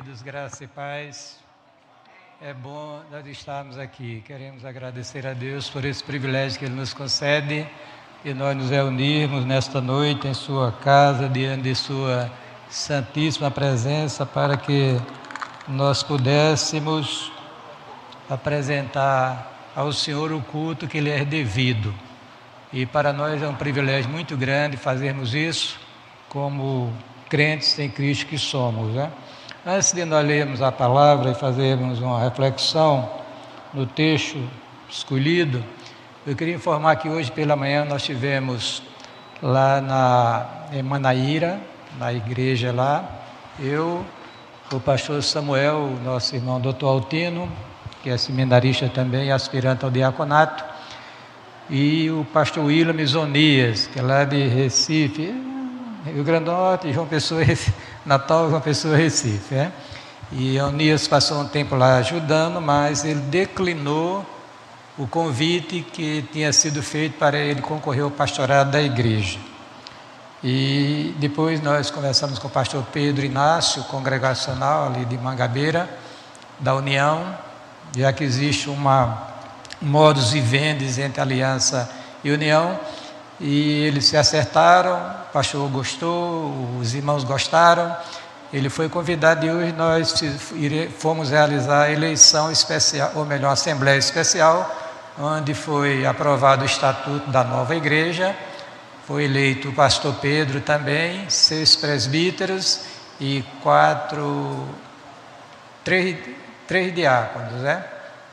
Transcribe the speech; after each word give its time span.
queridos, 0.00 0.22
graça 0.22 0.64
e 0.64 0.66
paz. 0.66 1.36
É 2.40 2.54
bom 2.54 3.02
nós 3.12 3.26
estarmos 3.26 3.76
aqui. 3.76 4.22
Queremos 4.26 4.64
agradecer 4.64 5.26
a 5.26 5.34
Deus 5.34 5.68
por 5.68 5.84
esse 5.84 6.02
privilégio 6.02 6.58
que 6.58 6.64
Ele 6.64 6.74
nos 6.74 6.94
concede 6.94 7.66
e 8.24 8.32
nós 8.32 8.56
nos 8.56 8.70
reunirmos 8.70 9.44
nesta 9.44 9.78
noite 9.78 10.26
em 10.26 10.32
Sua 10.32 10.72
casa, 10.72 11.28
diante 11.28 11.64
de 11.64 11.74
Sua 11.74 12.32
santíssima 12.70 13.50
presença, 13.50 14.24
para 14.24 14.56
que 14.56 14.98
nós 15.68 16.02
pudéssemos 16.02 17.30
apresentar 18.26 19.70
ao 19.76 19.92
Senhor 19.92 20.32
o 20.32 20.40
culto 20.40 20.88
que 20.88 20.98
lhe 20.98 21.10
é 21.10 21.26
devido. 21.26 21.94
E 22.72 22.86
para 22.86 23.12
nós 23.12 23.42
é 23.42 23.46
um 23.46 23.54
privilégio 23.54 24.10
muito 24.10 24.34
grande 24.34 24.78
fazermos 24.78 25.34
isso 25.34 25.78
como 26.26 26.90
crentes 27.28 27.78
em 27.78 27.90
Cristo 27.90 28.24
que 28.24 28.38
somos. 28.38 28.94
Né? 28.94 29.12
Antes 29.66 29.92
de 29.92 30.06
nós 30.06 30.26
lermos 30.26 30.62
a 30.62 30.72
palavra 30.72 31.32
e 31.32 31.34
fazermos 31.34 32.00
uma 32.00 32.18
reflexão 32.18 33.10
no 33.74 33.84
texto 33.84 34.42
escolhido, 34.88 35.62
eu 36.26 36.34
queria 36.34 36.54
informar 36.54 36.96
que 36.96 37.10
hoje 37.10 37.30
pela 37.30 37.54
manhã 37.54 37.84
nós 37.84 38.02
tivemos 38.02 38.82
lá 39.42 39.82
na 39.82 40.46
em 40.72 40.82
Manaíra, 40.82 41.60
na 41.98 42.10
igreja 42.10 42.72
lá, 42.72 43.04
eu, 43.58 44.02
o 44.72 44.80
pastor 44.80 45.22
Samuel, 45.22 45.90
nosso 46.02 46.34
irmão 46.34 46.58
doutor 46.58 46.88
Altino, 46.88 47.46
que 48.02 48.08
é 48.08 48.16
seminarista 48.16 48.88
também, 48.88 49.30
aspirante 49.30 49.84
ao 49.84 49.90
diaconato, 49.90 50.64
e 51.68 52.10
o 52.10 52.24
pastor 52.32 52.64
William 52.64 52.98
Isonias, 52.98 53.88
que 53.88 53.98
é 53.98 54.02
lá 54.02 54.24
de 54.24 54.42
Recife, 54.48 55.34
Rio 56.06 56.24
Grande 56.24 56.46
do 56.46 56.52
Norte, 56.52 56.90
João 56.94 57.06
Pessoa, 57.06 57.42
Natal, 58.04 58.48
João 58.48 58.60
Pessoa, 58.60 58.96
Recife. 58.96 59.54
É? 59.54 59.72
E 60.32 60.56
Eunias 60.56 61.08
passou 61.08 61.40
um 61.40 61.48
tempo 61.48 61.74
lá 61.74 61.96
ajudando, 61.96 62.60
mas 62.60 63.04
ele 63.04 63.20
declinou 63.20 64.24
o 64.96 65.06
convite 65.06 65.80
que 65.92 66.22
tinha 66.32 66.52
sido 66.52 66.82
feito 66.82 67.18
para 67.18 67.38
ele 67.38 67.60
concorrer 67.62 68.04
ao 68.04 68.10
pastorado 68.10 68.70
da 68.70 68.82
igreja. 68.82 69.38
E 70.42 71.14
depois 71.18 71.60
nós 71.60 71.90
conversamos 71.90 72.38
com 72.38 72.48
o 72.48 72.50
pastor 72.50 72.84
Pedro 72.92 73.24
Inácio, 73.24 73.82
congregacional 73.84 74.86
ali 74.86 75.04
de 75.04 75.18
Mangabeira, 75.18 75.88
da 76.58 76.74
União, 76.74 77.36
já 77.96 78.12
que 78.12 78.24
existe 78.24 78.70
uma 78.70 79.28
modus 79.80 80.32
vivendi 80.32 81.00
entre 81.00 81.20
Aliança 81.20 81.90
e 82.22 82.30
União, 82.30 82.78
e 83.40 83.84
eles 83.86 84.04
se 84.04 84.16
acertaram, 84.16 84.94
o 84.96 85.32
pastor 85.32 85.68
gostou, 85.70 86.76
os 86.78 86.94
irmãos 86.94 87.24
gostaram, 87.24 87.96
ele 88.52 88.68
foi 88.68 88.88
convidado 88.88 89.46
e 89.46 89.50
hoje 89.50 89.72
nós 89.72 90.12
fomos 90.98 91.30
realizar 91.30 91.84
a 91.84 91.90
eleição 91.90 92.52
especial, 92.52 93.12
ou 93.14 93.24
melhor, 93.24 93.52
assembleia 93.52 93.96
especial, 93.96 94.70
onde 95.18 95.54
foi 95.54 96.04
aprovado 96.04 96.62
o 96.62 96.66
estatuto 96.66 97.30
da 97.30 97.42
nova 97.42 97.74
igreja, 97.74 98.36
foi 99.06 99.24
eleito 99.24 99.70
o 99.70 99.72
pastor 99.72 100.14
Pedro 100.20 100.60
também, 100.60 101.28
seis 101.30 101.74
presbíteros 101.76 102.80
e 103.18 103.42
quatro, 103.62 104.68
três, 105.82 106.16
três 106.66 106.94
diáconos, 106.94 107.62
né? 107.62 107.84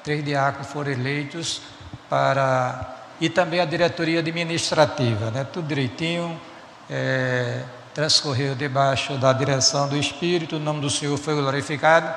Três 0.03 0.23
diáconos 0.23 0.67
foram 0.67 0.91
eleitos 0.91 1.61
para 2.09 2.96
e 3.19 3.29
também 3.29 3.59
a 3.59 3.65
diretoria 3.65 4.19
administrativa, 4.19 5.31
né? 5.31 5.45
tudo 5.51 5.67
direitinho, 5.67 6.39
é, 6.89 7.63
transcorreu 7.93 8.53
debaixo 8.53 9.17
da 9.17 9.33
direção 9.33 9.87
do 9.89 9.97
Espírito, 9.97 10.57
o 10.57 10.59
nome 10.59 10.81
do 10.81 10.89
Senhor 10.89 11.17
foi 11.17 11.33
glorificado, 11.33 12.13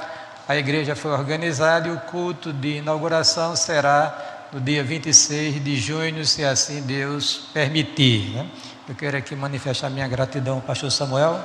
a 0.46 0.56
igreja 0.56 0.94
foi 0.94 1.10
organizada 1.12 1.88
e 1.88 1.90
o 1.90 1.98
culto 2.00 2.52
de 2.52 2.78
inauguração 2.78 3.56
será 3.56 4.48
no 4.52 4.60
dia 4.60 4.82
26 4.82 5.62
de 5.62 5.76
junho, 5.76 6.24
se 6.26 6.44
assim 6.44 6.82
Deus 6.82 7.48
permitir. 7.54 8.30
Né? 8.30 8.46
Eu 8.88 8.94
quero 8.94 9.16
aqui 9.16 9.34
manifestar 9.36 9.88
minha 9.88 10.08
gratidão 10.08 10.56
ao 10.56 10.60
pastor 10.60 10.90
Samuel 10.90 11.40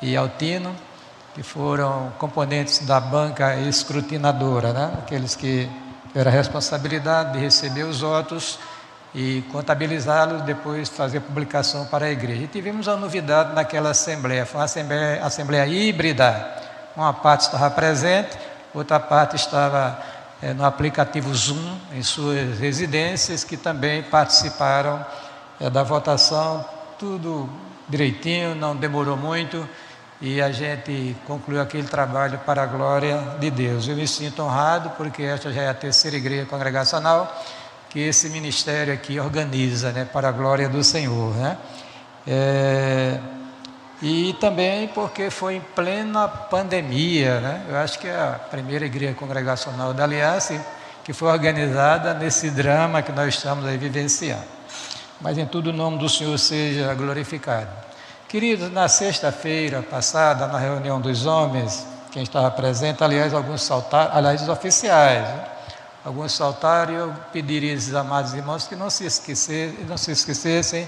e 0.00 0.16
ao 0.16 0.28
Tino, 0.30 0.74
que 1.34 1.42
foram 1.42 2.12
componentes 2.18 2.80
da 2.80 2.98
banca 2.98 3.54
escrutinadora, 3.56 4.72
né? 4.72 4.94
aqueles 4.98 5.36
que 5.36 5.68
era 6.14 6.30
a 6.30 6.32
responsabilidade 6.32 7.32
de 7.32 7.38
receber 7.38 7.84
os 7.84 8.00
votos 8.00 8.58
e 9.14 9.42
contabilizá-los, 9.52 10.42
depois 10.42 10.88
fazer 10.88 11.20
publicação 11.20 11.86
para 11.86 12.06
a 12.06 12.10
igreja. 12.10 12.42
E 12.42 12.46
tivemos 12.46 12.86
uma 12.86 12.96
novidade 12.96 13.54
naquela 13.54 13.90
assembleia, 13.90 14.44
foi 14.44 14.60
uma 14.60 14.64
assembleia, 14.64 15.24
assembleia 15.24 15.66
híbrida. 15.66 16.56
Uma 16.96 17.12
parte 17.12 17.42
estava 17.42 17.70
presente, 17.70 18.36
outra 18.74 18.98
parte 19.00 19.36
estava 19.36 19.98
é, 20.42 20.52
no 20.52 20.64
aplicativo 20.64 21.34
Zoom, 21.34 21.78
em 21.92 22.02
suas 22.02 22.58
residências, 22.58 23.44
que 23.44 23.56
também 23.56 24.02
participaram 24.02 25.04
é, 25.60 25.70
da 25.70 25.82
votação, 25.82 26.64
tudo 26.98 27.48
direitinho, 27.88 28.54
não 28.54 28.76
demorou 28.76 29.16
muito 29.16 29.66
e 30.20 30.42
a 30.42 30.50
gente 30.50 31.16
concluiu 31.26 31.60
aquele 31.60 31.86
trabalho 31.86 32.38
para 32.44 32.62
a 32.62 32.66
glória 32.66 33.36
de 33.38 33.50
Deus. 33.50 33.86
Eu 33.86 33.96
me 33.96 34.06
sinto 34.06 34.42
honrado 34.42 34.90
porque 34.96 35.22
esta 35.22 35.52
já 35.52 35.62
é 35.62 35.68
a 35.68 35.74
terceira 35.74 36.16
igreja 36.16 36.46
congregacional 36.46 37.32
que 37.88 38.00
esse 38.00 38.28
ministério 38.28 38.92
aqui 38.92 39.18
organiza, 39.18 39.92
né, 39.92 40.04
para 40.04 40.28
a 40.28 40.32
glória 40.32 40.68
do 40.68 40.84
Senhor, 40.84 41.34
né? 41.36 41.56
É, 42.26 43.18
e 44.02 44.34
também 44.34 44.88
porque 44.88 45.30
foi 45.30 45.56
em 45.56 45.60
plena 45.60 46.28
pandemia, 46.28 47.40
né? 47.40 47.64
Eu 47.68 47.76
acho 47.78 47.98
que 47.98 48.06
é 48.06 48.14
a 48.14 48.38
primeira 48.50 48.84
igreja 48.84 49.14
congregacional 49.14 49.94
da 49.94 50.04
Aliança 50.04 50.62
que 51.02 51.14
foi 51.14 51.32
organizada 51.32 52.12
nesse 52.12 52.50
drama 52.50 53.00
que 53.00 53.10
nós 53.10 53.34
estamos 53.34 53.64
aí 53.64 53.78
vivenciando. 53.78 54.44
Mas 55.20 55.38
em 55.38 55.46
tudo 55.46 55.70
o 55.70 55.72
nome 55.72 55.96
do 55.96 56.08
Senhor 56.08 56.38
seja 56.38 56.92
glorificado. 56.92 57.70
Queridos, 58.28 58.70
na 58.70 58.88
sexta-feira 58.88 59.80
passada, 59.80 60.46
na 60.46 60.58
reunião 60.58 61.00
dos 61.00 61.24
homens, 61.24 61.86
quem 62.12 62.22
estava 62.22 62.50
presente, 62.50 63.02
aliás, 63.02 63.32
alguns 63.32 63.62
saltaram, 63.62 64.14
aliás, 64.14 64.42
os 64.42 64.50
oficiais, 64.50 65.22
né? 65.22 65.44
alguns 66.04 66.32
saltaram 66.32 66.92
e 66.92 66.96
eu 66.96 67.14
pediria 67.32 67.72
a 67.72 67.74
esses 67.74 67.94
amados 67.94 68.34
irmãos 68.34 68.68
que 68.68 68.76
não 68.76 68.90
se 68.90 69.06
esquecessem, 69.06 69.82
não 69.88 69.96
se 69.96 70.10
esquecessem 70.10 70.86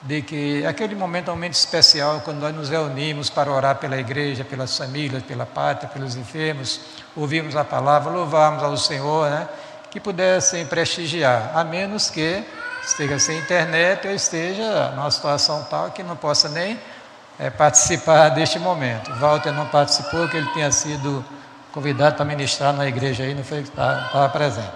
de 0.00 0.22
que 0.22 0.64
aquele 0.64 0.94
momento 0.94 1.28
é 1.28 1.32
um 1.32 1.36
momento 1.36 1.52
especial 1.52 2.22
quando 2.24 2.38
nós 2.38 2.54
nos 2.54 2.70
reunimos 2.70 3.28
para 3.28 3.52
orar 3.52 3.76
pela 3.76 3.98
igreja, 3.98 4.42
pelas 4.42 4.74
famílias, 4.74 5.22
pela 5.22 5.44
pátria, 5.44 5.86
pelos 5.90 6.16
enfermos, 6.16 6.80
ouvimos 7.14 7.56
a 7.56 7.62
palavra, 7.62 8.10
louvamos 8.10 8.62
ao 8.62 8.74
Senhor, 8.78 9.28
né? 9.28 9.46
que 9.90 10.00
pudessem 10.00 10.64
prestigiar, 10.64 11.52
a 11.54 11.62
menos 11.62 12.08
que 12.08 12.42
esteja 12.82 13.18
sem 13.18 13.38
internet 13.38 14.06
ou 14.06 14.14
esteja 14.14 14.90
numa 14.90 15.10
situação 15.10 15.64
tal 15.70 15.90
que 15.90 16.02
não 16.02 16.16
possa 16.16 16.48
nem 16.48 16.78
é, 17.38 17.48
participar 17.50 18.28
deste 18.30 18.58
momento. 18.58 19.12
Walter 19.14 19.52
não 19.52 19.66
participou, 19.66 20.20
porque 20.20 20.36
ele 20.36 20.50
tinha 20.52 20.70
sido 20.70 21.24
convidado 21.72 22.16
para 22.16 22.24
ministrar 22.24 22.72
na 22.72 22.86
igreja 22.86 23.24
aí, 23.24 23.34
não 23.34 23.44
foi 23.44 23.60
estava 23.60 24.28
presente. 24.28 24.72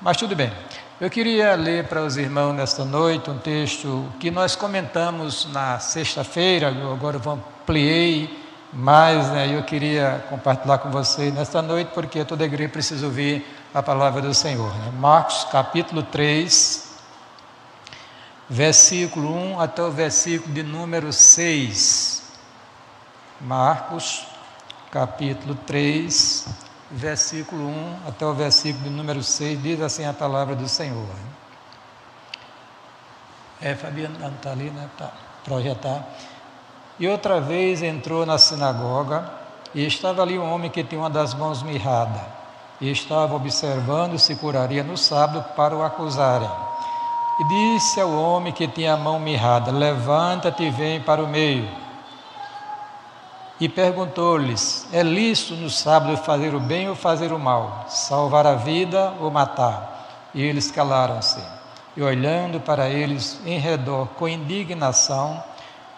Mas 0.00 0.16
tudo 0.16 0.36
bem. 0.36 0.52
Eu 1.00 1.10
queria 1.10 1.54
ler 1.56 1.88
para 1.88 2.02
os 2.02 2.16
irmãos 2.16 2.52
nesta 2.52 2.84
noite 2.84 3.28
um 3.28 3.38
texto 3.38 4.06
que 4.20 4.30
nós 4.30 4.54
comentamos 4.54 5.48
na 5.52 5.80
sexta-feira, 5.80 6.68
agora 6.68 7.20
eu 7.22 7.32
ampliei 7.32 8.40
mais, 8.72 9.28
né, 9.30 9.54
eu 9.54 9.62
queria 9.64 10.24
compartilhar 10.30 10.78
com 10.78 10.90
vocês 10.90 11.34
nesta 11.34 11.60
noite, 11.60 11.90
porque 11.92 12.24
toda 12.24 12.44
igreja 12.44 12.70
precisa 12.70 13.04
ouvir 13.04 13.44
a 13.74 13.82
palavra 13.82 14.22
do 14.22 14.32
Senhor. 14.32 14.72
Né? 14.76 14.92
Marcos 14.96 15.44
capítulo 15.50 16.02
3, 16.04 16.81
versículo 18.52 19.34
1 19.34 19.60
até 19.60 19.82
o 19.82 19.90
versículo 19.90 20.52
de 20.52 20.62
número 20.62 21.10
6. 21.10 22.22
Marcos, 23.40 24.26
capítulo 24.90 25.54
3, 25.66 26.46
versículo 26.90 27.66
1 27.66 27.96
até 28.06 28.26
o 28.26 28.34
versículo 28.34 28.84
de 28.84 28.90
número 28.90 29.22
6, 29.22 29.62
diz 29.62 29.80
assim 29.80 30.04
a 30.04 30.12
palavra 30.12 30.54
do 30.54 30.68
Senhor. 30.68 31.08
É, 33.58 33.74
Fabiano, 33.74 34.18
não 34.18 34.28
está 34.28 34.50
ali, 34.50 34.68
né? 34.68 34.86
Tá, 34.98 35.10
projetar. 35.44 36.06
E 37.00 37.08
outra 37.08 37.40
vez 37.40 37.82
entrou 37.82 38.26
na 38.26 38.36
sinagoga 38.36 39.32
e 39.74 39.86
estava 39.86 40.20
ali 40.20 40.38
um 40.38 40.52
homem 40.52 40.70
que 40.70 40.84
tinha 40.84 41.00
uma 41.00 41.08
das 41.08 41.32
mãos 41.32 41.62
mirrada 41.62 42.20
e 42.78 42.90
estava 42.90 43.34
observando 43.34 44.18
se 44.18 44.36
curaria 44.36 44.84
no 44.84 44.98
sábado 44.98 45.42
para 45.56 45.74
o 45.74 45.82
acusarem. 45.82 46.71
E 47.38 47.44
disse 47.44 48.00
ao 48.00 48.10
homem 48.10 48.52
que 48.52 48.68
tinha 48.68 48.94
a 48.94 48.96
mão 48.96 49.18
mirrada: 49.18 49.70
Levanta-te 49.70 50.64
e 50.64 50.70
vem 50.70 51.00
para 51.00 51.22
o 51.22 51.28
meio. 51.28 51.68
E 53.58 53.68
perguntou-lhes: 53.68 54.86
É 54.92 55.02
lícito 55.02 55.54
no 55.54 55.70
sábado 55.70 56.16
fazer 56.16 56.54
o 56.54 56.60
bem 56.60 56.88
ou 56.88 56.94
fazer 56.94 57.32
o 57.32 57.38
mal? 57.38 57.86
Salvar 57.88 58.46
a 58.46 58.54
vida 58.54 59.14
ou 59.20 59.30
matar? 59.30 60.30
E 60.34 60.42
eles 60.42 60.70
calaram-se. 60.70 61.40
E 61.96 62.02
olhando 62.02 62.58
para 62.58 62.88
eles 62.88 63.40
em 63.44 63.58
redor 63.58 64.08
com 64.16 64.26
indignação, 64.26 65.42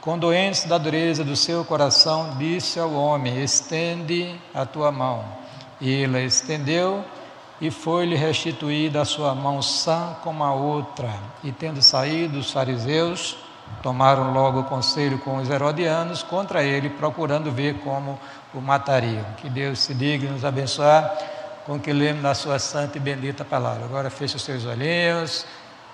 com 0.00 0.18
doentes 0.18 0.64
da 0.64 0.76
dureza 0.76 1.24
do 1.24 1.34
seu 1.34 1.64
coração, 1.64 2.36
disse 2.36 2.78
ao 2.78 2.92
homem: 2.92 3.42
Estende 3.42 4.38
a 4.54 4.66
tua 4.66 4.92
mão. 4.92 5.24
E 5.80 5.90
ele 5.90 6.22
estendeu, 6.24 7.04
e 7.60 7.70
foi-lhe 7.70 8.16
restituída 8.16 9.02
a 9.02 9.04
sua 9.04 9.34
mão 9.34 9.62
sã 9.62 10.16
como 10.22 10.42
a 10.42 10.52
outra. 10.52 11.10
E 11.42 11.52
tendo 11.52 11.80
saído 11.82 12.38
os 12.38 12.50
fariseus, 12.50 13.36
tomaram 13.82 14.32
logo 14.32 14.64
conselho 14.64 15.18
com 15.18 15.36
os 15.36 15.48
herodianos 15.48 16.22
contra 16.22 16.62
ele, 16.62 16.90
procurando 16.90 17.50
ver 17.50 17.74
como 17.80 18.18
o 18.52 18.60
matariam. 18.60 19.24
Que 19.36 19.48
Deus 19.48 19.78
se 19.80 19.94
digne 19.94 20.28
nos 20.28 20.44
abençoar 20.44 21.16
com 21.66 21.78
que 21.78 21.92
lemos 21.92 22.22
na 22.22 22.34
sua 22.34 22.58
santa 22.58 22.98
e 22.98 23.00
bendita 23.00 23.44
palavra. 23.44 23.84
Agora 23.84 24.10
feche 24.10 24.36
os 24.36 24.42
seus 24.42 24.66
olhinhos, 24.66 25.46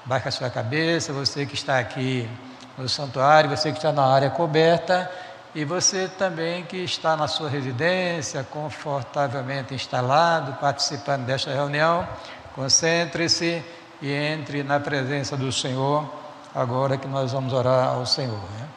baixa 0.04 0.28
a 0.28 0.32
sua 0.32 0.50
cabeça, 0.50 1.12
você 1.12 1.46
que 1.46 1.54
está 1.54 1.78
aqui 1.78 2.28
no 2.76 2.88
santuário, 2.88 3.50
você 3.50 3.70
que 3.70 3.78
está 3.78 3.92
na 3.92 4.04
área 4.04 4.30
coberta 4.30 5.10
e 5.54 5.64
você 5.64 6.08
também 6.08 6.64
que 6.64 6.76
está 6.76 7.16
na 7.16 7.26
sua 7.26 7.48
residência, 7.48 8.44
confortavelmente 8.44 9.74
instalado, 9.74 10.52
participando 10.60 11.24
desta 11.24 11.52
reunião, 11.52 12.06
concentre-se 12.54 13.62
e 14.00 14.12
entre 14.12 14.62
na 14.62 14.78
presença 14.78 15.36
do 15.36 15.50
Senhor, 15.50 16.08
agora 16.54 16.96
que 16.96 17.08
nós 17.08 17.32
vamos 17.32 17.52
orar 17.52 17.88
ao 17.88 18.06
Senhor. 18.06 18.38
Né? 18.58 18.68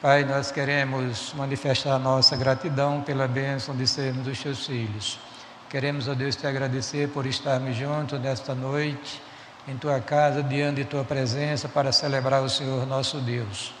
Pai, 0.00 0.24
nós 0.24 0.50
queremos 0.50 1.32
manifestar 1.34 1.98
nossa 1.98 2.34
gratidão 2.34 3.02
pela 3.02 3.28
bênção 3.28 3.76
de 3.76 3.86
sermos 3.86 4.26
os 4.26 4.40
teus 4.40 4.66
filhos. 4.66 5.20
Queremos, 5.68 6.08
ó 6.08 6.14
Deus, 6.14 6.34
te 6.34 6.46
agradecer 6.46 7.08
por 7.10 7.26
estarmos 7.26 7.76
juntos 7.76 8.18
nesta 8.20 8.54
noite 8.54 9.22
em 9.68 9.76
tua 9.76 10.00
casa, 10.00 10.42
diante 10.42 10.76
de 10.76 10.84
tua 10.86 11.04
presença, 11.04 11.68
para 11.68 11.92
celebrar 11.92 12.42
o 12.42 12.48
Senhor 12.48 12.86
nosso 12.86 13.18
Deus. 13.18 13.72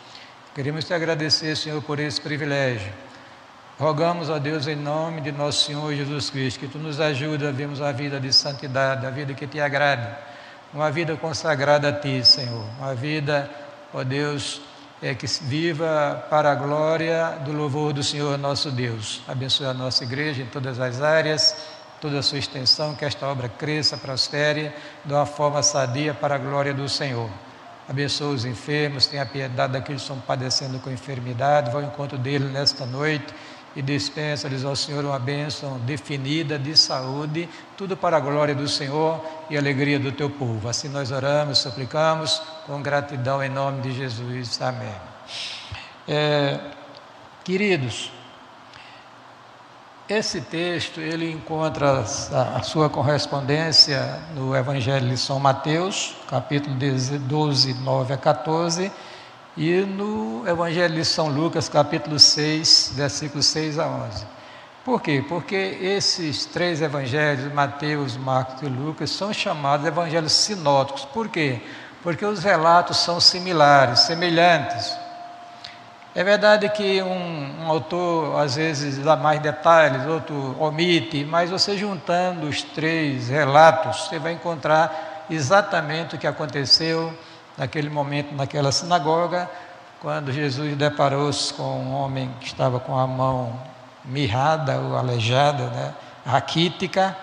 Queremos 0.54 0.84
te 0.84 0.92
agradecer, 0.92 1.56
Senhor, 1.56 1.82
por 1.82 1.98
esse 1.98 2.20
privilégio. 2.20 2.92
Rogamos 3.78 4.28
a 4.28 4.38
Deus, 4.38 4.66
em 4.66 4.76
nome 4.76 5.22
de 5.22 5.32
nosso 5.32 5.64
Senhor 5.64 5.94
Jesus 5.94 6.28
Cristo, 6.28 6.60
que 6.60 6.68
tu 6.68 6.78
nos 6.78 7.00
ajude 7.00 7.46
a 7.46 7.50
vermos 7.50 7.80
uma 7.80 7.92
vida 7.92 8.20
de 8.20 8.32
santidade, 8.32 9.06
a 9.06 9.10
vida 9.10 9.32
que 9.32 9.46
te 9.46 9.58
agrada, 9.58 10.18
uma 10.74 10.90
vida 10.90 11.16
consagrada 11.16 11.88
a 11.88 11.92
ti, 11.92 12.22
Senhor, 12.22 12.64
uma 12.78 12.94
vida, 12.94 13.50
ó 13.94 14.04
Deus, 14.04 14.60
é 15.00 15.14
que 15.14 15.26
viva 15.26 16.26
para 16.28 16.52
a 16.52 16.54
glória 16.54 17.38
do 17.44 17.52
louvor 17.52 17.94
do 17.94 18.02
Senhor 18.02 18.36
nosso 18.36 18.70
Deus. 18.70 19.22
Abençoe 19.26 19.66
a 19.66 19.72
nossa 19.72 20.04
igreja 20.04 20.42
em 20.42 20.46
todas 20.46 20.78
as 20.78 21.00
áreas 21.00 21.56
toda 22.02 22.18
a 22.18 22.22
sua 22.22 22.38
extensão, 22.38 22.96
que 22.96 23.04
esta 23.04 23.24
obra 23.28 23.48
cresça, 23.48 23.96
prospere 23.96 24.72
de 25.04 25.14
uma 25.14 25.24
forma 25.24 25.62
sadia 25.62 26.12
para 26.12 26.34
a 26.34 26.38
glória 26.38 26.74
do 26.74 26.88
Senhor. 26.88 27.30
Abençoa 27.88 28.34
os 28.34 28.44
enfermos, 28.44 29.06
tenha 29.06 29.26
piedade 29.26 29.72
daqueles 29.72 30.02
que 30.02 30.08
estão 30.08 30.20
padecendo 30.20 30.78
com 30.78 30.90
enfermidade, 30.90 31.70
vá 31.70 31.78
ao 31.78 31.84
encontro 31.84 32.16
deles 32.16 32.50
nesta 32.50 32.86
noite 32.86 33.34
e 33.74 33.82
dispensa-lhes 33.82 34.64
ao 34.64 34.76
Senhor 34.76 35.04
uma 35.04 35.18
bênção 35.18 35.78
definida 35.80 36.58
de 36.58 36.76
saúde, 36.76 37.48
tudo 37.76 37.96
para 37.96 38.16
a 38.16 38.20
glória 38.20 38.54
do 38.54 38.68
Senhor 38.68 39.24
e 39.50 39.56
alegria 39.56 39.98
do 39.98 40.12
teu 40.12 40.30
povo. 40.30 40.68
Assim 40.68 40.88
nós 40.88 41.10
oramos, 41.10 41.58
suplicamos, 41.58 42.40
com 42.66 42.80
gratidão 42.82 43.42
em 43.42 43.48
nome 43.48 43.82
de 43.82 43.92
Jesus. 43.92 44.60
Amém. 44.60 44.94
É, 46.06 46.60
queridos, 47.44 48.12
esse 50.12 50.42
texto 50.42 51.00
ele 51.00 51.30
encontra 51.30 52.00
a 52.00 52.62
sua 52.62 52.90
correspondência 52.90 54.20
no 54.34 54.54
Evangelho 54.54 55.08
de 55.08 55.16
São 55.16 55.40
Mateus, 55.40 56.14
capítulo 56.28 56.76
12, 56.76 57.74
9 57.74 58.12
a 58.12 58.16
14, 58.18 58.92
e 59.56 59.80
no 59.80 60.46
Evangelho 60.46 60.94
de 60.94 61.04
São 61.04 61.28
Lucas, 61.28 61.68
capítulo 61.68 62.18
6, 62.18 62.92
versículos 62.94 63.46
6 63.46 63.78
a 63.78 63.86
11. 63.86 64.26
Por 64.84 65.00
quê? 65.00 65.24
Porque 65.26 65.78
esses 65.80 66.44
três 66.44 66.82
evangelhos, 66.82 67.50
Mateus, 67.52 68.16
Marcos 68.16 68.60
e 68.62 68.66
Lucas, 68.66 69.10
são 69.10 69.32
chamados 69.32 69.86
evangelhos 69.86 70.32
sinóticos. 70.32 71.06
Por 71.06 71.28
quê? 71.28 71.62
Porque 72.02 72.24
os 72.24 72.42
relatos 72.42 72.98
são 72.98 73.18
similares, 73.18 74.00
semelhantes. 74.00 75.01
É 76.14 76.22
verdade 76.22 76.68
que 76.68 77.00
um, 77.00 77.62
um, 77.62 77.70
autor 77.70 78.38
às 78.38 78.56
vezes 78.56 78.98
dá 78.98 79.16
mais 79.16 79.40
detalhes, 79.40 80.06
outro 80.06 80.54
omite, 80.60 81.24
mas 81.24 81.48
você 81.48 81.74
juntando 81.74 82.48
os 82.48 82.60
três 82.62 83.30
relatos, 83.30 84.08
você 84.08 84.18
vai 84.18 84.32
encontrar 84.32 85.24
exatamente 85.30 86.14
o 86.14 86.18
que 86.18 86.26
aconteceu 86.26 87.16
naquele 87.56 87.88
momento 87.88 88.34
naquela 88.34 88.70
sinagoga, 88.70 89.48
quando 90.02 90.30
Jesus 90.30 90.76
deparou-se 90.76 91.54
com 91.54 91.62
um 91.62 91.94
homem 91.94 92.30
que 92.40 92.46
estava 92.46 92.78
com 92.78 92.98
a 92.98 93.06
mão 93.06 93.58
mirrada 94.04 94.78
ou 94.80 94.98
aleijada, 94.98 95.68
né, 95.68 95.94
raquítica, 96.26 97.16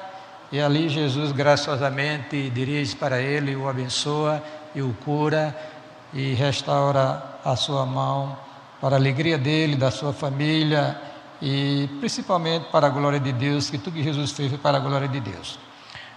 e 0.51 0.59
ali 0.59 0.89
Jesus 0.89 1.31
graciosamente 1.31 2.50
dirige 2.50 2.95
para 2.95 3.21
ele, 3.21 3.56
o 3.56 3.69
abençoa 3.69 4.41
e 4.74 4.81
o 4.81 4.95
cura 5.06 5.56
e 6.12 6.33
restaura 6.33 7.21
a 7.45 7.56
sua 7.56 7.86
mão 7.86 8.49
para 8.81 8.95
a 8.95 8.99
alegria 8.99 9.37
dele, 9.37 9.75
da 9.75 9.91
sua 9.91 10.13
família 10.13 10.99
e 11.41 11.89
principalmente 11.99 12.65
para 12.71 12.87
a 12.87 12.89
glória 12.89 13.19
de 13.19 13.31
Deus, 13.31 13.69
que 13.69 13.77
tudo 13.77 13.93
que 13.93 14.03
Jesus 14.03 14.31
fez 14.31 14.49
foi 14.49 14.57
para 14.57 14.77
a 14.77 14.79
glória 14.79 15.07
de 15.07 15.19
Deus. 15.19 15.59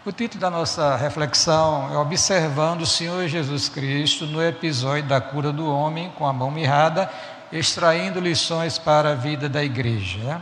O 0.04 0.10
título 0.10 0.40
da 0.40 0.50
nossa 0.50 0.96
reflexão 0.96 1.92
é 1.92 1.96
Observando 1.96 2.82
o 2.82 2.86
Senhor 2.86 3.28
Jesus 3.28 3.68
Cristo 3.68 4.26
no 4.26 4.42
episódio 4.42 5.04
da 5.04 5.20
cura 5.20 5.52
do 5.52 5.64
homem 5.64 6.10
com 6.18 6.26
a 6.26 6.32
mão 6.32 6.50
mirrada, 6.50 7.08
extraindo 7.52 8.18
lições 8.18 8.78
para 8.78 9.12
a 9.12 9.14
vida 9.14 9.48
da 9.48 9.62
igreja. 9.62 10.18
Né? 10.18 10.40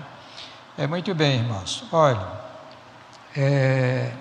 É 0.78 0.86
muito 0.86 1.14
bem, 1.14 1.40
irmãos. 1.40 1.84
Olha, 1.92 2.26
é, 3.36 4.12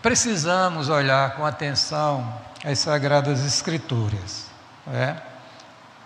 precisamos 0.00 0.88
olhar 0.88 1.36
com 1.36 1.44
atenção 1.44 2.32
as 2.64 2.78
Sagradas 2.78 3.44
Escrituras. 3.44 4.46
É? 4.90 5.31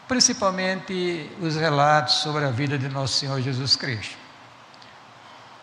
Principalmente 0.08 1.30
os 1.40 1.56
relatos 1.56 2.14
sobre 2.16 2.44
a 2.44 2.50
vida 2.50 2.78
de 2.78 2.88
nosso 2.88 3.14
Senhor 3.14 3.40
Jesus 3.40 3.76
Cristo. 3.76 4.16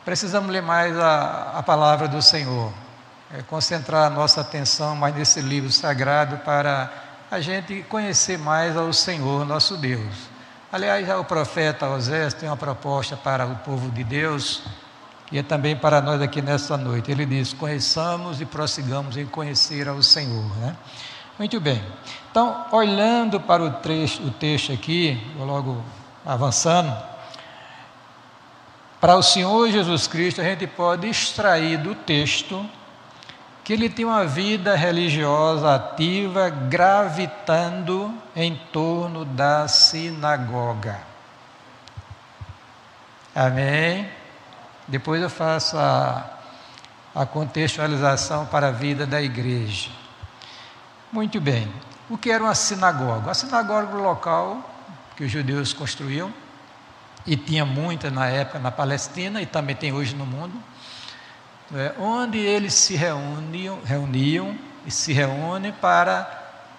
Precisamos 0.03 0.51
ler 0.51 0.61
mais 0.61 0.97
a, 0.97 1.59
a 1.59 1.63
palavra 1.63 2.07
do 2.07 2.21
Senhor, 2.21 2.73
é, 3.33 3.41
concentrar 3.43 4.07
a 4.07 4.09
nossa 4.09 4.41
atenção 4.41 4.95
mais 4.95 5.15
nesse 5.15 5.39
livro 5.39 5.71
sagrado 5.71 6.37
para 6.39 6.91
a 7.31 7.39
gente 7.39 7.83
conhecer 7.83 8.37
mais 8.37 8.75
ao 8.75 8.91
Senhor, 8.91 9.45
nosso 9.45 9.77
Deus. 9.77 10.33
Aliás, 10.71 11.07
o 11.09 11.23
profeta 11.23 11.87
Osés 11.87 12.33
tem 12.33 12.49
uma 12.49 12.57
proposta 12.57 13.15
para 13.15 13.45
o 13.45 13.55
povo 13.57 13.89
de 13.91 14.03
Deus 14.03 14.63
e 15.31 15.37
é 15.37 15.43
também 15.43 15.75
para 15.75 16.01
nós 16.01 16.21
aqui 16.21 16.41
nesta 16.41 16.75
noite. 16.75 17.11
Ele 17.11 17.25
diz: 17.25 17.53
conheçamos 17.53 18.41
e 18.41 18.45
prossigamos 18.45 19.15
em 19.15 19.25
conhecer 19.25 19.87
ao 19.87 20.01
Senhor. 20.03 20.45
Né? 20.57 20.75
Muito 21.37 21.59
bem. 21.59 21.81
Então, 22.29 22.65
olhando 22.71 23.39
para 23.39 23.63
o, 23.63 23.71
trecho, 23.71 24.21
o 24.23 24.31
texto 24.31 24.71
aqui, 24.71 25.19
vou 25.37 25.45
logo 25.47 25.83
avançando, 26.25 26.95
para 28.99 29.15
o 29.15 29.21
Senhor 29.21 29.69
Jesus 29.69 30.07
Cristo, 30.07 30.39
a 30.39 30.43
gente 30.43 30.65
pode 30.65 31.07
extrair 31.07 31.77
do 31.77 31.93
texto 31.93 32.65
que 33.63 33.73
ele 33.73 33.89
tem 33.89 34.05
uma 34.05 34.25
vida 34.25 34.75
religiosa 34.75 35.75
ativa, 35.75 36.49
gravitando 36.49 38.13
em 38.35 38.55
torno 38.71 39.25
da 39.25 39.67
sinagoga. 39.67 40.99
Amém? 43.35 44.07
Depois 44.87 45.21
eu 45.21 45.29
faço 45.29 45.77
a, 45.77 46.23
a 47.15 47.25
contextualização 47.25 48.45
para 48.45 48.67
a 48.67 48.71
vida 48.71 49.05
da 49.05 49.21
igreja. 49.21 50.02
Muito 51.13 51.39
bem. 51.39 51.71
O 52.09 52.17
que 52.17 52.31
era 52.31 52.43
uma 52.43 52.55
sinagoga? 52.55 53.29
A 53.29 53.33
sinagoga 53.35 53.95
local 53.95 54.67
que 55.15 55.23
os 55.23 55.31
judeus 55.31 55.71
construíam, 55.71 56.33
e 57.23 57.37
tinha 57.37 57.63
muita 57.63 58.09
na 58.09 58.25
época 58.25 58.57
na 58.57 58.71
Palestina 58.71 59.39
e 59.39 59.45
também 59.45 59.75
tem 59.75 59.93
hoje 59.93 60.15
no 60.15 60.25
mundo, 60.25 60.59
é, 61.71 61.93
onde 61.99 62.39
eles 62.39 62.73
se 62.73 62.95
reuniam, 62.95 63.79
reuniam 63.85 64.57
e 64.87 64.91
se 64.91 65.13
reúnem 65.13 65.71
para 65.71 66.27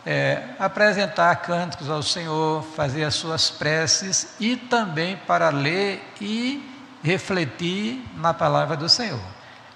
é, 0.04 0.42
apresentar 0.58 1.36
cânticos 1.36 1.88
ao 1.88 2.02
Senhor, 2.02 2.64
fazer 2.74 3.04
as 3.04 3.14
suas 3.14 3.50
preces 3.50 4.34
e 4.40 4.56
também 4.56 5.16
para 5.16 5.48
ler 5.50 6.12
e 6.20 6.74
refletir 7.04 8.04
na 8.16 8.34
palavra 8.34 8.76
do 8.76 8.88
Senhor. 8.88 9.22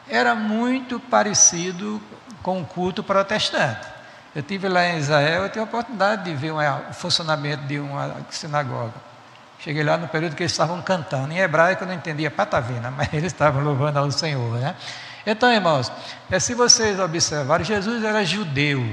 Era 0.09 0.35
muito 0.35 0.99
parecido 0.99 2.03
com 2.43 2.61
o 2.61 2.67
culto 2.67 3.05
protestante. 3.05 3.98
Eu 4.35 4.43
tive 4.43 4.69
lá 4.69 4.87
em 4.87 4.99
Israel, 4.99 5.43
eu 5.43 5.49
tive 5.49 5.61
a 5.61 5.65
oportunidade 5.65 6.25
de 6.25 6.35
ver 6.35 6.53
o 6.53 6.93
funcionamento 6.93 7.65
de 7.65 7.79
uma 7.79 8.15
sinagoga. 8.31 8.95
Cheguei 9.59 9.83
lá 9.83 9.97
no 9.97 10.07
período 10.07 10.37
que 10.37 10.43
eles 10.43 10.53
estavam 10.53 10.81
cantando. 10.83 11.33
Em 11.33 11.39
hebraico 11.39 11.83
eu 11.83 11.89
não 11.89 11.95
entendia 11.95 12.31
patavina, 12.31 12.91
mas 12.97 13.13
eles 13.13 13.33
estavam 13.33 13.63
louvando 13.63 13.99
ao 13.99 14.11
Senhor. 14.11 14.59
Né? 14.59 14.75
Então, 15.27 15.53
irmãos, 15.53 15.91
é, 16.31 16.39
se 16.39 16.55
vocês 16.55 16.99
observarem, 17.01 17.65
Jesus 17.65 18.05
era 18.05 18.25
judeu. 18.25 18.85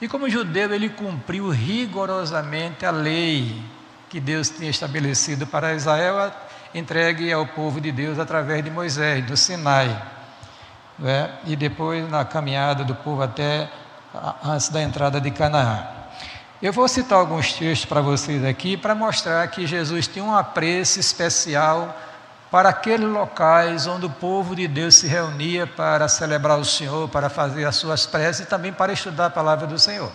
E 0.00 0.08
como 0.08 0.28
judeu, 0.28 0.72
ele 0.74 0.88
cumpriu 0.88 1.48
rigorosamente 1.48 2.84
a 2.84 2.90
lei 2.90 3.62
que 4.10 4.20
Deus 4.20 4.50
tinha 4.50 4.68
estabelecido 4.68 5.46
para 5.46 5.74
Israel, 5.74 6.30
entregue 6.74 7.32
ao 7.32 7.46
povo 7.46 7.80
de 7.80 7.90
Deus 7.90 8.18
através 8.18 8.62
de 8.62 8.70
Moisés, 8.70 9.24
do 9.24 9.36
Sinai. 9.36 9.90
É? 11.02 11.30
E 11.46 11.56
depois 11.56 12.08
na 12.10 12.24
caminhada 12.24 12.84
do 12.84 12.94
povo 12.94 13.22
até 13.22 13.70
antes 14.44 14.68
da 14.68 14.82
entrada 14.82 15.20
de 15.20 15.30
Canaã. 15.30 15.86
Eu 16.62 16.72
vou 16.72 16.86
citar 16.86 17.18
alguns 17.18 17.52
textos 17.52 17.84
para 17.84 18.00
vocês 18.00 18.44
aqui 18.44 18.76
para 18.76 18.94
mostrar 18.94 19.46
que 19.48 19.66
Jesus 19.66 20.06
tinha 20.06 20.24
um 20.24 20.34
apreço 20.34 21.00
especial 21.00 21.96
para 22.50 22.68
aqueles 22.68 23.08
locais 23.08 23.86
onde 23.86 24.06
o 24.06 24.10
povo 24.10 24.54
de 24.54 24.68
Deus 24.68 24.96
se 24.96 25.06
reunia 25.06 25.66
para 25.66 26.06
celebrar 26.06 26.58
o 26.58 26.64
Senhor, 26.64 27.08
para 27.08 27.30
fazer 27.30 27.64
as 27.64 27.76
suas 27.76 28.06
preces 28.06 28.46
e 28.46 28.48
também 28.48 28.72
para 28.72 28.92
estudar 28.92 29.26
a 29.26 29.30
palavra 29.30 29.66
do 29.66 29.78
Senhor. 29.78 30.12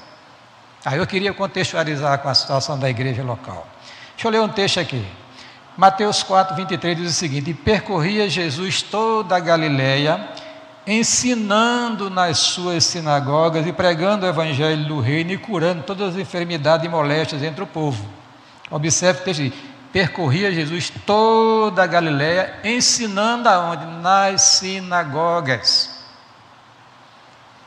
Aí 0.85 0.99
eu 0.99 1.07
queria 1.07 1.33
contextualizar 1.33 2.19
com 2.19 2.29
a 2.29 2.35
situação 2.35 2.77
da 2.77 2.89
igreja 2.89 3.23
local. 3.23 3.67
Deixa 4.13 4.27
eu 4.27 4.31
ler 4.31 4.41
um 4.41 4.47
texto 4.47 4.79
aqui. 4.79 5.05
Mateus 5.75 6.23
4, 6.23 6.55
23 6.55 6.97
diz 6.97 7.11
o 7.11 7.13
seguinte: 7.13 7.49
E 7.49 7.53
percorria 7.53 8.29
Jesus 8.29 8.81
toda 8.81 9.35
a 9.35 9.39
Galiléia, 9.39 10.29
ensinando 10.87 12.09
nas 12.09 12.37
suas 12.37 12.85
sinagogas 12.85 13.67
e 13.67 13.73
pregando 13.73 14.25
o 14.25 14.29
evangelho 14.29 14.85
do 14.85 15.01
reino 15.01 15.31
e 15.33 15.37
curando 15.37 15.83
todas 15.83 16.15
as 16.15 16.21
enfermidades 16.21 16.85
e 16.85 16.89
moléstias 16.89 17.43
entre 17.43 17.61
o 17.61 17.67
povo. 17.67 18.07
Observe 18.71 19.21
texto 19.21 19.53
percorria 19.91 20.51
Jesus 20.51 20.91
toda 21.05 21.83
a 21.83 21.87
Galiléia, 21.87 22.59
ensinando 22.63 23.49
aonde? 23.49 23.85
Nas 24.01 24.41
sinagogas. 24.41 26.05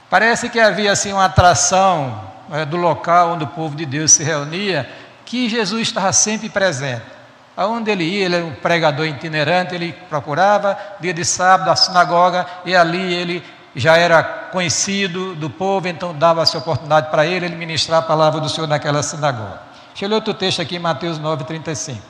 Parece 0.08 0.48
que 0.48 0.60
havia 0.60 0.92
assim 0.92 1.12
uma 1.12 1.24
atração 1.24 2.30
é, 2.50 2.64
do 2.64 2.76
local 2.76 3.32
onde 3.32 3.44
o 3.44 3.48
povo 3.48 3.76
de 3.76 3.84
Deus 3.86 4.12
se 4.12 4.22
reunia, 4.22 4.88
que 5.24 5.48
Jesus 5.48 5.82
estava 5.82 6.12
sempre 6.12 6.48
presente. 6.48 7.19
Aonde 7.56 7.90
ele 7.90 8.04
ia, 8.04 8.24
ele 8.24 8.36
era 8.36 8.44
um 8.44 8.54
pregador 8.54 9.06
itinerante, 9.06 9.74
ele 9.74 9.92
procurava, 10.08 10.78
dia 11.00 11.12
de 11.12 11.24
sábado, 11.24 11.70
a 11.70 11.76
sinagoga, 11.76 12.46
e 12.64 12.74
ali 12.74 13.12
ele 13.12 13.44
já 13.74 13.96
era 13.96 14.22
conhecido 14.22 15.34
do 15.34 15.50
povo, 15.50 15.86
então 15.88 16.14
dava-se 16.14 16.56
oportunidade 16.56 17.10
para 17.10 17.26
ele, 17.26 17.46
ele 17.46 17.56
ministrar 17.56 18.00
a 18.00 18.02
palavra 18.02 18.40
do 18.40 18.48
Senhor 18.48 18.66
naquela 18.66 19.02
sinagoga. 19.02 19.60
Deixa 19.90 20.04
eu 20.04 20.08
ler 20.08 20.14
outro 20.16 20.34
texto 20.34 20.62
aqui, 20.62 20.78
Mateus 20.78 21.18
9, 21.18 21.44
35. 21.44 22.00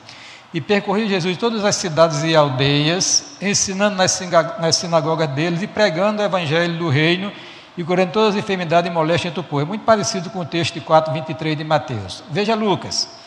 E 0.53 0.59
percorria 0.59 1.07
Jesus 1.07 1.37
todas 1.37 1.63
as 1.63 1.75
cidades 1.75 2.23
e 2.23 2.35
aldeias, 2.35 3.37
ensinando 3.41 3.95
nas 3.95 4.75
sinagogas 4.75 5.29
deles 5.29 5.61
e 5.61 5.67
pregando 5.67 6.21
o 6.21 6.25
evangelho 6.25 6.77
do 6.77 6.89
reino 6.89 7.31
e 7.77 7.83
curando 7.83 8.11
todas 8.11 8.35
as 8.35 8.35
enfermidades 8.35 8.89
e 8.89 8.93
moléstias 8.93 9.31
entre 9.31 9.39
o 9.39 9.43
povo. 9.43 9.61
É 9.61 9.65
muito 9.65 9.85
parecido 9.85 10.29
com 10.29 10.39
o 10.39 10.45
texto 10.45 10.73
de 10.73 10.81
4, 10.81 11.13
23 11.13 11.57
de 11.57 11.63
Mateus. 11.63 12.23
Veja 12.29 12.53
Lucas. 12.53 13.20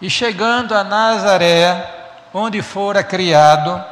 E 0.00 0.08
chegando 0.08 0.74
a 0.74 0.82
Nazaré, 0.82 1.98
onde 2.32 2.62
fora 2.62 3.02
criado, 3.02 3.84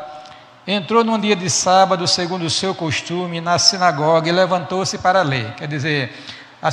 entrou 0.66 1.04
num 1.04 1.18
dia 1.18 1.36
de 1.36 1.50
sábado, 1.50 2.06
segundo 2.06 2.46
o 2.46 2.50
seu 2.50 2.74
costume, 2.74 3.40
na 3.40 3.58
sinagoga 3.58 4.28
e 4.28 4.32
levantou-se 4.32 4.96
para 4.98 5.22
ler. 5.22 5.52
Quer 5.54 5.68
dizer, 5.68 6.12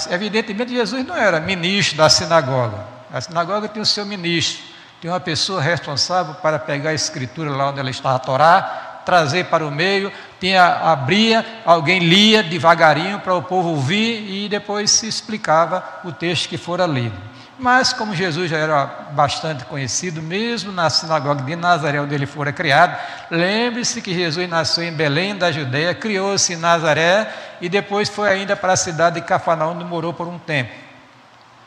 evidentemente 0.10 0.72
Jesus 0.72 1.06
não 1.06 1.16
era 1.16 1.40
ministro 1.40 1.98
da 1.98 2.10
sinagoga. 2.10 2.86
A 3.12 3.20
sinagoga 3.20 3.68
tinha 3.68 3.84
o 3.84 3.86
seu 3.86 4.06
ministro. 4.06 4.64
Tem 5.02 5.12
uma 5.12 5.20
pessoa 5.20 5.62
responsável 5.62 6.36
para 6.36 6.58
pegar 6.58 6.92
a 6.92 6.94
escritura 6.94 7.52
lá 7.52 7.70
onde 7.70 7.80
ela 7.80 7.90
está 7.90 8.16
a 8.16 8.20
Torá, 8.20 9.02
trazer 9.06 9.46
para 9.46 9.66
o 9.66 9.70
meio, 9.70 10.12
tinha, 10.40 10.66
abria, 10.66 11.46
alguém 11.66 12.00
lia 12.00 12.42
devagarinho 12.42 13.20
para 13.20 13.36
o 13.36 13.44
povo 13.44 13.70
ouvir 13.70 14.28
e 14.30 14.50
depois 14.50 14.90
se 14.92 15.08
explicava 15.08 15.84
o 16.04 16.12
texto 16.12 16.50
que 16.50 16.58
fora 16.58 16.86
lido. 16.86 17.35
Mas 17.58 17.94
como 17.94 18.14
Jesus 18.14 18.50
já 18.50 18.58
era 18.58 18.86
bastante 19.12 19.64
conhecido, 19.66 20.22
mesmo 20.22 20.74
na 20.74 20.90
sinagoga 20.90 21.42
de 21.42 21.56
Nazaré, 21.56 22.02
onde 22.02 22.14
ele 22.14 22.26
fora 22.26 22.52
criado, 22.52 22.98
lembre-se 23.32 24.02
que 24.02 24.14
Jesus 24.14 24.50
nasceu 24.50 24.84
em 24.84 24.92
Belém 24.92 25.38
da 25.38 25.52
Judéia, 25.52 25.96
criou-se 25.96 26.52
em 26.54 26.58
Nazaré 26.58 27.32
e 27.62 27.70
depois 27.70 28.10
foi 28.10 28.28
ainda 28.30 28.58
para 28.58 28.74
a 28.74 28.78
cidade 28.78 29.22
de 29.22 29.26
Cafarnaum, 29.26 29.72
onde 29.72 29.86
morou 29.86 30.14
por 30.14 30.28
um 30.28 30.38
tempo. 30.38 30.72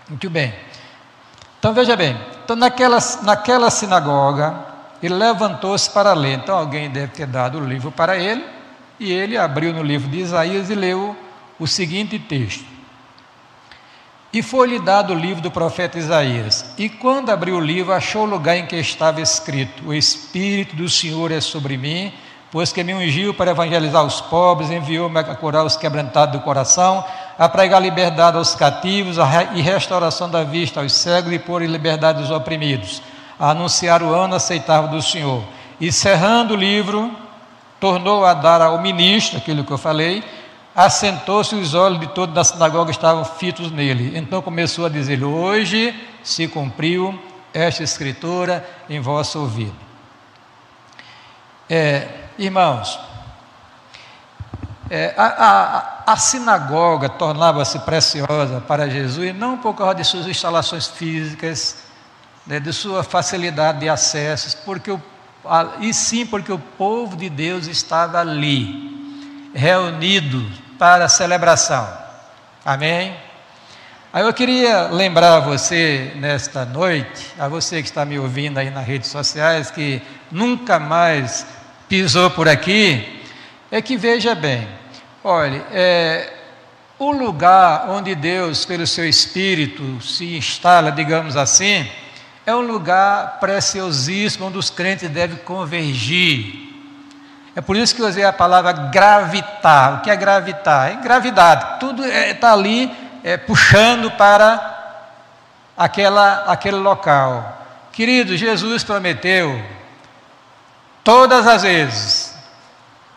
Muito 0.09 0.29
bem. 0.29 0.55
Então 1.59 1.73
veja 1.73 1.97
bem, 1.97 2.21
então 2.45 2.55
naquela, 2.55 2.99
naquela 3.23 3.71
sinagoga, 3.71 4.55
ele 5.03 5.15
levantou-se 5.15 5.91
para 5.91 6.13
ler. 6.13 6.35
Então 6.35 6.57
alguém 6.57 6.91
deve 6.91 7.09
ter 7.09 7.27
dado 7.27 7.59
o 7.59 7.65
livro 7.65 7.91
para 7.91 8.17
ele, 8.17 8.45
e 9.01 9.11
ele 9.11 9.39
abriu 9.39 9.73
no 9.73 9.83
livro 9.83 10.09
de 10.11 10.19
Isaías 10.19 10.69
e 10.69 10.75
leu 10.75 11.17
o 11.59 11.67
seguinte 11.67 12.19
texto. 12.19 12.78
E 14.31 14.43
foi-lhe 14.43 14.79
dado 14.79 15.15
o 15.15 15.19
livro 15.19 15.43
do 15.43 15.51
profeta 15.51 15.99
Isaías. 15.99 16.75
E 16.77 16.89
quando 16.89 17.31
abriu 17.31 17.57
o 17.57 17.61
livro, 17.61 17.95
achou 17.95 18.23
o 18.23 18.31
lugar 18.31 18.59
em 18.59 18.67
que 18.67 18.77
estava 18.77 19.23
escrito: 19.23 19.89
O 19.89 19.95
Espírito 19.95 20.77
do 20.77 20.89
Senhor 20.89 21.33
é 21.33 21.41
sobre 21.41 21.79
mim, 21.79 22.13
pois 22.51 22.71
que 22.71 22.85
me 22.85 22.93
ungiu 22.93 23.33
para 23.33 23.53
evangelizar 23.53 24.05
os 24.05 24.21
pobres, 24.21 24.71
enviou-me 24.71 25.19
a 25.19 25.25
curar 25.35 25.65
os 25.65 25.77
quebrantados 25.77 26.39
do 26.39 26.45
coração, 26.45 27.03
a 27.39 27.49
pregar 27.49 27.81
liberdade 27.81 28.37
aos 28.37 28.55
cativos 28.55 29.17
e 29.55 29.63
restauração 29.63 30.29
da 30.29 30.45
vista 30.45 30.81
aos 30.81 30.93
cegos 30.93 31.33
e 31.33 31.39
pôr 31.39 31.63
em 31.63 31.67
liberdade 31.67 32.23
os 32.23 32.31
oprimidos, 32.31 33.01
a 33.41 33.51
anunciar 33.53 34.03
o 34.03 34.15
ano 34.15 34.35
aceitável 34.35 34.91
do 34.91 35.01
Senhor. 35.01 35.43
E 35.81 35.91
cerrando 35.91 36.53
o 36.53 36.57
livro, 36.57 37.11
tornou 37.81 38.27
a 38.27 38.35
dar 38.35 38.61
ao 38.61 38.79
ministro, 38.83 39.39
aquilo 39.39 39.65
que 39.65 39.71
eu 39.71 39.79
falei, 39.79 40.23
assentou-se 40.79 41.57
os 41.57 41.75
olhos 41.75 41.99
de 41.99 42.07
todos 42.07 42.33
da 42.33 42.45
sinagoga 42.45 42.93
estavam 42.93 43.25
fitos 43.25 43.73
nele. 43.73 44.17
Então 44.17 44.41
começou 44.41 44.87
a 44.87 44.89
dizer: 44.89 45.25
Hoje 45.25 45.93
se 46.23 46.47
cumpriu 46.47 47.21
esta 47.53 47.83
escritura 47.83 48.65
em 48.89 49.01
vosso 49.01 49.41
ouvido. 49.41 49.75
É, 51.69 52.07
irmãos, 52.39 52.97
é, 54.89 55.15
a, 55.17 55.25
a, 56.07 56.13
a, 56.13 56.17
sinagoga 56.17 57.09
tornava-se 57.09 57.81
preciosa 57.81 58.61
para 58.61 58.89
Jesus 58.89 59.35
não 59.35 59.59
por 59.59 59.75
causa 59.75 59.97
de 59.97 60.05
suas 60.05 60.29
instalações 60.29 60.87
físicas, 60.87 61.79
né, 62.47 62.61
de 62.61 62.73
sua 62.73 63.03
facilidade 63.03 63.81
de 63.81 63.89
acesso, 63.89 64.57
porque 64.65 64.93
o, 64.93 65.03
a, 65.45 65.73
e 65.81 65.93
sim 65.93 66.25
porque 66.25 66.53
o 66.53 66.59
povo 66.59 67.17
de 67.17 67.29
Deus 67.29 67.67
estava 67.67 68.21
ali, 68.21 69.51
reunido 69.53 70.68
para 70.79 71.07
a 71.07 71.09
celebração. 71.09 71.89
Amém? 72.65 73.17
Aí 74.13 74.25
eu 74.25 74.33
queria 74.33 74.85
lembrar 74.85 75.37
a 75.37 75.41
você 75.41 76.13
nesta 76.17 76.65
noite, 76.65 77.27
a 77.39 77.47
você 77.47 77.83
que 77.83 77.89
está 77.89 78.05
me 78.05 78.19
ouvindo 78.19 78.59
aí 78.59 78.71
nas 78.71 78.87
redes 78.87 79.11
sociais, 79.11 79.71
que 79.71 80.01
nunca 80.31 80.79
mais 80.79 81.47
pisou 81.89 82.31
por 82.31 82.49
aqui, 82.49 83.23
é 83.71 83.83
que 83.83 83.97
veja 83.97 84.35
bem, 84.35 84.67
olhe, 85.23 85.63
é, 85.73 86.33
o 86.99 87.13
lugar 87.13 87.91
onde 87.91 88.15
Deus, 88.15 88.65
pelo 88.65 88.87
seu 88.87 89.07
Espírito, 89.07 90.01
se 90.01 90.37
instala, 90.37 90.91
digamos 90.91 91.37
assim, 91.37 91.87
é 92.47 92.55
um 92.55 92.63
lugar 92.63 93.39
preciosíssimo 93.41 94.47
onde 94.47 94.57
os 94.57 94.71
crentes 94.71 95.09
devem 95.11 95.37
convergir. 95.37 96.68
É 97.55 97.61
por 97.61 97.77
isso 97.77 97.95
que 97.95 98.03
eu 98.03 98.07
usei 98.07 98.25
a 98.25 98.33
palavra 98.33 98.73
gravitar. 98.73 99.95
O 99.95 100.01
que 100.01 100.11
é 100.11 100.17
gravitar? 100.17 100.93
É 100.93 100.97
gravidade. 100.97 101.81
Tudo 101.81 102.05
está 102.05 102.17
é, 102.17 102.35
tá 102.35 102.53
ali 102.53 102.95
é, 103.25 103.37
puxando 103.37 104.11
para 104.13 104.79
aquela, 105.77 106.45
aquele 106.47 106.77
local. 106.77 107.67
Querido, 107.93 108.37
Jesus 108.37 108.85
prometeu 108.85 109.63
todas 111.03 111.47
as 111.47 111.63
vezes 111.63 112.35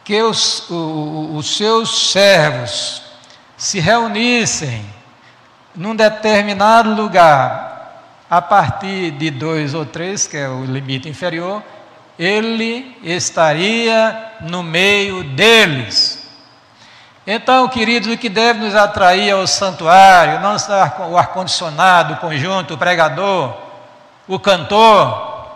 que 0.04 0.22
os, 0.22 0.66
os 0.70 1.56
seus 1.56 2.12
servos 2.12 3.04
se 3.56 3.80
reunissem 3.80 4.84
num 5.76 5.96
determinado 5.96 6.94
lugar, 6.94 7.70
a 8.30 8.42
partir 8.42 9.12
de 9.12 9.30
dois 9.30 9.74
ou 9.74 9.86
três, 9.86 10.26
que 10.26 10.38
é 10.38 10.50
o 10.50 10.66
limite 10.66 11.08
inferior, 11.08 11.62
ele 12.22 12.96
estaria 13.02 14.34
no 14.42 14.62
meio 14.62 15.24
deles. 15.24 16.30
Então, 17.26 17.68
queridos, 17.68 18.14
o 18.14 18.18
que 18.18 18.30
deve 18.30 18.60
nos 18.60 18.76
atrair 18.76 19.32
ao 19.32 19.48
santuário, 19.48 20.40
não 20.40 20.56
o 21.10 21.18
ar-condicionado, 21.18 22.14
o 22.14 22.18
conjunto, 22.18 22.76
o 22.76 22.78
pregador, 22.78 23.56
o 24.28 24.40
cantor, 24.40 25.48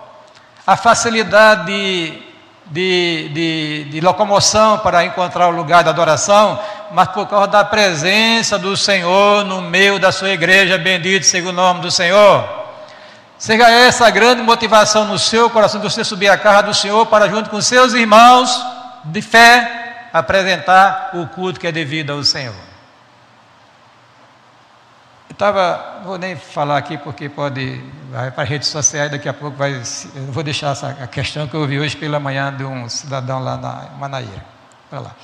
a 0.66 0.76
facilidade 0.76 1.68
de 1.68 2.26
de, 2.68 3.30
de, 3.30 3.84
de, 3.92 4.02
locomoção 4.02 4.80
para 4.80 5.06
encontrar 5.06 5.50
o 5.50 5.52
lugar 5.52 5.84
da 5.84 5.92
adoração, 5.92 6.60
mas 6.92 7.10
por 7.10 7.28
causa 7.28 7.46
da 7.46 7.64
presença 7.64 8.58
do 8.58 8.76
Senhor 8.76 9.46
no 9.46 9.62
meio 9.62 10.00
da 10.00 10.12
sua 10.12 10.32
igreja, 10.32 10.76
bendito 10.76 11.28
seja 11.28 11.48
o 11.48 11.52
nome 11.52 11.82
do 11.82 11.92
Senhor. 11.92 12.65
Seja 13.38 13.70
essa 13.70 14.08
a 14.08 14.10
grande 14.10 14.42
motivação 14.42 15.06
no 15.06 15.20
seu 15.20 15.50
coração 15.50 15.82
de 15.82 15.90
você 15.90 16.04
subir 16.04 16.30
a 16.30 16.38
casa 16.38 16.64
do 16.64 16.74
Senhor 16.74 17.06
para, 17.08 17.28
junto 17.28 17.50
com 17.50 17.62
seus 17.62 17.94
irmãos 17.94 18.50
de 19.04 19.22
fé, 19.22 20.08
apresentar 20.14 21.12
o 21.14 21.28
culto 21.28 21.60
que 21.60 21.68
é 21.68 21.72
devido 21.72 22.12
ao 22.12 22.24
Senhor. 22.24 22.56
estava, 25.30 26.02
vou 26.06 26.18
nem 26.18 26.38
falar 26.38 26.78
aqui 26.78 26.98
porque 26.98 27.28
pode, 27.28 27.84
vai 28.10 28.32
para 28.32 28.46
redes 28.46 28.70
sociais, 28.70 29.12
daqui 29.12 29.28
a 29.28 29.34
pouco 29.34 29.58
vai, 29.58 29.74
eu 29.74 30.32
vou 30.32 30.42
deixar 30.42 30.72
essa 30.72 30.90
a 31.02 31.08
questão 31.08 31.46
que 31.46 31.54
eu 31.54 31.60
ouvi 31.60 31.78
hoje 31.78 31.98
pela 31.98 32.22
manhã 32.22 32.56
de 32.56 32.64
um 32.64 32.88
cidadão 32.88 33.40
lá 33.40 33.58
na 33.58 33.90
Manaíra, 34.00 34.46
para 34.90 35.02
lá. 35.02 35.16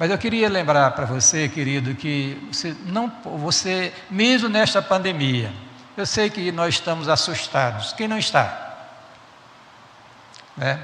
Mas 0.00 0.10
eu 0.10 0.18
queria 0.18 0.48
lembrar 0.48 0.90
para 0.90 1.06
você, 1.06 1.48
querido, 1.48 1.94
que 1.94 2.48
você 2.50 2.74
não, 2.86 3.12
você 3.38 3.92
mesmo 4.10 4.48
nesta 4.48 4.82
pandemia, 4.82 5.52
eu 5.96 6.06
sei 6.06 6.30
que 6.30 6.50
nós 6.50 6.74
estamos 6.74 7.08
assustados. 7.08 7.92
Quem 7.92 8.08
não 8.08 8.18
está? 8.18 8.76
Né? 10.56 10.78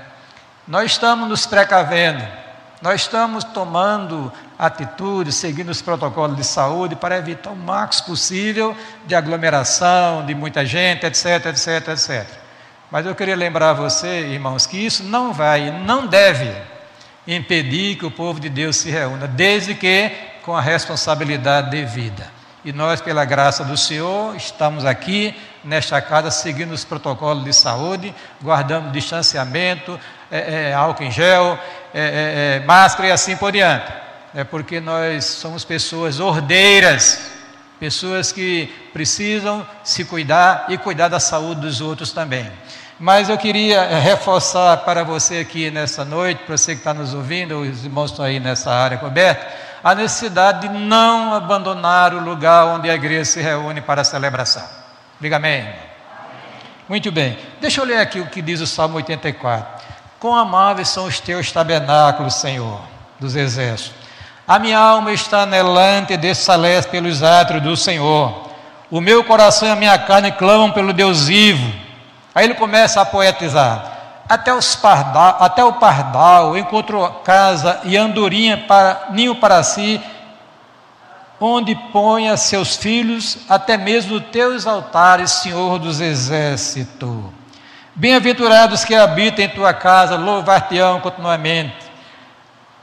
Nós 0.66 0.92
estamos 0.92 1.28
nos 1.28 1.46
precavendo. 1.46 2.24
Nós 2.80 3.00
estamos 3.00 3.42
tomando 3.42 4.32
atitudes, 4.58 5.34
seguindo 5.34 5.70
os 5.70 5.82
protocolos 5.82 6.36
de 6.36 6.44
saúde 6.44 6.94
para 6.94 7.16
evitar 7.16 7.50
o 7.50 7.56
máximo 7.56 8.08
possível 8.08 8.76
de 9.04 9.14
aglomeração, 9.14 10.24
de 10.24 10.34
muita 10.34 10.64
gente, 10.64 11.04
etc, 11.04 11.46
etc, 11.46 11.88
etc. 11.88 12.26
Mas 12.90 13.04
eu 13.04 13.14
queria 13.14 13.34
lembrar 13.34 13.70
a 13.70 13.74
você, 13.74 14.20
irmãos, 14.20 14.66
que 14.66 14.76
isso 14.76 15.02
não 15.02 15.32
vai, 15.32 15.70
não 15.70 16.06
deve 16.06 16.54
impedir 17.26 17.96
que 17.96 18.06
o 18.06 18.10
povo 18.10 18.38
de 18.38 18.48
Deus 18.48 18.76
se 18.76 18.90
reúna, 18.90 19.26
desde 19.26 19.74
que 19.74 20.10
com 20.42 20.56
a 20.56 20.60
responsabilidade 20.60 21.70
devida. 21.70 22.37
E 22.64 22.72
nós, 22.72 23.00
pela 23.00 23.24
graça 23.24 23.64
do 23.64 23.76
Senhor, 23.76 24.34
estamos 24.34 24.84
aqui 24.84 25.34
nesta 25.62 26.00
casa 26.02 26.30
seguindo 26.30 26.72
os 26.72 26.84
protocolos 26.84 27.44
de 27.44 27.52
saúde, 27.52 28.12
guardando 28.42 28.90
distanciamento, 28.90 29.98
é, 30.30 30.70
é, 30.70 30.74
álcool 30.74 31.04
em 31.04 31.10
gel, 31.10 31.58
é, 31.94 32.00
é, 32.00 32.56
é, 32.56 32.66
máscara 32.66 33.08
e 33.08 33.12
assim 33.12 33.36
por 33.36 33.52
diante. 33.52 33.92
É 34.34 34.42
porque 34.42 34.80
nós 34.80 35.24
somos 35.24 35.64
pessoas 35.64 36.18
ordeiras, 36.18 37.30
pessoas 37.78 38.32
que 38.32 38.66
precisam 38.92 39.66
se 39.84 40.04
cuidar 40.04 40.66
e 40.68 40.76
cuidar 40.76 41.08
da 41.08 41.20
saúde 41.20 41.60
dos 41.60 41.80
outros 41.80 42.12
também. 42.12 42.50
Mas 42.98 43.28
eu 43.28 43.38
queria 43.38 43.82
é, 43.82 44.00
reforçar 44.00 44.78
para 44.78 45.04
você 45.04 45.38
aqui 45.38 45.70
nessa 45.70 46.04
noite, 46.04 46.42
para 46.44 46.56
você 46.56 46.72
que 46.72 46.80
está 46.80 46.92
nos 46.92 47.14
ouvindo, 47.14 47.60
os 47.60 47.84
irmãos 47.84 48.10
estão 48.10 48.24
aí 48.24 48.40
nessa 48.40 48.72
área 48.72 48.98
coberta, 48.98 49.46
a 49.84 49.94
necessidade 49.94 50.66
de 50.66 50.74
não 50.74 51.32
abandonar 51.32 52.12
o 52.12 52.20
lugar 52.20 52.66
onde 52.66 52.90
a 52.90 52.94
igreja 52.94 53.24
se 53.24 53.40
reúne 53.40 53.80
para 53.80 54.00
a 54.00 54.04
celebração. 54.04 54.64
Diga 55.20 55.36
amém. 55.36 55.68
Muito 56.88 57.12
bem. 57.12 57.38
Deixa 57.60 57.80
eu 57.80 57.84
ler 57.84 57.98
aqui 57.98 58.18
o 58.18 58.26
que 58.26 58.42
diz 58.42 58.60
o 58.60 58.66
Salmo 58.66 58.96
84. 58.96 59.86
Quão 60.18 60.34
amáveis 60.34 60.88
são 60.88 61.04
os 61.04 61.20
teus 61.20 61.52
tabernáculos, 61.52 62.34
Senhor, 62.34 62.80
dos 63.20 63.36
exércitos. 63.36 63.94
A 64.46 64.58
minha 64.58 64.78
alma 64.78 65.12
está 65.12 65.42
anelante 65.42 66.14
e 66.14 66.16
desfalece 66.16 66.88
pelos 66.88 67.22
átrios 67.22 67.62
do 67.62 67.76
Senhor. 67.76 68.48
O 68.90 69.00
meu 69.00 69.22
coração 69.22 69.68
e 69.68 69.70
a 69.70 69.76
minha 69.76 69.96
carne 69.98 70.32
clamam 70.32 70.72
pelo 70.72 70.92
Deus 70.92 71.28
vivo. 71.28 71.87
Aí 72.38 72.44
ele 72.44 72.54
começa 72.54 73.00
a 73.00 73.04
poetizar. 73.04 74.22
Até, 74.28 74.52
pardal, 74.80 75.38
até 75.40 75.64
o 75.64 75.72
pardal 75.72 76.56
encontrou 76.56 77.04
casa 77.24 77.80
e 77.82 77.96
andorinha 77.96 78.58
para 78.58 79.08
ninho 79.10 79.34
para 79.34 79.60
si, 79.64 80.00
onde 81.40 81.74
ponha 81.92 82.36
seus 82.36 82.76
filhos, 82.76 83.38
até 83.48 83.76
mesmo 83.76 84.20
teus 84.20 84.68
altares, 84.68 85.32
Senhor 85.32 85.80
dos 85.80 86.00
exércitos. 86.00 87.24
Bem-aventurados 87.92 88.84
que 88.84 88.94
habitam 88.94 89.44
em 89.44 89.48
tua 89.48 89.74
casa, 89.74 90.14
louvar-te-ão 90.14 91.00
continuamente. 91.00 91.74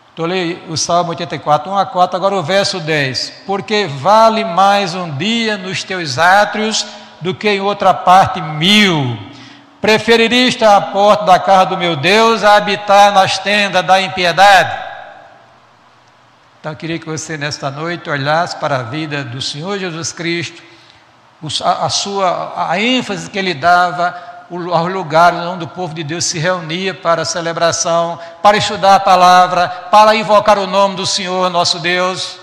Estou 0.09 0.25
lendo 0.25 0.69
o 0.69 0.75
Salmo 0.75 1.11
84, 1.11 1.71
1 1.71 1.77
a 1.77 1.85
4, 1.85 2.17
agora 2.17 2.35
o 2.35 2.43
verso 2.43 2.81
10. 2.81 3.43
Porque 3.45 3.87
vale 3.87 4.43
mais 4.43 4.93
um 4.93 5.15
dia 5.15 5.55
nos 5.55 5.81
teus 5.81 6.17
átrios 6.17 6.85
do 7.21 7.33
que 7.33 7.47
em 7.47 7.61
outra 7.61 7.93
parte 7.93 8.41
mil. 8.41 9.33
Preferiria 9.85 10.47
estar 10.47 10.75
à 10.75 10.81
porta 10.81 11.25
da 11.25 11.37
casa 11.37 11.67
do 11.67 11.77
meu 11.77 11.95
Deus 11.95 12.43
a 12.43 12.55
habitar 12.55 13.13
nas 13.13 13.37
tendas 13.37 13.85
da 13.85 14.01
impiedade. 14.01 14.83
Então 16.59 16.71
eu 16.71 16.75
queria 16.75 16.97
que 16.97 17.05
você 17.05 17.37
nesta 17.37 17.69
noite 17.69 18.09
olhasse 18.09 18.55
para 18.55 18.77
a 18.77 18.81
vida 18.81 19.23
do 19.23 19.39
Senhor 19.39 19.77
Jesus 19.77 20.11
Cristo, 20.11 20.63
a, 21.63 21.87
sua 21.87 22.67
a 22.67 22.81
ênfase 22.81 23.29
que 23.29 23.37
ele 23.37 23.53
dava 23.53 24.19
aos 24.49 24.91
lugares 24.91 25.41
onde 25.41 25.65
o 25.65 25.67
povo 25.67 25.93
de 25.93 26.03
Deus 26.03 26.25
se 26.25 26.39
reunia 26.39 26.95
para 26.95 27.21
a 27.21 27.25
celebração, 27.25 28.19
para 28.41 28.57
estudar 28.57 28.95
a 28.95 28.99
palavra, 28.99 29.67
para 29.69 30.15
invocar 30.15 30.57
o 30.57 30.65
nome 30.65 30.95
do 30.95 31.05
Senhor 31.05 31.47
nosso 31.51 31.77
Deus, 31.77 32.39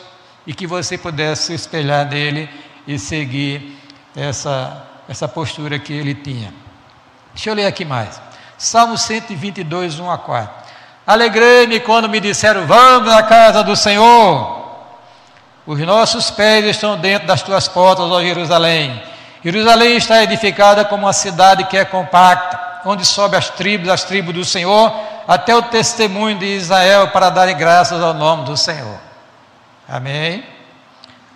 e 0.47 0.55
que 0.55 0.65
você 0.65 0.97
pudesse 0.97 1.47
se 1.47 1.55
espelhar 1.55 2.07
nele 2.07 2.49
e 2.87 3.01
seguir 3.01 3.77
essa, 4.15 4.87
essa 5.09 5.27
postura 5.27 5.77
que 5.81 5.93
ele 5.93 6.15
tinha. 6.15 6.62
Deixa 7.35 7.51
eu 7.51 7.55
ler 7.55 7.67
aqui 7.67 7.85
mais. 7.85 8.21
Salmo 8.59 8.97
122, 8.97 9.99
1 9.99 10.11
a 10.11 10.19
4. 10.19 10.63
Alegrei-me 11.07 11.81
quando 11.81 12.09
me 12.09 12.21
disseram: 12.21 12.67
Vamos 12.67 13.13
à 13.13 13.23
casa 13.23 13.63
do 13.63 13.75
Senhor. 13.75 14.63
Os 15.67 15.79
nossos 15.81 16.31
pés 16.31 16.65
estão 16.65 16.97
dentro 16.97 17.27
das 17.27 17.43
tuas 17.43 17.69
portas, 17.69 18.05
ó 18.05 18.21
Jerusalém. 18.21 19.03
Jerusalém 19.45 19.97
está 19.97 20.23
edificada 20.23 20.85
como 20.85 21.05
uma 21.05 21.13
cidade 21.13 21.65
que 21.65 21.77
é 21.77 21.85
compacta, 21.85 22.61
onde 22.85 23.05
sobe 23.05 23.37
as 23.37 23.49
tribos, 23.51 23.89
as 23.89 24.05
tribos 24.05 24.35
do 24.35 24.45
Senhor, 24.45 24.93
até 25.27 25.55
o 25.55 25.63
testemunho 25.63 26.39
de 26.39 26.47
Israel 26.47 27.09
para 27.09 27.31
darem 27.31 27.57
graças 27.57 28.03
ao 28.03 28.15
nome 28.15 28.45
do 28.45 28.57
Senhor. 28.57 28.99
Amém? 29.89 30.45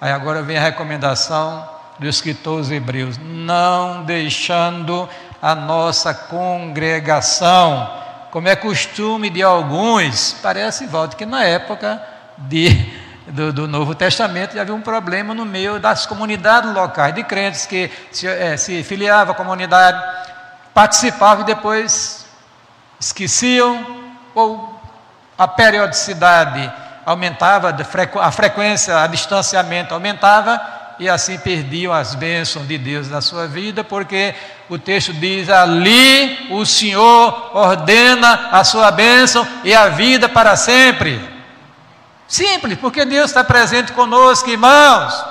Aí 0.01 0.13
agora 0.13 0.43
vem 0.43 0.59
a 0.59 0.61
recomendação 0.61 1.69
do 1.99 2.07
escritor 2.07 2.59
aos 2.59 2.71
Hebreus: 2.71 3.19
não 3.19 4.03
deixando 4.05 5.09
a 5.41 5.55
nossa 5.55 6.15
congregação, 6.15 7.91
como 8.31 8.49
é 8.49 8.57
costume 8.57 9.31
de 9.31 9.43
alguns, 9.43 10.35
parece, 10.43 10.87
volta 10.87 11.17
que 11.17 11.27
na 11.27 11.45
época 11.45 12.03
de 12.39 13.07
do, 13.27 13.53
do, 13.53 13.67
Novo 13.67 13.95
Testamento 13.95 14.59
havia 14.59 14.75
um 14.75 14.81
problema 14.81 15.35
no 15.35 15.45
meio 15.45 15.81
das 15.81 16.07
comunidades 16.07 16.73
locais 16.73 17.15
de 17.15 17.25
crentes 17.25 17.67
que 17.67 17.91
se, 18.13 18.27
é, 18.27 18.57
se 18.57 18.83
filiavam 18.85 19.33
à 19.33 19.37
comunidade, 19.37 20.01
participavam 20.73 21.43
e 21.43 21.47
depois 21.47 22.27
esqueciam, 23.01 23.85
ou 24.35 24.81
a 25.37 25.49
periodicidade 25.49 26.73
aumentava, 27.05 27.75
a 28.21 28.31
frequência, 28.31 29.01
a 29.03 29.07
distanciamento 29.07 29.93
aumentava, 29.93 30.61
e 30.99 31.09
assim 31.09 31.39
perdiam 31.39 31.93
as 31.93 32.15
bênçãos 32.15 32.67
de 32.67 32.79
Deus 32.79 33.09
na 33.11 33.21
sua 33.21 33.47
vida, 33.47 33.85
porque 33.85 34.35
o 34.69 34.79
texto 34.79 35.13
diz: 35.13 35.49
ali 35.49 36.49
o 36.51 36.65
Senhor 36.65 37.57
ordena 37.57 38.49
a 38.51 38.65
sua 38.65 38.91
bênção 38.91 39.47
e 39.63 39.75
a 39.75 39.89
vida 39.89 40.29
para 40.29 40.57
sempre. 40.57 41.21
Simples, 42.27 42.77
porque 42.79 43.05
Deus 43.05 43.31
está 43.31 43.45
presente 43.45 43.93
conosco, 43.93 44.51
irmãos. 44.51 45.25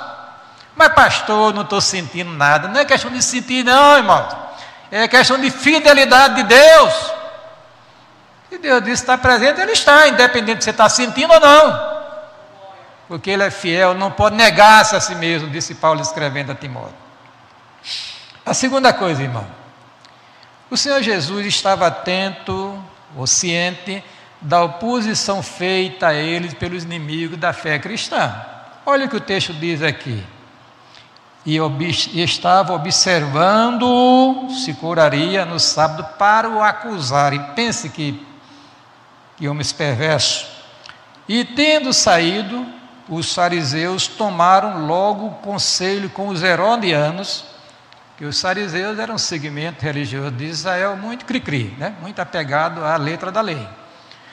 Mas, 0.74 0.88
pastor, 0.88 1.52
não 1.54 1.62
estou 1.62 1.80
sentindo 1.80 2.30
nada. 2.32 2.68
Não 2.68 2.80
é 2.80 2.84
questão 2.84 3.10
de 3.10 3.22
sentir, 3.22 3.64
não, 3.64 3.96
irmãos. 3.96 4.34
É 4.90 5.06
questão 5.08 5.38
de 5.38 5.50
fidelidade 5.50 6.36
de 6.36 6.42
Deus. 6.44 7.12
Se 8.48 8.58
Deus 8.58 8.82
diz 8.82 9.00
está 9.00 9.18
presente, 9.18 9.60
Ele 9.60 9.72
está, 9.72 10.08
independente 10.08 10.58
de 10.58 10.64
você 10.64 10.70
estar 10.70 10.88
sentindo 10.88 11.32
ou 11.32 11.40
não. 11.40 11.96
Porque 13.08 13.30
Ele 13.30 13.42
é 13.42 13.50
fiel, 13.50 13.94
não 13.94 14.10
pode 14.10 14.36
negar-se 14.36 14.96
a 14.96 15.00
si 15.00 15.14
mesmo, 15.14 15.50
disse 15.50 15.74
Paulo 15.74 16.00
escrevendo 16.00 16.52
a 16.52 16.54
Timóteo. 16.54 16.94
A 18.46 18.54
segunda 18.54 18.92
coisa, 18.92 19.24
irmão. 19.24 19.44
O 20.70 20.76
Senhor 20.76 21.02
Jesus 21.02 21.44
estava 21.46 21.88
atento, 21.88 22.80
ou 23.16 23.26
ciente, 23.26 24.04
da 24.40 24.62
oposição 24.62 25.42
feita 25.42 26.08
a 26.08 26.14
eles 26.14 26.54
pelos 26.54 26.84
inimigos 26.84 27.36
da 27.38 27.52
fé 27.52 27.76
cristã. 27.76 28.32
Olha 28.84 29.06
o 29.06 29.08
que 29.08 29.16
o 29.16 29.20
texto 29.20 29.52
diz 29.52 29.82
aqui. 29.82 30.24
E, 31.44 31.58
estava 32.22 32.72
observando 32.72 34.48
se 34.50 34.74
curaria 34.74 35.44
no 35.44 35.58
sábado 35.58 36.04
para 36.16 36.48
o 36.48 36.62
acusar. 36.62 37.32
E 37.32 37.40
pense 37.54 37.88
que, 37.88 38.24
que 39.36 39.48
homens 39.48 39.72
perversos. 39.72 40.46
E 41.28 41.44
tendo 41.44 41.92
saído, 41.92 42.64
os 43.08 43.34
fariseus 43.34 44.06
tomaram 44.06 44.86
logo 44.86 45.30
conselho 45.42 46.08
com 46.10 46.28
os 46.28 46.44
herodianos, 46.44 47.55
que 48.16 48.24
os 48.24 48.40
fariseus 48.40 48.98
eram 48.98 49.16
um 49.16 49.18
segmento 49.18 49.84
religioso 49.84 50.30
de 50.30 50.46
Israel 50.46 50.96
muito 50.96 51.26
cri-cri, 51.26 51.74
né? 51.78 51.94
muito 52.00 52.18
apegado 52.18 52.82
à 52.82 52.96
letra 52.96 53.30
da 53.30 53.42
lei. 53.42 53.68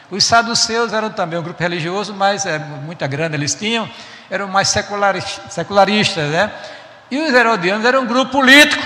Os 0.09 0.23
saduceus 0.23 0.93
eram 0.93 1.09
também 1.09 1.37
um 1.37 1.43
grupo 1.43 1.61
religioso, 1.61 2.13
mas 2.13 2.45
é, 2.45 2.59
muita 2.59 3.07
grana 3.07 3.35
eles 3.35 3.55
tinham, 3.55 3.89
eram 4.29 4.47
mais 4.47 4.67
secularistas, 4.69 6.29
né? 6.29 6.51
E 7.09 7.17
os 7.17 7.33
herodianos 7.33 7.85
eram 7.85 8.03
um 8.03 8.05
grupo 8.05 8.31
político, 8.31 8.81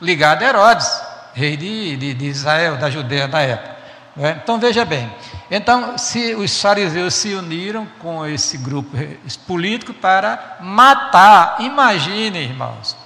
ligado 0.00 0.42
a 0.42 0.48
Herodes, 0.48 1.00
rei 1.32 1.56
de, 1.56 1.96
de, 1.96 2.14
de 2.14 2.26
Israel, 2.26 2.76
da 2.76 2.90
Judéia 2.90 3.28
na 3.28 3.40
época. 3.40 3.76
Né? 4.16 4.40
Então 4.42 4.58
veja 4.58 4.84
bem, 4.84 5.12
Então, 5.50 5.98
se 5.98 6.34
os 6.34 6.60
fariseus 6.60 7.14
se 7.14 7.34
uniram 7.34 7.86
com 8.00 8.26
esse 8.26 8.56
grupo 8.58 8.96
político 9.46 9.92
para 9.92 10.56
matar, 10.60 11.56
imaginem, 11.60 12.44
irmãos, 12.44 13.03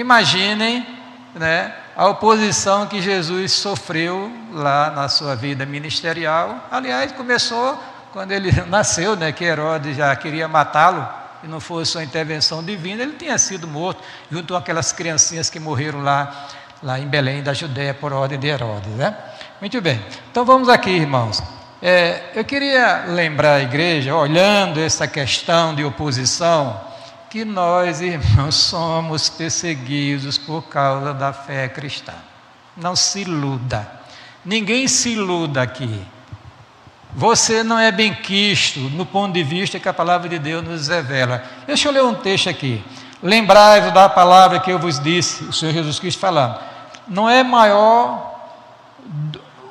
imaginem 0.00 0.86
né, 1.34 1.74
a 1.96 2.06
oposição 2.06 2.86
que 2.86 3.00
Jesus 3.02 3.52
sofreu 3.52 4.30
lá 4.52 4.90
na 4.90 5.08
sua 5.08 5.34
vida 5.34 5.66
ministerial. 5.66 6.66
Aliás, 6.70 7.12
começou 7.12 7.78
quando 8.12 8.32
ele 8.32 8.50
nasceu, 8.66 9.16
né, 9.16 9.32
que 9.32 9.44
Herodes 9.44 9.96
já 9.96 10.14
queria 10.16 10.48
matá-lo, 10.48 11.06
e 11.42 11.46
não 11.46 11.60
fosse 11.60 11.92
sua 11.92 12.02
intervenção 12.02 12.64
divina, 12.64 13.02
ele 13.02 13.12
tinha 13.12 13.38
sido 13.38 13.68
morto, 13.68 14.02
junto 14.30 14.52
com 14.52 14.58
aquelas 14.58 14.90
criancinhas 14.92 15.48
que 15.48 15.60
morreram 15.60 16.02
lá, 16.02 16.48
lá 16.82 16.98
em 16.98 17.06
Belém 17.06 17.42
da 17.42 17.52
Judéia, 17.52 17.94
por 17.94 18.12
ordem 18.12 18.38
de 18.38 18.48
Herodes. 18.48 18.90
Né? 18.92 19.14
Muito 19.60 19.80
bem, 19.80 20.04
então 20.30 20.44
vamos 20.44 20.68
aqui, 20.68 20.90
irmãos. 20.90 21.40
É, 21.80 22.32
eu 22.34 22.44
queria 22.44 23.04
lembrar 23.06 23.54
a 23.54 23.60
igreja, 23.60 24.16
olhando 24.16 24.80
essa 24.80 25.06
questão 25.06 25.76
de 25.76 25.84
oposição, 25.84 26.87
que 27.30 27.44
nós, 27.44 28.00
irmãos, 28.00 28.54
somos 28.56 29.28
perseguidos 29.28 30.38
por 30.38 30.62
causa 30.62 31.12
da 31.12 31.32
fé 31.32 31.68
cristã. 31.68 32.14
Não 32.76 32.94
se 32.94 33.20
iluda. 33.20 33.90
Ninguém 34.44 34.88
se 34.88 35.10
iluda 35.10 35.62
aqui. 35.62 36.00
Você 37.14 37.62
não 37.62 37.78
é 37.78 37.90
bem 37.90 38.14
quisto 38.14 38.80
no 38.80 39.04
ponto 39.04 39.32
de 39.32 39.42
vista 39.42 39.80
que 39.80 39.88
a 39.88 39.94
palavra 39.94 40.28
de 40.28 40.38
Deus 40.38 40.64
nos 40.64 40.88
revela. 40.88 41.42
Deixa 41.66 41.88
eu 41.88 41.92
ler 41.92 42.04
um 42.04 42.14
texto 42.14 42.48
aqui. 42.48 42.84
Lembrai-vos 43.22 43.92
da 43.92 44.08
palavra 44.08 44.60
que 44.60 44.70
eu 44.70 44.78
vos 44.78 45.00
disse, 45.00 45.44
o 45.44 45.52
Senhor 45.52 45.72
Jesus 45.72 45.98
Cristo 45.98 46.20
falando. 46.20 46.58
Não 47.08 47.28
é 47.28 47.42
maior 47.42 48.36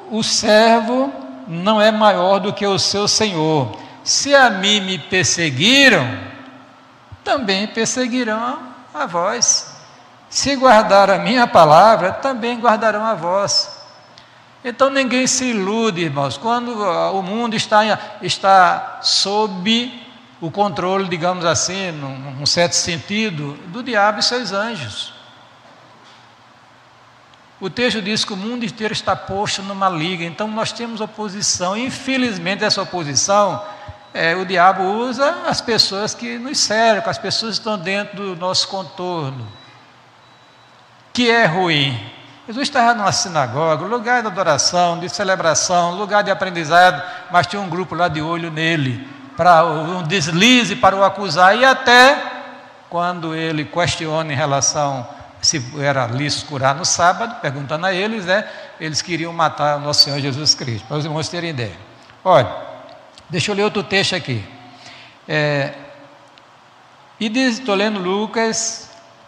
o 0.10 0.24
servo 0.24 1.12
não 1.48 1.82
é 1.82 1.91
maior 1.91 2.39
do 2.39 2.52
que 2.52 2.65
o 2.67 2.78
seu 2.78 3.08
Senhor. 3.08 3.78
Se 4.04 4.36
a 4.36 4.50
mim 4.50 4.82
me 4.82 4.98
perseguiram, 4.98 6.06
também 7.28 7.68
perseguirão 7.68 8.58
a 8.94 9.06
vós. 9.06 9.76
Se 10.30 10.56
guardar 10.56 11.10
a 11.10 11.18
minha 11.18 11.46
palavra, 11.46 12.13
também 12.13 12.58
guardarão 12.58 13.04
a 13.04 13.13
vós. 13.13 13.78
Então 14.63 14.90
ninguém 14.90 15.28
se 15.28 15.44
ilude, 15.44 16.04
irmãos, 16.04 16.38
quando 16.38 16.72
o 16.72 17.22
mundo 17.22 17.54
está, 17.54 18.00
está 18.22 19.00
sob 19.02 19.92
o 20.40 20.50
controle, 20.50 21.10
digamos 21.10 21.44
assim, 21.44 21.92
num, 21.92 22.18
num 22.18 22.46
certo 22.46 22.74
sentido, 22.74 23.56
do 23.68 23.84
diabo 23.84 24.20
e 24.20 24.24
seus 24.24 24.54
anjos. 24.54 25.13
O 27.60 27.70
texto 27.70 28.02
diz 28.02 28.24
que 28.24 28.32
o 28.32 28.38
mundo 28.38 28.63
inteiro 28.63 28.94
está 28.94 29.18
posto 29.18 29.62
numa 29.62 29.90
liga, 29.90 30.24
então 30.24 30.48
nós 30.48 30.72
temos 30.72 31.02
oposição. 31.02 31.76
Infelizmente, 31.76 32.63
essa 32.63 32.82
oposição, 32.82 33.62
é, 34.13 34.36
o 34.36 34.46
diabo 34.46 34.84
usa 34.84 35.43
as 35.48 35.62
pessoas 35.62 36.13
que 36.13 36.38
nos 36.38 36.58
cercam, 36.60 37.10
as 37.10 37.17
pessoas 37.17 37.54
que 37.54 37.60
estão 37.60 37.78
dentro 37.78 38.15
do 38.15 38.36
nosso 38.36 38.67
contorno, 38.67 39.48
que 41.13 41.30
é 41.30 41.46
ruim. 41.46 42.00
Jesus 42.48 42.67
estava 42.67 42.93
numa 42.93 43.12
sinagoga, 43.12 43.86
lugar 43.86 44.22
de 44.22 44.28
adoração, 44.28 45.00
de 45.00 45.10
celebração, 45.10 45.98
lugar 45.98 46.24
de 46.24 46.32
aprendizado, 46.32 47.04
mas 47.30 47.46
tinha 47.46 47.62
um 47.62 47.70
grupo 47.70 47.93
lá 47.93 48.08
de 48.08 48.22
olho 48.22 48.50
nele, 48.50 49.08
para 49.36 49.65
um 49.65 50.02
deslize 50.04 50.76
para 50.76 50.96
o 50.96 51.04
acusar, 51.04 51.56
e 51.58 51.65
até 51.65 52.20
quando 52.89 53.36
ele 53.36 53.65
questiona 53.65 54.32
em 54.32 54.36
relação 54.36 55.08
se 55.41 55.63
era 55.80 56.08
lícito 56.08 56.48
curar 56.48 56.74
no 56.74 56.84
sábado, 56.84 57.36
perguntando 57.41 57.86
a 57.86 57.93
eles, 57.93 58.26
né? 58.26 58.48
Eles 58.80 59.02
queriam 59.02 59.32
matar 59.32 59.78
o 59.78 59.82
nosso 59.82 60.04
Senhor 60.04 60.20
Jesus 60.20 60.56
Cristo, 60.56 60.88
para 60.88 60.98
os 60.98 61.06
irmãos 61.06 61.30
terem 61.30 61.52
ideia. 61.52 61.78
Olha, 62.24 62.50
deixa 63.30 63.52
eu 63.52 63.56
ler 63.56 63.63
outro 63.63 63.84
texto 63.84 64.16
aqui. 64.16 64.44
É, 65.28 65.74
e 67.20 67.28
estou 67.28 67.76
lendo 67.76 68.00
Lucas 68.00 68.88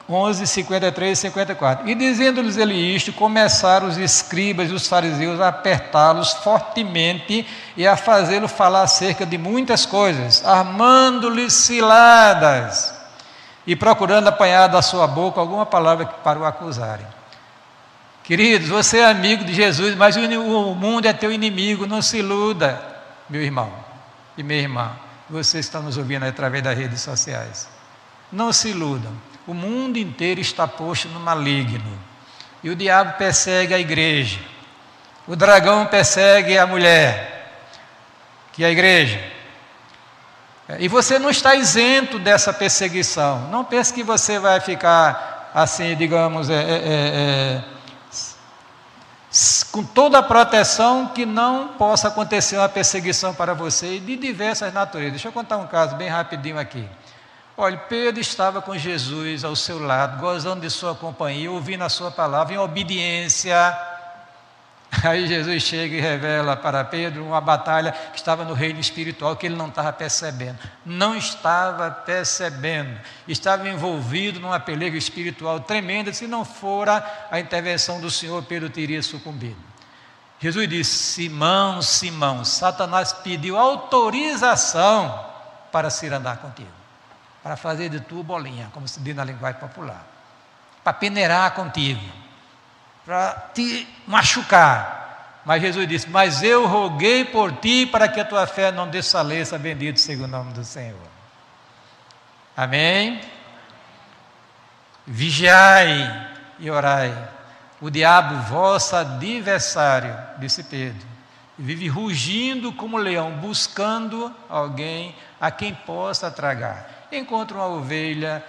11, 0.09 0.47
53 0.47 1.17
e 1.17 1.21
54. 1.21 1.89
E 1.89 1.93
dizendo-lhes 1.93 2.57
ele 2.57 2.73
isto, 2.73 3.13
começaram 3.13 3.87
os 3.87 3.97
escribas 3.97 4.71
e 4.71 4.73
os 4.73 4.87
fariseus 4.87 5.39
a 5.39 5.49
apertá-los 5.49 6.33
fortemente 6.33 7.45
e 7.77 7.85
a 7.85 7.95
fazê-lo 7.95 8.47
falar 8.47 8.83
acerca 8.83 9.25
de 9.25 9.37
muitas 9.37 9.85
coisas, 9.85 10.43
armando-lhes 10.43 11.53
ciladas 11.53 12.93
e 13.67 13.75
procurando 13.75 14.27
apanhar 14.27 14.67
da 14.67 14.81
sua 14.81 15.05
boca 15.05 15.39
alguma 15.39 15.65
palavra 15.65 16.05
para 16.05 16.39
o 16.39 16.45
acusarem. 16.45 17.05
Queridos, 18.23 18.69
você 18.69 18.99
é 18.99 19.05
amigo 19.05 19.43
de 19.43 19.53
Jesus, 19.53 19.95
mas 19.95 20.15
o 20.15 20.75
mundo 20.75 21.05
é 21.07 21.13
teu 21.13 21.31
inimigo, 21.31 21.85
não 21.85 22.01
se 22.01 22.17
iluda, 22.17 22.81
meu 23.29 23.41
irmão 23.41 23.88
e 24.39 24.43
minha 24.43 24.61
irmã. 24.61 24.91
Vocês 25.29 25.65
estão 25.65 25.83
nos 25.83 25.97
ouvindo 25.97 26.25
através 26.25 26.63
das 26.63 26.77
redes 26.77 27.01
sociais. 27.01 27.67
Não 28.31 28.53
se 28.53 28.69
iludam. 28.69 29.11
O 29.45 29.53
mundo 29.53 29.97
inteiro 29.97 30.39
está 30.39 30.65
posto 30.65 31.09
no 31.09 31.19
maligno. 31.19 31.99
E 32.63 32.69
o 32.69 32.75
diabo 32.75 33.17
persegue 33.17 33.73
a 33.73 33.79
igreja. 33.79 34.39
O 35.27 35.35
dragão 35.35 35.85
persegue 35.85 36.57
a 36.57 36.65
mulher, 36.65 37.61
que 38.53 38.63
é 38.63 38.67
a 38.67 38.71
igreja. 38.71 39.21
E 40.79 40.87
você 40.87 41.19
não 41.19 41.29
está 41.29 41.53
isento 41.53 42.17
dessa 42.17 42.53
perseguição. 42.53 43.49
Não 43.49 43.63
pense 43.63 43.93
que 43.93 44.03
você 44.03 44.39
vai 44.39 44.59
ficar 44.61 45.51
assim, 45.53 45.95
digamos, 45.95 46.49
é, 46.49 46.53
é, 46.53 46.59
é, 46.59 46.63
é 46.65 47.63
com 49.71 49.83
toda 49.83 50.17
a 50.17 50.23
proteção 50.23 51.07
que 51.07 51.25
não 51.25 51.69
possa 51.69 52.07
acontecer 52.07 52.57
uma 52.57 52.69
perseguição 52.69 53.33
para 53.33 53.53
você 53.53 53.99
de 53.99 54.15
diversas 54.15 54.73
naturezas. 54.73 55.13
Deixa 55.13 55.27
eu 55.27 55.31
contar 55.31 55.57
um 55.57 55.67
caso 55.67 55.95
bem 55.95 56.09
rapidinho 56.09 56.57
aqui. 56.57 56.87
Olha, 57.55 57.77
Pedro 57.77 58.21
estava 58.21 58.61
com 58.61 58.77
Jesus 58.77 59.43
ao 59.43 59.55
seu 59.55 59.79
lado, 59.79 60.19
gozando 60.19 60.61
de 60.61 60.69
sua 60.69 60.95
companhia, 60.95 61.51
ouvindo 61.51 61.83
a 61.83 61.89
sua 61.89 62.09
palavra 62.09 62.53
em 62.53 62.57
obediência 62.57 63.55
Aí 65.03 65.27
Jesus 65.27 65.63
chega 65.63 65.95
e 65.95 66.01
revela 66.01 66.57
para 66.57 66.83
Pedro 66.83 67.23
uma 67.23 67.39
batalha 67.39 67.91
que 67.91 68.17
estava 68.17 68.43
no 68.43 68.53
reino 68.53 68.79
espiritual 68.79 69.35
que 69.35 69.45
ele 69.45 69.55
não 69.55 69.67
estava 69.67 69.93
percebendo. 69.93 70.57
Não 70.85 71.15
estava 71.15 71.91
percebendo. 71.91 72.99
Estava 73.27 73.69
envolvido 73.69 74.39
numa 74.39 74.59
pelea 74.59 74.89
espiritual 74.97 75.59
tremenda. 75.59 76.11
Se 76.11 76.27
não 76.27 76.43
fora 76.43 77.05
a 77.29 77.39
intervenção 77.39 78.01
do 78.01 78.09
Senhor, 78.09 78.43
Pedro 78.43 78.69
teria 78.69 79.01
sucumbido. 79.03 79.57
Jesus 80.39 80.67
disse: 80.67 80.97
Simão, 80.97 81.81
Simão, 81.81 82.43
Satanás 82.43 83.13
pediu 83.13 83.57
autorização 83.57 85.27
para 85.71 85.89
se 85.89 86.07
andar 86.07 86.37
contigo, 86.37 86.69
para 87.43 87.55
fazer 87.55 87.89
de 87.89 87.99
tu 87.99 88.23
bolinha, 88.23 88.69
como 88.73 88.87
se 88.87 88.99
diz 89.01 89.15
na 89.15 89.23
linguagem 89.23 89.59
popular, 89.59 90.05
para 90.83 90.93
peneirar 90.93 91.51
contigo 91.51 92.01
para 93.09 93.49
te 93.55 93.87
machucar. 94.05 95.41
Mas 95.43 95.63
Jesus 95.63 95.87
disse: 95.87 96.07
Mas 96.07 96.43
eu 96.43 96.67
roguei 96.67 97.25
por 97.25 97.51
ti 97.53 97.87
para 97.87 98.07
que 98.07 98.19
a 98.19 98.25
tua 98.25 98.45
fé 98.45 98.71
não 98.71 98.87
desfaleça, 98.87 99.57
bendito 99.57 99.99
seja 99.99 100.25
o 100.25 100.27
nome 100.27 100.53
do 100.53 100.63
Senhor. 100.63 101.09
Amém? 102.55 103.19
Vigiai 105.07 106.37
e 106.59 106.69
orai. 106.69 107.11
O 107.81 107.89
diabo, 107.89 108.43
vosso 108.43 108.95
adversário, 108.95 110.15
disse 110.37 110.63
Pedro, 110.65 111.07
vive 111.57 111.87
rugindo 111.87 112.71
como 112.73 112.95
leão, 112.95 113.31
buscando 113.37 114.31
alguém 114.47 115.15
a 115.41 115.49
quem 115.49 115.73
possa 115.73 116.29
tragar. 116.29 117.07
Encontra 117.11 117.57
uma 117.57 117.65
ovelha, 117.65 118.43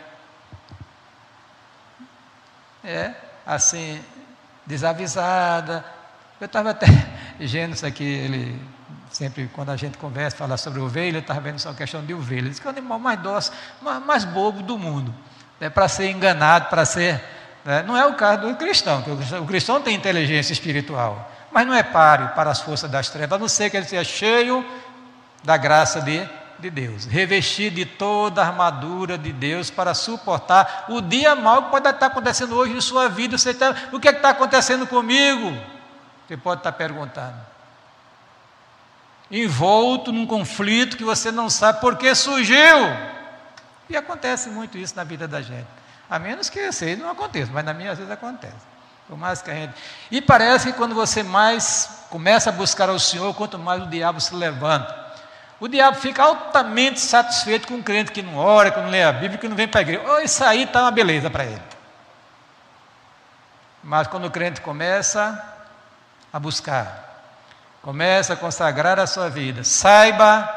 é 2.85 3.14
assim, 3.46 4.03
desavisada. 4.66 5.85
Eu 6.40 6.46
estava 6.46 6.70
até 6.70 6.87
isso 7.38 7.87
aqui, 7.87 8.05
ele 8.05 8.61
sempre, 9.11 9.51
quando 9.53 9.70
a 9.70 9.77
gente 9.77 9.99
conversa, 9.99 10.37
fala 10.37 10.57
sobre 10.57 10.81
ovelha, 10.81 11.16
eu 11.16 11.20
estava 11.20 11.40
vendo 11.40 11.59
só 11.59 11.70
a 11.70 11.75
questão 11.75 12.05
de 12.05 12.14
ovelha. 12.14 12.49
Diz 12.49 12.59
que 12.59 12.66
é 12.66 12.70
o 12.70 12.73
animal 12.73 12.99
mais 12.99 13.20
dócil, 13.20 13.53
mais, 13.83 14.05
mais 14.05 14.25
bobo 14.25 14.62
do 14.62 14.79
mundo. 14.79 15.14
É 15.61 15.68
para 15.68 15.88
ser 15.88 16.11
enganado, 16.11 16.66
para 16.66 16.85
ser. 16.85 17.23
Né? 17.64 17.83
Não 17.83 17.96
é 17.96 18.07
o 18.07 18.14
caso 18.14 18.42
do 18.42 18.55
cristão, 18.57 19.05
o 19.42 19.46
cristão 19.46 19.81
tem 19.81 19.94
inteligência 19.94 20.53
espiritual, 20.53 21.31
mas 21.53 21.66
não 21.66 21.75
é 21.75 21.83
páreo 21.83 22.29
para 22.29 22.51
as 22.51 22.61
forças 22.61 22.90
das 22.90 23.11
trevas, 23.11 23.37
a 23.37 23.38
não 23.38 23.49
ser 23.49 23.68
que 23.68 23.77
ele 23.77 23.87
seja 23.87 24.05
cheio 24.05 24.64
da 25.44 25.57
graça 25.57 26.01
de 26.01 26.27
de 26.61 26.70
Deus, 26.70 27.07
revestir 27.07 27.70
de 27.70 27.85
toda 27.85 28.42
a 28.42 28.46
armadura 28.46 29.18
de 29.18 29.33
Deus 29.33 29.70
para 29.70 29.94
suportar 29.94 30.87
o 30.88 31.01
dia 31.01 31.35
mau 31.35 31.64
que 31.64 31.70
pode 31.70 31.88
estar 31.88 32.07
acontecendo 32.07 32.55
hoje 32.55 32.75
em 32.75 32.81
sua 32.81 33.09
vida. 33.09 33.37
Você 33.37 33.51
está, 33.51 33.75
o 33.92 33.99
que 33.99 34.09
é 34.09 34.12
está 34.12 34.31
acontecendo 34.31 34.87
comigo? 34.87 35.57
Você 36.29 36.37
pode 36.37 36.61
estar 36.61 36.73
perguntando. 36.73 37.35
Envolto 39.31 40.12
num 40.12 40.27
conflito 40.27 40.96
que 40.96 41.05
você 41.05 41.33
não 41.33 41.49
sabe 41.49 41.81
por 41.81 41.96
que 41.96 42.14
surgiu. 42.14 42.57
E 43.88 43.96
acontece 43.96 44.49
muito 44.49 44.79
isso 44.79 44.94
na 44.94 45.03
vida 45.03 45.27
da 45.27 45.40
gente. 45.40 45.66
A 46.09 46.18
menos 46.18 46.49
que 46.49 46.70
seja 46.73 47.03
não 47.03 47.11
aconteça, 47.11 47.51
mas 47.53 47.64
na 47.64 47.73
minha 47.73 47.92
às 47.92 47.99
vezes 47.99 48.12
acontece. 48.12 48.70
Por 49.09 49.16
mais 49.16 49.42
que 49.42 49.51
a 49.51 49.55
gente... 49.55 49.75
E 50.11 50.20
parece 50.20 50.70
que 50.70 50.79
quando 50.79 50.94
você 50.94 51.23
mais 51.23 52.05
começa 52.11 52.51
a 52.51 52.53
buscar 52.53 52.88
ao 52.88 52.99
Senhor, 52.99 53.35
quanto 53.35 53.59
mais 53.59 53.83
o 53.83 53.87
diabo 53.87 54.20
se 54.20 54.35
levanta. 54.35 55.00
O 55.61 55.68
diabo 55.68 55.99
fica 55.99 56.23
altamente 56.23 56.99
satisfeito 56.99 57.68
com 57.68 57.75
um 57.75 57.83
crente 57.83 58.11
que 58.11 58.23
não 58.23 58.38
ora, 58.38 58.70
que 58.70 58.81
não 58.81 58.88
lê 58.88 59.03
a 59.03 59.12
Bíblia, 59.12 59.37
que 59.37 59.46
não 59.46 59.55
vem 59.55 59.68
para 59.68 59.81
a 59.81 59.83
igreja. 59.83 60.03
Oh, 60.09 60.18
isso 60.18 60.42
aí 60.42 60.62
está 60.62 60.81
uma 60.81 60.90
beleza 60.90 61.29
para 61.29 61.44
ele. 61.44 61.62
Mas 63.85 64.07
quando 64.07 64.27
o 64.27 64.31
crente 64.31 64.62
começa 64.62 65.44
a 66.33 66.38
buscar, 66.38 67.37
começa 67.83 68.33
a 68.33 68.37
consagrar 68.37 68.99
a 68.99 69.07
sua 69.07 69.29
vida, 69.29 69.62
saiba 69.62 70.49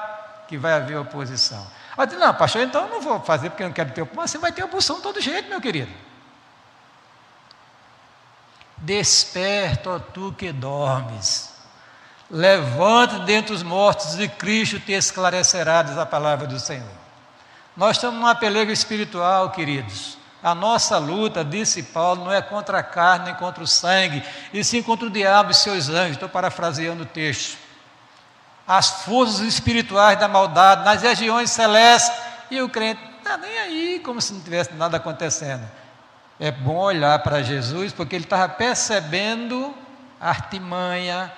que 0.47 0.57
vai 0.57 0.73
haver 0.73 0.97
oposição. 0.97 1.65
Aí 1.97 2.07
diz, 2.07 2.17
não, 2.17 2.33
pastor, 2.33 2.61
então 2.61 2.83
eu 2.83 2.89
não 2.89 3.01
vou 3.01 3.19
fazer 3.19 3.49
porque 3.49 3.63
eu 3.63 3.67
não 3.67 3.73
quero 3.73 3.91
ter 3.91 4.01
oposição. 4.01 4.27
Você 4.27 4.37
vai 4.37 4.53
ter 4.53 4.63
oposição 4.63 4.95
de 4.95 5.01
todo 5.03 5.19
jeito, 5.19 5.49
meu 5.49 5.59
querido. 5.59 5.91
Desperta, 8.77 9.89
ó 9.91 9.99
tu 9.99 10.33
que 10.37 10.51
dormes. 10.51 11.52
Levanta 12.33 13.19
dentre 13.19 13.53
os 13.53 13.61
mortos 13.61 14.19
e 14.19 14.27
Cristo 14.27 14.79
te 14.79 14.91
esclarecerá, 14.91 15.83
diz 15.83 15.95
a 15.99 16.05
palavra 16.05 16.47
do 16.47 16.59
Senhor. 16.59 16.89
Nós 17.77 17.97
estamos 17.97 18.19
numa 18.19 18.33
pelego 18.33 18.71
espiritual, 18.71 19.51
queridos. 19.51 20.17
A 20.41 20.55
nossa 20.55 20.97
luta, 20.97 21.45
disse 21.45 21.83
Paulo, 21.83 22.25
não 22.25 22.33
é 22.33 22.41
contra 22.41 22.79
a 22.79 22.83
carne 22.83 23.25
nem 23.25 23.35
contra 23.35 23.63
o 23.63 23.67
sangue, 23.67 24.23
e 24.51 24.63
sim 24.63 24.81
contra 24.81 25.05
o 25.05 25.11
diabo 25.11 25.51
e 25.51 25.53
seus 25.53 25.89
anjos. 25.89 26.13
Estou 26.13 26.27
parafraseando 26.27 27.03
o 27.03 27.05
texto. 27.05 27.55
As 28.67 29.03
forças 29.03 29.41
espirituais 29.41 30.19
da 30.19 30.27
maldade 30.27 30.83
nas 30.83 31.03
regiões 31.03 31.51
celestes, 31.51 32.11
e 32.49 32.59
o 32.63 32.67
crente 32.67 32.99
está 33.19 33.37
nem 33.37 33.59
aí, 33.59 34.01
como 34.03 34.19
se 34.19 34.33
não 34.33 34.41
tivesse 34.41 34.73
nada 34.73 34.97
acontecendo. 34.97 35.69
É 36.39 36.49
bom 36.49 36.77
olhar 36.77 37.19
para 37.19 37.43
Jesus, 37.43 37.93
porque 37.93 38.15
ele 38.15 38.23
estava 38.23 38.49
percebendo 38.49 39.71
a 40.19 40.29
artimanha, 40.29 41.31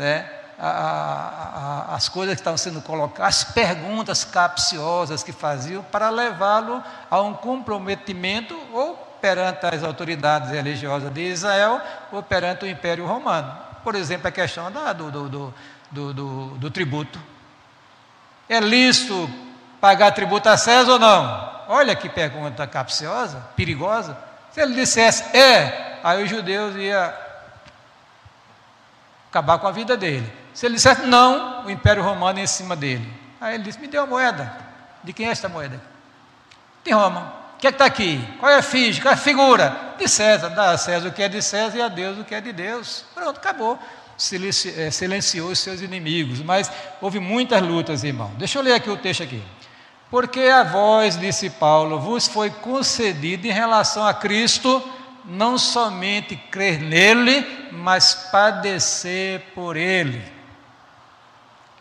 né? 0.00 0.26
A, 0.58 0.66
a, 0.66 1.92
a, 1.92 1.94
as 1.94 2.08
coisas 2.08 2.34
que 2.34 2.40
estavam 2.40 2.58
sendo 2.58 2.80
colocadas, 2.80 3.26
as 3.28 3.44
perguntas 3.44 4.24
capciosas 4.24 5.22
que 5.22 5.32
faziam 5.32 5.82
para 5.82 6.10
levá-lo 6.10 6.82
a 7.10 7.20
um 7.20 7.34
comprometimento 7.34 8.58
ou 8.72 8.96
perante 9.20 9.66
as 9.66 9.84
autoridades 9.84 10.50
religiosas 10.50 11.12
de 11.12 11.20
Israel 11.20 11.80
ou 12.10 12.22
perante 12.22 12.64
o 12.64 12.68
Império 12.68 13.06
Romano. 13.06 13.56
Por 13.84 13.94
exemplo, 13.94 14.28
a 14.28 14.30
questão 14.30 14.70
da, 14.72 14.92
do, 14.92 15.10
do, 15.10 15.54
do, 15.90 16.14
do, 16.14 16.46
do 16.58 16.70
tributo. 16.70 17.18
É 18.48 18.58
lícito 18.58 19.30
pagar 19.80 20.12
tributo 20.12 20.48
a 20.48 20.56
César 20.56 20.92
ou 20.92 20.98
não? 20.98 21.50
Olha 21.68 21.94
que 21.94 22.08
pergunta 22.08 22.66
capciosa, 22.66 23.38
perigosa. 23.54 24.16
Se 24.50 24.60
ele 24.60 24.74
dissesse 24.74 25.36
é, 25.36 25.98
aí 26.02 26.22
os 26.22 26.28
judeus 26.28 26.74
iam 26.76 27.12
acabar 29.30 29.58
com 29.58 29.66
a 29.66 29.72
vida 29.72 29.96
dele. 29.96 30.30
Se 30.52 30.66
ele 30.66 30.74
dissesse 30.74 31.02
não, 31.06 31.64
o 31.64 31.70
Império 31.70 32.02
Romano 32.02 32.38
ia 32.38 32.44
em 32.44 32.48
cima 32.48 32.76
dele. 32.76 33.08
Aí 33.40 33.54
ele 33.54 33.62
disse: 33.62 33.78
Me 33.78 33.86
deu 33.86 34.02
a 34.02 34.06
moeda. 34.06 34.52
De 35.02 35.12
quem 35.12 35.28
é 35.28 35.30
esta 35.30 35.48
moeda? 35.48 35.80
De 36.84 36.90
Roma. 36.90 37.40
O 37.54 37.60
que 37.60 37.66
é 37.66 37.70
que 37.70 37.74
está 37.76 37.84
aqui? 37.84 38.22
Qual 38.38 38.50
é 38.50 38.56
a 38.56 38.62
ficha? 38.62 39.00
Qual 39.00 39.12
é 39.12 39.14
a 39.14 39.18
figura? 39.18 39.94
De 39.98 40.08
César. 40.08 40.48
Dá 40.48 40.72
a 40.72 40.78
César 40.78 41.08
o 41.08 41.12
que 41.12 41.22
é 41.22 41.28
de 41.28 41.40
César 41.40 41.76
e 41.76 41.82
a 41.82 41.88
Deus 41.88 42.18
o 42.18 42.24
que 42.24 42.34
é 42.34 42.40
de 42.40 42.52
Deus. 42.52 43.04
Pronto, 43.14 43.36
acabou. 43.36 43.78
Eh, 44.16 44.90
silenciou 44.90 45.50
os 45.50 45.58
seus 45.58 45.80
inimigos. 45.80 46.42
Mas 46.42 46.70
houve 47.00 47.20
muitas 47.20 47.62
lutas, 47.62 48.02
irmão. 48.02 48.30
Deixa 48.36 48.58
eu 48.58 48.62
ler 48.62 48.74
aqui 48.74 48.90
o 48.90 48.96
texto 48.96 49.22
aqui. 49.22 49.42
Porque 50.10 50.40
a 50.40 50.64
voz, 50.64 51.18
disse 51.18 51.48
Paulo, 51.48 52.00
vos 52.00 52.26
foi 52.26 52.50
concedida 52.50 53.46
em 53.46 53.52
relação 53.52 54.04
a 54.04 54.12
Cristo 54.12 54.82
não 55.30 55.56
somente 55.56 56.34
crer 56.34 56.80
nele, 56.80 57.70
mas 57.70 58.14
padecer 58.32 59.40
por 59.54 59.76
ele. 59.76 60.20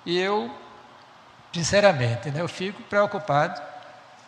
E 0.05 0.19
eu, 0.19 0.51
sinceramente, 1.51 2.29
né, 2.29 2.41
eu 2.41 2.47
fico 2.47 2.81
preocupado 2.83 3.59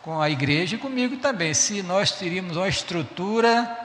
com 0.02 0.20
a 0.20 0.28
igreja 0.28 0.76
e 0.76 0.80
comigo 0.80 1.18
também, 1.18 1.54
se 1.54 1.84
nós 1.84 2.12
teríamos 2.12 2.58
uma 2.58 2.68
estrutura 2.68 3.78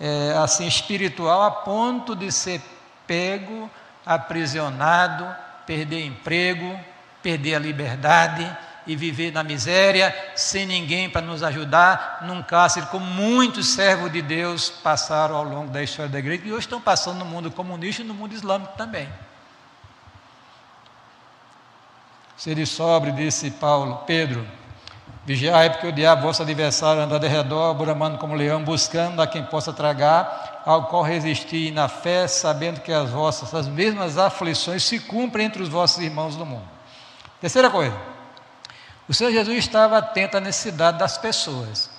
é, 0.00 0.34
assim 0.42 0.66
espiritual 0.66 1.42
a 1.42 1.50
ponto 1.50 2.16
de 2.16 2.32
ser 2.32 2.62
pego, 3.06 3.70
aprisionado, 4.06 5.28
perder 5.66 6.06
emprego, 6.06 6.80
perder 7.22 7.56
a 7.56 7.58
liberdade 7.58 8.56
e 8.86 8.96
viver 8.96 9.32
na 9.32 9.42
miséria, 9.42 10.14
sem 10.34 10.66
ninguém 10.66 11.08
para 11.08 11.20
nos 11.20 11.42
ajudar, 11.42 12.20
num 12.22 12.42
cárcere, 12.42 12.86
como 12.86 13.04
muitos 13.04 13.68
servos 13.68 14.12
de 14.12 14.22
Deus 14.22 14.70
passaram 14.70 15.36
ao 15.36 15.44
longo 15.44 15.70
da 15.70 15.82
história 15.82 16.10
da 16.10 16.18
igreja, 16.18 16.42
e 16.44 16.52
hoje 16.52 16.66
estão 16.66 16.80
passando 16.80 17.18
no 17.18 17.24
mundo 17.24 17.50
comunista 17.50 18.02
e 18.02 18.04
no 18.04 18.14
mundo 18.14 18.34
islâmico 18.34 18.72
também. 18.76 19.08
Sede 22.36 22.64
sobre, 22.64 23.12
disse 23.12 23.50
Paulo, 23.50 24.02
Pedro, 24.06 24.46
vigiai, 25.26 25.68
porque 25.68 25.86
o 25.86 25.92
diabo, 25.92 26.22
vosso 26.22 26.42
adversário, 26.42 27.02
anda 27.02 27.18
de 27.18 27.28
redor, 27.28 27.74
bramando 27.74 28.16
como 28.16 28.34
leão, 28.34 28.64
buscando 28.64 29.20
a 29.20 29.26
quem 29.26 29.44
possa 29.44 29.72
tragar, 29.74 30.62
ao 30.64 30.86
qual 30.86 31.02
resistir 31.02 31.70
na 31.70 31.86
fé, 31.86 32.26
sabendo 32.26 32.80
que 32.80 32.92
as 32.92 33.10
vossas, 33.10 33.54
as 33.54 33.68
mesmas 33.68 34.16
aflições 34.16 34.82
se 34.84 34.98
cumprem 34.98 35.46
entre 35.46 35.62
os 35.62 35.68
vossos 35.68 36.02
irmãos 36.02 36.34
do 36.34 36.46
mundo. 36.46 36.66
Terceira 37.40 37.68
coisa, 37.70 37.94
o 39.10 39.12
Senhor 39.12 39.32
Jesus 39.32 39.58
estava 39.58 39.98
atento 39.98 40.36
à 40.36 40.40
necessidade 40.40 40.96
das 40.96 41.18
pessoas. 41.18 41.90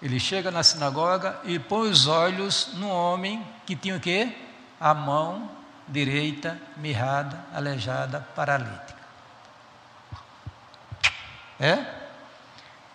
Ele 0.00 0.18
chega 0.18 0.50
na 0.50 0.62
sinagoga 0.62 1.38
e 1.44 1.58
põe 1.58 1.90
os 1.90 2.06
olhos 2.06 2.70
no 2.76 2.88
homem 2.88 3.46
que 3.66 3.76
tinha 3.76 3.94
o 3.94 4.00
quê? 4.00 4.34
A 4.80 4.94
mão 4.94 5.50
direita 5.86 6.58
mirrada, 6.78 7.44
aleijada, 7.52 8.26
paralítica. 8.34 8.96
É? 11.60 11.84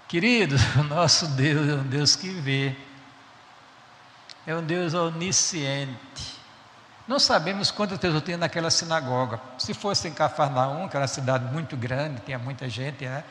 Queridos, 0.08 0.60
o 0.78 0.84
nosso 0.84 1.28
Deus 1.28 1.70
é 1.70 1.74
um 1.74 1.84
Deus 1.84 2.16
que 2.16 2.30
vê. 2.30 2.76
É 4.48 4.56
um 4.56 4.64
Deus 4.64 4.96
onisciente. 4.96 6.41
Não 7.12 7.20
sabemos 7.20 7.72
quantas 7.72 7.98
pessoas 7.98 8.24
tinha 8.24 8.38
naquela 8.38 8.72
sinagoga. 8.72 9.38
Se 9.58 9.74
fosse 9.74 10.08
em 10.08 10.14
Cafarnaum, 10.14 10.88
que 10.88 10.96
era 10.96 11.04
uma 11.04 11.10
cidade 11.10 11.44
muito 11.44 11.76
grande, 11.76 12.22
tinha 12.22 12.40
muita 12.40 12.70
gente, 12.70 13.04
né? 13.04 13.26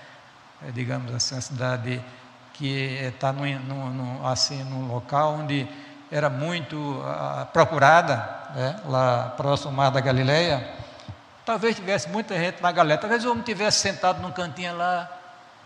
é, 0.63 0.71
digamos 0.71 1.15
assim, 1.15 1.35
uma 1.35 1.41
cidade 1.41 2.05
que 2.53 3.01
está 3.03 3.33
num, 3.33 3.59
num, 3.59 4.27
assim, 4.29 4.63
num 4.65 4.87
local 4.87 5.33
onde 5.33 5.67
era 6.13 6.29
muito 6.29 6.77
uh, 6.77 7.47
procurada, 7.55 8.17
né? 8.55 8.79
lá 8.85 9.33
próximo 9.39 9.71
ao 9.71 9.77
Mar 9.77 9.91
da 9.91 10.01
Galileia, 10.01 10.75
talvez 11.47 11.75
tivesse 11.75 12.07
muita 12.11 12.39
gente 12.39 12.61
na 12.61 12.71
galera, 12.73 13.01
talvez 13.01 13.25
o 13.25 13.31
homem 13.31 13.43
tivesse 13.43 13.79
sentado 13.79 14.21
num 14.21 14.31
cantinho 14.31 14.77
lá, 14.77 15.11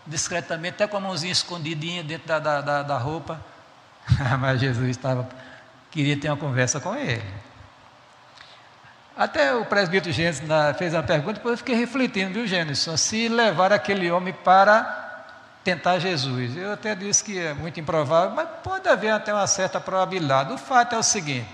discretamente, 0.07 0.75
até 0.75 0.87
com 0.87 0.95
a 0.95 1.01
mãozinha 1.01 1.33
escondidinha 1.33 2.01
dentro 2.01 2.29
da, 2.29 2.39
da, 2.39 2.61
da, 2.61 2.81
da 2.81 2.97
roupa, 2.97 3.41
mas 4.39 4.61
Jesus 4.61 4.87
estava, 4.91 5.27
queria 5.91 6.17
ter 6.17 6.29
uma 6.29 6.37
conversa 6.37 6.79
com 6.79 6.95
ele. 6.95 7.21
Até 9.17 9.55
o 9.55 9.63
presbítero 9.63 10.13
Gênesis 10.13 10.43
fez 10.77 10.93
uma 10.93 11.01
pergunta, 11.01 11.35
depois 11.35 11.53
eu 11.53 11.57
fiquei 11.57 11.75
refletindo, 11.75 12.33
viu, 12.33 12.45
Gênesis? 12.45 12.99
Se 12.99 13.29
levar 13.29 13.71
aquele 13.71 14.11
homem 14.11 14.33
para 14.33 15.05
tentar 15.63 15.99
Jesus. 15.99 16.57
Eu 16.57 16.73
até 16.73 16.93
disse 16.93 17.23
que 17.23 17.39
é 17.39 17.53
muito 17.53 17.79
improvável, 17.79 18.35
mas 18.35 18.47
pode 18.61 18.89
haver 18.89 19.11
até 19.11 19.33
uma 19.33 19.47
certa 19.47 19.79
probabilidade. 19.79 20.51
O 20.51 20.57
fato 20.57 20.95
é 20.95 20.99
o 20.99 21.03
seguinte: 21.03 21.47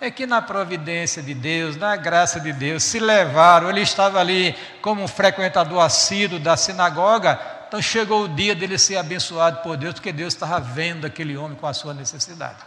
é 0.00 0.10
que 0.10 0.26
na 0.26 0.42
providência 0.42 1.22
de 1.22 1.34
Deus, 1.34 1.76
na 1.76 1.94
graça 1.94 2.40
de 2.40 2.52
Deus, 2.52 2.82
se 2.82 2.98
levaram, 2.98 3.70
ele 3.70 3.80
estava 3.80 4.18
ali 4.18 4.56
como 4.82 5.00
um 5.00 5.08
frequentador 5.08 5.82
assíduo 5.82 6.40
da 6.40 6.56
sinagoga, 6.56 7.40
então 7.68 7.80
chegou 7.80 8.24
o 8.24 8.28
dia 8.28 8.56
dele 8.56 8.76
ser 8.76 8.96
abençoado 8.96 9.62
por 9.62 9.76
Deus, 9.76 9.94
porque 9.94 10.12
Deus 10.12 10.34
estava 10.34 10.58
vendo 10.58 11.06
aquele 11.06 11.36
homem 11.36 11.56
com 11.56 11.66
a 11.66 11.72
sua 11.72 11.94
necessidade. 11.94 12.58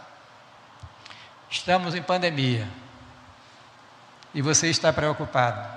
Estamos 1.50 1.94
em 1.94 2.02
pandemia 2.02 2.66
e 4.38 4.42
você 4.42 4.68
está 4.68 4.92
preocupado, 4.92 5.68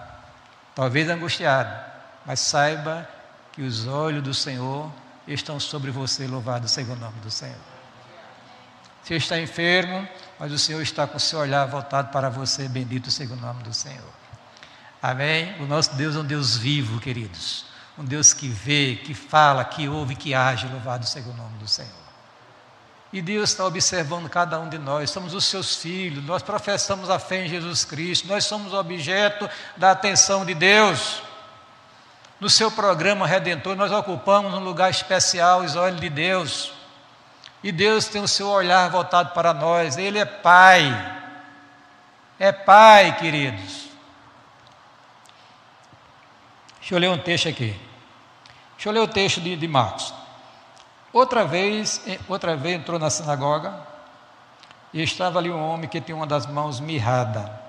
talvez 0.76 1.10
angustiado, 1.10 1.76
mas 2.24 2.40
saiba 2.42 3.10
que 3.52 3.64
os 3.64 3.88
olhos 3.88 4.22
do 4.22 4.36
Senhor 4.36 4.88
estão 5.28 5.60
sobre 5.60 5.90
você, 5.90 6.28
louvado 6.28 6.68
seja 6.68 6.94
o 6.94 6.96
nome 6.96 7.20
do 7.22 7.32
Senhor. 7.32 7.58
Você 9.02 9.16
está 9.16 9.40
enfermo, 9.40 10.08
mas 10.40 10.52
o 10.52 10.60
Senhor 10.60 10.80
está 10.80 11.08
com 11.08 11.18
o 11.18 11.20
seu 11.20 11.40
olhar 11.40 11.66
voltado 11.66 12.12
para 12.12 12.30
você, 12.30 12.68
bendito 12.70 13.10
seja 13.10 13.34
o 13.34 13.38
nome 13.38 13.64
do 13.64 13.74
Senhor. 13.74 14.14
Amém? 15.02 15.60
O 15.60 15.66
nosso 15.66 15.96
Deus 15.96 16.16
é 16.16 16.20
um 16.20 16.24
Deus 16.24 16.56
vivo, 16.56 17.00
queridos. 17.00 17.66
Um 17.98 18.06
Deus 18.06 18.32
que 18.32 18.48
vê, 18.48 18.96
que 19.04 19.16
fala, 19.16 19.66
que 19.66 19.90
ouve, 19.90 20.16
que 20.16 20.36
age, 20.36 20.68
louvado 20.68 21.08
seja 21.08 21.28
o 21.28 21.34
nome 21.34 21.58
do 21.58 21.68
Senhor. 21.68 22.11
E 23.14 23.22
Deus 23.22 23.50
está 23.50 23.66
observando 23.66 24.30
cada 24.30 24.58
um 24.60 24.70
de 24.70 24.78
nós, 24.78 25.10
somos 25.10 25.34
os 25.34 25.44
seus 25.44 25.76
filhos, 25.76 26.24
nós 26.24 26.42
professamos 26.42 27.10
a 27.10 27.20
fé 27.20 27.46
em 27.46 27.50
Jesus 27.50 27.84
Cristo, 27.84 28.28
nós 28.28 28.46
somos 28.46 28.74
objeto 28.74 29.50
da 29.76 29.92
atenção 29.92 30.46
de 30.46 30.54
Deus. 30.54 31.22
No 32.40 32.50
seu 32.50 32.72
programa 32.72 33.28
redentor, 33.28 33.76
nós 33.76 33.92
ocupamos 33.92 34.54
um 34.54 34.60
lugar 34.60 34.90
especial, 34.90 35.60
os 35.62 35.76
olhos 35.76 36.00
de 36.00 36.10
Deus. 36.10 36.74
E 37.62 37.72
Deus 37.72 38.06
tem 38.06 38.24
o 38.24 38.28
seu 38.28 38.48
olhar 38.48 38.90
voltado 38.90 39.34
para 39.34 39.54
nós, 39.54 39.98
Ele 39.98 40.18
é 40.18 40.26
Pai. 40.26 41.20
é 42.40 42.52
pai, 42.52 43.16
queridos. 43.18 43.90
Deixa 46.80 46.96
eu 46.96 47.00
ler 47.00 47.10
um 47.10 47.18
texto 47.18 47.48
aqui. 47.48 47.80
Deixa 48.76 48.90
eu 48.90 48.94
ler 48.94 49.02
o 49.02 49.08
texto 49.08 49.40
de, 49.40 49.56
de 49.56 49.68
Marcos. 49.68 50.21
Outra 51.14 51.46
vez, 51.46 52.02
outra 52.28 52.56
vez 52.56 52.80
entrou 52.80 52.98
na 52.98 53.10
sinagoga 53.10 53.74
e 54.94 55.02
estava 55.02 55.40
ali 55.40 55.50
um 55.50 55.62
homem 55.62 55.90
que 55.90 56.00
tinha 56.00 56.16
uma 56.16 56.28
das 56.28 56.46
mãos 56.46 56.80
mirrada. 56.80 57.60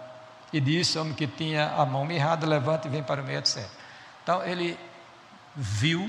E 0.53 0.61
disse 0.61 0.99
ao 0.99 1.05
homem 1.05 1.17
que 1.17 1.27
tinha 1.27 1.73
a 1.75 1.85
mão 1.85 2.05
mirrada, 2.05 2.47
levanta 2.47 2.87
e 2.87 2.91
vem 2.91 3.03
para 3.03 3.23
o 3.23 3.25
meio, 3.25 3.39
etc. 3.39 3.67
Então 4.23 4.45
ele 4.45 4.79
viu 5.57 6.09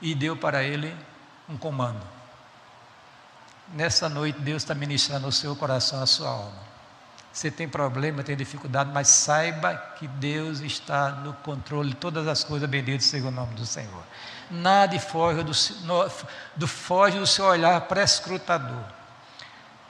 e 0.00 0.14
deu 0.14 0.36
para 0.36 0.62
ele 0.62 0.94
um 1.48 1.56
comando. 1.56 2.00
Nessa 3.72 4.08
noite 4.08 4.38
Deus 4.40 4.62
está 4.62 4.74
ministrando 4.74 5.26
o 5.26 5.32
seu 5.32 5.56
coração, 5.56 6.02
a 6.02 6.06
sua 6.06 6.28
alma. 6.28 6.66
Você 7.32 7.50
tem 7.50 7.68
problema, 7.68 8.22
tem 8.22 8.36
dificuldade, 8.36 8.90
mas 8.94 9.08
saiba 9.08 9.74
que 9.98 10.06
Deus 10.08 10.60
está 10.60 11.10
no 11.10 11.34
controle 11.34 11.90
de 11.90 11.96
todas 11.96 12.26
as 12.28 12.42
coisas, 12.44 12.68
bendito 12.68 13.02
seja 13.02 13.26
o 13.26 13.30
nome 13.30 13.54
do 13.54 13.66
Senhor. 13.66 14.02
Nada 14.50 14.98
foge 15.00 15.42
do, 15.42 15.52
do, 16.54 16.68
foge 16.68 17.18
do 17.18 17.26
seu 17.26 17.44
olhar 17.46 17.80
prescrutador. 17.82 18.84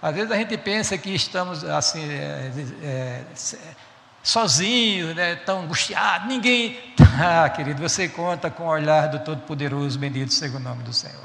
Às 0.01 0.14
vezes 0.14 0.31
a 0.31 0.37
gente 0.37 0.57
pensa 0.57 0.97
que 0.97 1.11
estamos 1.14 1.64
assim, 1.64 2.09
é, 2.09 2.51
é, 2.83 3.25
sozinhos, 4.23 5.14
né, 5.14 5.37
tão 5.37 5.62
angustiados, 5.62 6.29
ninguém. 6.29 6.79
Ah, 7.19 7.49
querido, 7.49 7.81
você 7.81 8.11
conta 8.11 8.51
com 8.51 8.64
o 8.64 8.66
olhar 8.66 9.09
do 9.09 9.21
Todo-Poderoso, 9.21 9.99
bendito 9.99 10.35
seja 10.35 10.59
o 10.59 10.61
nome 10.61 10.83
do 10.83 10.92
Senhor. 10.92 11.25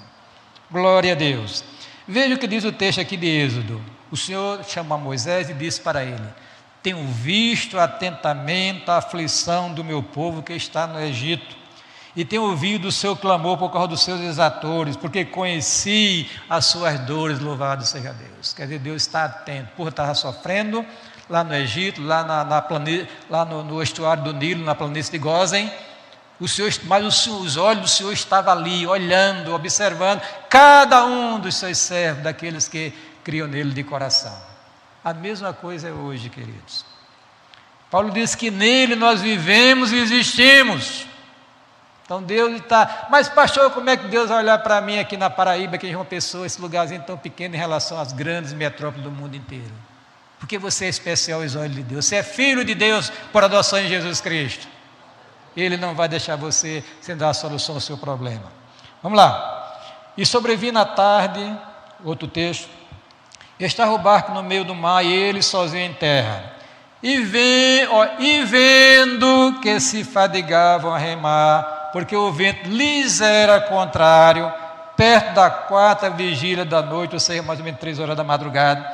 Glória 0.72 1.12
a 1.12 1.16
Deus. 1.16 1.66
Veja 2.08 2.36
o 2.36 2.38
que 2.38 2.48
diz 2.48 2.64
o 2.64 2.72
texto 2.72 3.02
aqui 3.02 3.18
de 3.18 3.28
Êxodo. 3.28 3.82
O 4.10 4.16
Senhor 4.16 4.64
chamou 4.64 4.98
Moisés 4.98 5.50
e 5.50 5.54
disse 5.54 5.82
para 5.82 6.02
ele: 6.06 6.28
Tenho 6.82 7.06
visto 7.08 7.78
atentamente 7.78 8.90
a 8.90 9.00
aflição 9.00 9.74
do 9.74 9.84
meu 9.84 10.02
povo 10.02 10.42
que 10.42 10.54
está 10.54 10.88
no 10.88 10.98
Egito 10.98 11.61
e 12.16 12.26
tenho 12.26 12.44
ouvido 12.44 12.90
o 12.90 12.92
seu 12.92 13.16
clamor 13.16 13.58
por 13.58 13.72
causa 13.72 13.88
dos 13.88 14.02
seus 14.02 14.20
exatores, 14.20 14.98
porque 14.98 15.24
conheci 15.24 16.30
as 16.50 16.66
suas 16.66 17.00
dores, 17.00 17.40
louvado 17.40 17.86
seja 17.86 18.14
Deus. 18.14 18.54
Quer 18.54 18.64
dizer, 18.64 18.80
Deus 18.80 19.04
está 19.04 19.26
atento, 19.26 19.70
por 19.78 19.88
estar 19.88 20.14
sofrendo 20.14 20.86
lá 21.30 21.44
no 21.44 21.56
Egito, 21.56 22.02
lá, 22.02 22.24
na, 22.24 22.44
na 22.44 22.62
plane... 22.62 23.08
lá 23.30 23.46
no, 23.46 23.64
no, 23.64 23.82
estuário 23.82 24.24
do 24.24 24.34
Nilo, 24.34 24.66
na 24.66 24.76
planície 24.76 25.12
de 25.12 25.18
Gozen, 25.18 25.72
o 26.40 26.48
Senhor, 26.48 26.74
mas 26.84 27.06
os, 27.06 27.28
os 27.28 27.56
olhos 27.56 27.84
do 27.84 27.88
Senhor 27.88 28.12
estavam 28.12 28.52
ali, 28.52 28.86
olhando, 28.86 29.54
observando 29.54 30.22
cada 30.50 31.06
um 31.06 31.40
dos 31.40 31.56
seus 31.56 31.78
servos, 31.78 32.24
daqueles 32.24 32.68
que 32.68 32.94
criam 33.24 33.48
nele 33.48 33.72
de 33.74 33.84
coração. 33.84 34.36
A 35.04 35.14
mesma 35.14 35.54
coisa 35.54 35.88
é 35.88 35.92
hoje, 35.92 36.30
queridos. 36.30 36.84
Paulo 37.90 38.12
diz 38.12 38.36
que 38.36 38.52
nele 38.52 38.96
nós 38.96 39.22
vivemos 39.22 39.92
e 39.92 39.98
existimos. 39.98 41.06
Então 42.12 42.22
Deus 42.22 42.60
está. 42.60 43.08
Mas, 43.10 43.30
pastor, 43.30 43.72
como 43.72 43.90
é 43.90 43.96
que 43.96 44.10
Deus 44.10 44.28
vai 44.28 44.40
olhar 44.40 44.58
para 44.58 44.82
mim 44.82 45.00
aqui 45.00 45.16
na 45.16 45.30
Paraíba, 45.30 45.78
que 45.78 45.90
é 45.90 45.96
uma 45.96 46.04
pessoa, 46.04 46.46
esse 46.46 46.60
lugarzinho 46.60 47.02
tão 47.04 47.18
pequeno 47.18 47.56
em 47.56 47.58
relação 47.58 47.98
às 47.98 48.12
grandes 48.12 48.52
metrópoles 48.52 49.02
do 49.02 49.10
mundo 49.10 49.38
inteiro? 49.38 49.72
Porque 50.38 50.58
você 50.58 50.88
é 50.88 50.90
especial 50.90 51.42
aos 51.42 51.56
olhos 51.56 51.74
de 51.74 51.84
Deus. 51.84 52.04
Você 52.04 52.18
é 52.18 52.24
filho 52.24 52.66
de 52.66 52.76
Deus 52.76 53.10
por 53.32 53.46
adoção 53.46 53.80
em 53.80 53.88
Jesus 53.88 54.20
Cristo. 54.20 54.68
Ele 55.56 55.78
não 55.78 55.96
vai 55.96 56.10
deixar 56.10 56.36
você 56.36 56.84
sem 57.00 57.16
dar 57.16 57.30
a 57.30 57.34
solução 57.34 57.76
ao 57.76 57.82
seu 57.82 57.98
problema. 57.98 58.52
Vamos 59.02 59.18
lá. 59.18 60.12
E 60.18 60.26
sobrevi 60.26 60.70
na 60.70 60.84
tarde, 60.84 61.58
outro 62.04 62.28
texto. 62.28 62.68
Estava 63.58 63.94
o 63.94 63.98
barco 63.98 64.34
no 64.34 64.44
meio 64.44 64.66
do 64.66 64.76
mar 64.76 65.02
e 65.06 65.14
ele 65.14 65.42
sozinho 65.42 65.86
em 65.86 65.94
terra. 65.94 66.56
E, 67.02 67.22
vem, 67.22 67.88
ó, 67.88 68.06
e 68.20 68.44
vendo 68.44 69.60
que 69.62 69.80
se 69.80 70.04
fadigavam 70.04 70.94
a 70.94 70.98
remar, 70.98 71.81
porque 71.92 72.16
o 72.16 72.32
vento 72.32 72.70
lhes 72.70 73.22
era 73.22 73.62
contrário, 73.62 74.52
perto 74.96 75.34
da 75.34 75.50
quarta 75.50 76.10
vigília 76.10 76.66
da 76.66 76.82
noite, 76.82 77.14
ou 77.14 77.20
seja, 77.20 77.42
mais 77.42 77.60
ou 77.60 77.66
menos 77.66 77.80
três 77.80 78.00
horas 78.00 78.16
da 78.16 78.24
madrugada, 78.24 78.88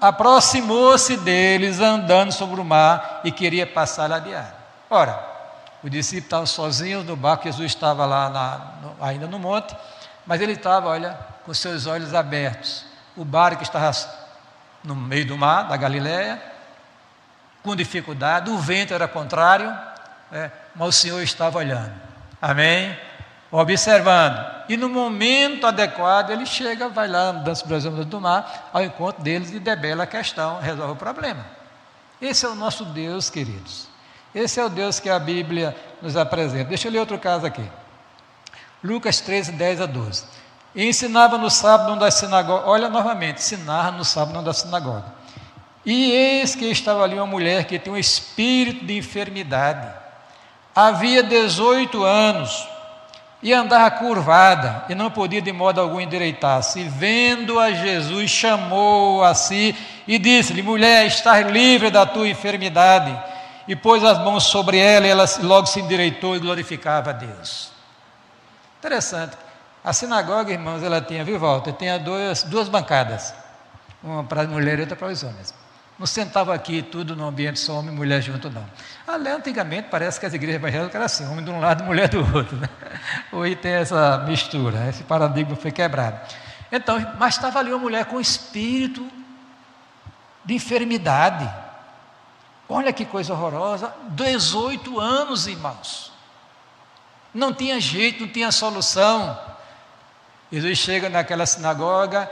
aproximou-se 0.00 1.16
deles 1.16 1.80
andando 1.80 2.32
sobre 2.32 2.60
o 2.60 2.64
mar 2.64 3.20
e 3.24 3.30
queria 3.30 3.66
passar 3.66 4.08
lá 4.08 4.16
adiante. 4.16 4.52
Ora, 4.90 5.32
os 5.82 5.90
discípulos 5.90 6.24
estavam 6.24 6.46
sozinhos 6.46 7.04
no 7.04 7.16
barco, 7.16 7.44
Jesus 7.44 7.66
estava 7.72 8.06
lá 8.06 8.28
na, 8.28 8.60
no, 8.82 9.04
ainda 9.04 9.26
no 9.26 9.38
monte, 9.38 9.76
mas 10.26 10.40
ele 10.40 10.52
estava, 10.52 10.88
olha, 10.88 11.18
com 11.44 11.52
seus 11.52 11.86
olhos 11.86 12.14
abertos. 12.14 12.84
O 13.16 13.24
barco 13.24 13.62
estava 13.62 13.90
no 14.84 14.94
meio 14.94 15.26
do 15.26 15.36
mar, 15.36 15.64
da 15.64 15.76
Galiléia, 15.76 16.40
com 17.62 17.76
dificuldade, 17.76 18.50
o 18.50 18.58
vento 18.58 18.92
era 18.92 19.06
contrário, 19.06 19.76
é, 20.32 20.50
mas 20.74 20.88
o 20.88 20.92
Senhor 20.92 21.22
estava 21.22 21.58
olhando. 21.58 21.92
Amém? 22.40 22.96
Observando. 23.50 24.44
E 24.68 24.76
no 24.76 24.88
momento 24.88 25.66
adequado, 25.66 26.30
ele 26.30 26.46
chega, 26.46 26.88
vai 26.88 27.06
lá 27.06 27.30
andando 27.30 27.54
sobre 27.54 27.76
as 27.76 27.84
do 27.84 28.20
mar, 28.20 28.70
ao 28.72 28.82
encontro 28.82 29.22
deles 29.22 29.52
e 29.52 29.60
debela 29.60 30.04
a 30.04 30.06
questão, 30.06 30.58
resolve 30.58 30.94
o 30.94 30.96
problema. 30.96 31.44
Esse 32.20 32.46
é 32.46 32.48
o 32.48 32.54
nosso 32.54 32.84
Deus, 32.86 33.28
queridos. 33.28 33.88
Esse 34.34 34.58
é 34.58 34.64
o 34.64 34.70
Deus 34.70 34.98
que 34.98 35.10
a 35.10 35.18
Bíblia 35.18 35.76
nos 36.00 36.16
apresenta. 36.16 36.70
Deixa 36.70 36.88
eu 36.88 36.92
ler 36.92 37.00
outro 37.00 37.18
caso 37.18 37.44
aqui. 37.44 37.68
Lucas 38.82 39.20
13, 39.20 39.52
10 39.52 39.82
a 39.82 39.86
12. 39.86 40.24
E 40.74 40.88
ensinava 40.88 41.36
no 41.36 41.50
sábado 41.50 41.90
numa 41.90 42.00
das 42.00 42.14
sinagogas. 42.14 42.66
Olha 42.66 42.88
novamente, 42.88 43.38
ensinava 43.38 43.90
no 43.90 44.04
sábado 44.04 44.42
da 44.42 44.54
sinagoga. 44.54 45.04
E 45.84 46.10
eis 46.12 46.54
que 46.54 46.64
estava 46.66 47.02
ali 47.02 47.14
uma 47.14 47.26
mulher 47.26 47.64
que 47.64 47.78
tinha 47.78 47.92
um 47.94 47.98
espírito 47.98 48.86
de 48.86 48.96
enfermidade 48.96 50.01
havia 50.74 51.22
18 51.22 52.02
anos 52.02 52.68
e 53.42 53.52
andava 53.52 53.90
curvada 53.90 54.84
e 54.88 54.94
não 54.94 55.10
podia 55.10 55.42
de 55.42 55.52
modo 55.52 55.80
algum 55.80 56.00
endireitar-se. 56.00 56.84
Vendo 56.84 57.58
a 57.58 57.72
Jesus, 57.72 58.30
chamou 58.30 59.24
a 59.24 59.34
si 59.34 59.76
e 60.06 60.18
disse-lhe: 60.18 60.62
Mulher, 60.62 61.06
estás 61.06 61.46
livre 61.50 61.90
da 61.90 62.06
tua 62.06 62.28
enfermidade. 62.28 63.32
E 63.66 63.76
pôs 63.76 64.02
as 64.02 64.18
mãos 64.18 64.44
sobre 64.44 64.76
ela 64.76 65.06
e 65.06 65.10
ela 65.10 65.24
logo 65.40 65.66
se 65.66 65.80
endireitou 65.80 66.34
e 66.34 66.40
glorificava 66.40 67.10
a 67.10 67.12
Deus. 67.12 67.70
Interessante. 68.78 69.36
A 69.84 69.92
sinagoga, 69.92 70.52
irmãos, 70.52 70.82
ela 70.82 71.00
tinha, 71.00 71.24
viu, 71.24 71.38
Walter? 71.38 71.72
Tinha 71.72 71.98
duas, 71.98 72.42
duas 72.44 72.68
bancadas. 72.68 73.32
Uma 74.02 74.24
para 74.24 74.42
as 74.42 74.48
mulheres 74.48 74.78
e 74.78 74.82
outra 74.82 74.96
para 74.96 75.08
os 75.08 75.22
homens. 75.22 75.54
Não 76.02 76.06
sentava 76.08 76.52
aqui 76.52 76.82
tudo 76.82 77.14
no 77.14 77.28
ambiente 77.28 77.60
só 77.60 77.78
homem 77.78 77.94
e 77.94 77.96
mulher 77.96 78.20
junto, 78.20 78.50
não. 78.50 78.68
Ali, 79.06 79.28
antigamente, 79.28 79.86
parece 79.88 80.18
que 80.18 80.26
as 80.26 80.34
igrejas 80.34 80.56
evangélicas 80.56 80.92
eram 80.96 81.04
assim, 81.04 81.24
homem 81.28 81.44
de 81.44 81.50
um 81.52 81.60
lado 81.60 81.84
e 81.84 81.86
mulher 81.86 82.08
do 82.08 82.18
outro. 82.36 82.56
Né? 82.56 82.68
Hoje 83.30 83.54
tem 83.54 83.74
essa 83.74 84.18
mistura, 84.26 84.88
esse 84.88 85.04
paradigma 85.04 85.54
foi 85.54 85.70
quebrado. 85.70 86.18
Então, 86.72 86.98
mas 87.20 87.36
estava 87.36 87.60
ali 87.60 87.70
uma 87.72 87.78
mulher 87.78 88.06
com 88.06 88.20
espírito 88.20 89.08
de 90.44 90.54
enfermidade. 90.54 91.48
Olha 92.68 92.92
que 92.92 93.04
coisa 93.04 93.32
horrorosa, 93.32 93.94
18 94.08 94.98
anos, 94.98 95.46
irmãos. 95.46 96.12
Não 97.32 97.54
tinha 97.54 97.80
jeito, 97.80 98.22
não 98.22 98.28
tinha 98.32 98.50
solução. 98.50 99.38
Jesus 100.50 100.78
chega 100.78 101.08
naquela 101.08 101.46
sinagoga 101.46 102.28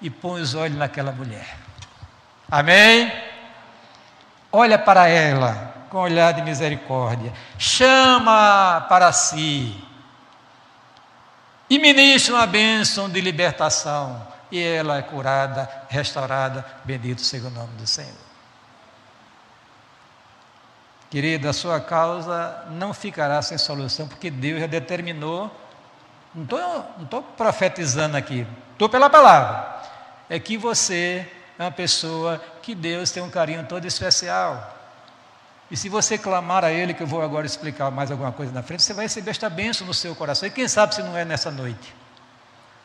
e 0.00 0.08
põe 0.08 0.40
os 0.40 0.54
olhos 0.54 0.78
naquela 0.78 1.12
mulher. 1.12 1.59
Amém? 2.50 3.12
Olha 4.50 4.78
para 4.78 5.08
ela 5.08 5.86
com 5.88 5.98
olhar 5.98 6.32
de 6.32 6.42
misericórdia, 6.42 7.32
chama 7.58 8.86
para 8.88 9.12
si 9.12 9.76
e 11.68 11.78
ministra 11.78 12.34
uma 12.34 12.46
bênção 12.46 13.08
de 13.08 13.20
libertação. 13.20 14.26
E 14.50 14.60
ela 14.60 14.98
é 14.98 15.02
curada, 15.02 15.70
restaurada, 15.88 16.66
bendito 16.84 17.20
seja 17.20 17.46
o 17.46 17.50
nome 17.50 17.76
do 17.76 17.86
Senhor. 17.86 18.10
Querida, 21.08 21.50
a 21.50 21.52
sua 21.52 21.80
causa 21.80 22.64
não 22.70 22.92
ficará 22.92 23.40
sem 23.42 23.58
solução, 23.58 24.08
porque 24.08 24.30
Deus 24.30 24.60
já 24.60 24.66
determinou. 24.66 25.50
Não 26.34 26.44
estou 27.02 27.22
profetizando 27.22 28.16
aqui, 28.16 28.44
estou 28.72 28.88
pela 28.88 29.08
palavra. 29.08 29.80
É 30.28 30.38
que 30.38 30.56
você 30.56 31.28
é 31.60 31.64
uma 31.64 31.70
pessoa 31.70 32.42
que 32.62 32.74
Deus 32.74 33.10
tem 33.10 33.22
um 33.22 33.28
carinho 33.28 33.66
todo 33.66 33.84
especial. 33.84 34.78
E 35.70 35.76
se 35.76 35.90
você 35.90 36.16
clamar 36.16 36.64
a 36.64 36.72
Ele, 36.72 36.94
que 36.94 37.02
eu 37.02 37.06
vou 37.06 37.20
agora 37.20 37.44
explicar 37.44 37.90
mais 37.90 38.10
alguma 38.10 38.32
coisa 38.32 38.50
na 38.50 38.62
frente, 38.62 38.82
você 38.82 38.94
vai 38.94 39.04
receber 39.04 39.30
esta 39.30 39.50
bênção 39.50 39.86
no 39.86 39.92
seu 39.92 40.14
coração. 40.14 40.48
E 40.48 40.50
quem 40.50 40.66
sabe 40.66 40.94
se 40.94 41.02
não 41.02 41.14
é 41.14 41.22
nessa 41.22 41.50
noite? 41.50 41.94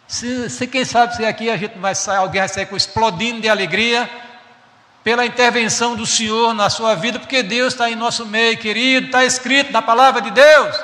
Se, 0.05 0.49
se 0.49 0.67
quem 0.67 0.83
sabe 0.83 1.15
se 1.15 1.25
aqui 1.25 1.49
a 1.49 1.55
gente 1.55 1.79
vai 1.79 1.95
sair, 1.95 2.17
alguém 2.17 2.41
vai 2.41 2.49
sair 2.49 2.67
explodindo 2.75 3.39
de 3.39 3.47
alegria 3.47 4.09
pela 5.05 5.25
intervenção 5.25 5.95
do 5.95 6.05
Senhor 6.05 6.53
na 6.53 6.69
sua 6.69 6.95
vida, 6.95 7.17
porque 7.17 7.41
Deus 7.41 7.71
está 7.71 7.89
em 7.89 7.95
nosso 7.95 8.25
meio, 8.25 8.57
querido, 8.57 9.05
está 9.05 9.23
escrito 9.23 9.71
na 9.71 9.81
palavra 9.81 10.21
de 10.21 10.31
Deus. 10.31 10.75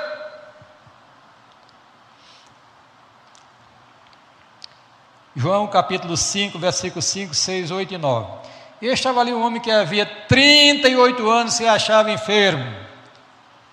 João 5.36 5.66
capítulo 5.68 6.18
5, 6.18 6.60
versículos 6.60 7.06
5, 7.06 7.34
6, 7.34 7.72
8 7.72 7.94
e 7.94 7.98
9. 7.98 8.34
E 8.82 8.88
estava 8.88 9.22
ali 9.22 9.34
um 9.34 9.42
homem 9.42 9.62
que 9.62 9.72
havia 9.72 10.06
38 10.06 11.30
anos 11.30 11.54
se 11.54 11.66
achava 11.66 12.12
enfermo. 12.12 12.66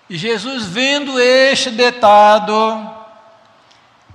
E 0.09 0.17
Jesus, 0.17 0.65
vendo 0.65 1.19
este 1.19 1.69
deitado, 1.69 2.89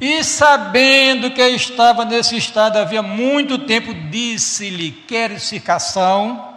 e 0.01 0.25
sabendo 0.25 1.31
que 1.31 1.43
estava 1.43 2.05
nesse 2.05 2.37
estado 2.37 2.79
havia 2.79 3.03
muito 3.03 3.59
tempo, 3.59 3.93
disse-lhe: 3.93 4.91
Queres 4.91 5.43
cicação? 5.43 6.53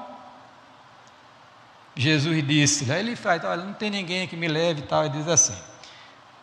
Jesus 1.96 2.48
disse-lhe, 2.48 2.94
aí 2.94 3.00
ele 3.00 3.16
faz, 3.16 3.44
olha, 3.44 3.64
não 3.64 3.74
tem 3.74 3.90
ninguém 3.90 4.28
que 4.28 4.38
me 4.38 4.48
leve 4.48 4.82
e 4.82 4.84
tal, 4.84 5.06
e 5.06 5.10
diz 5.10 5.28
assim. 5.28 5.56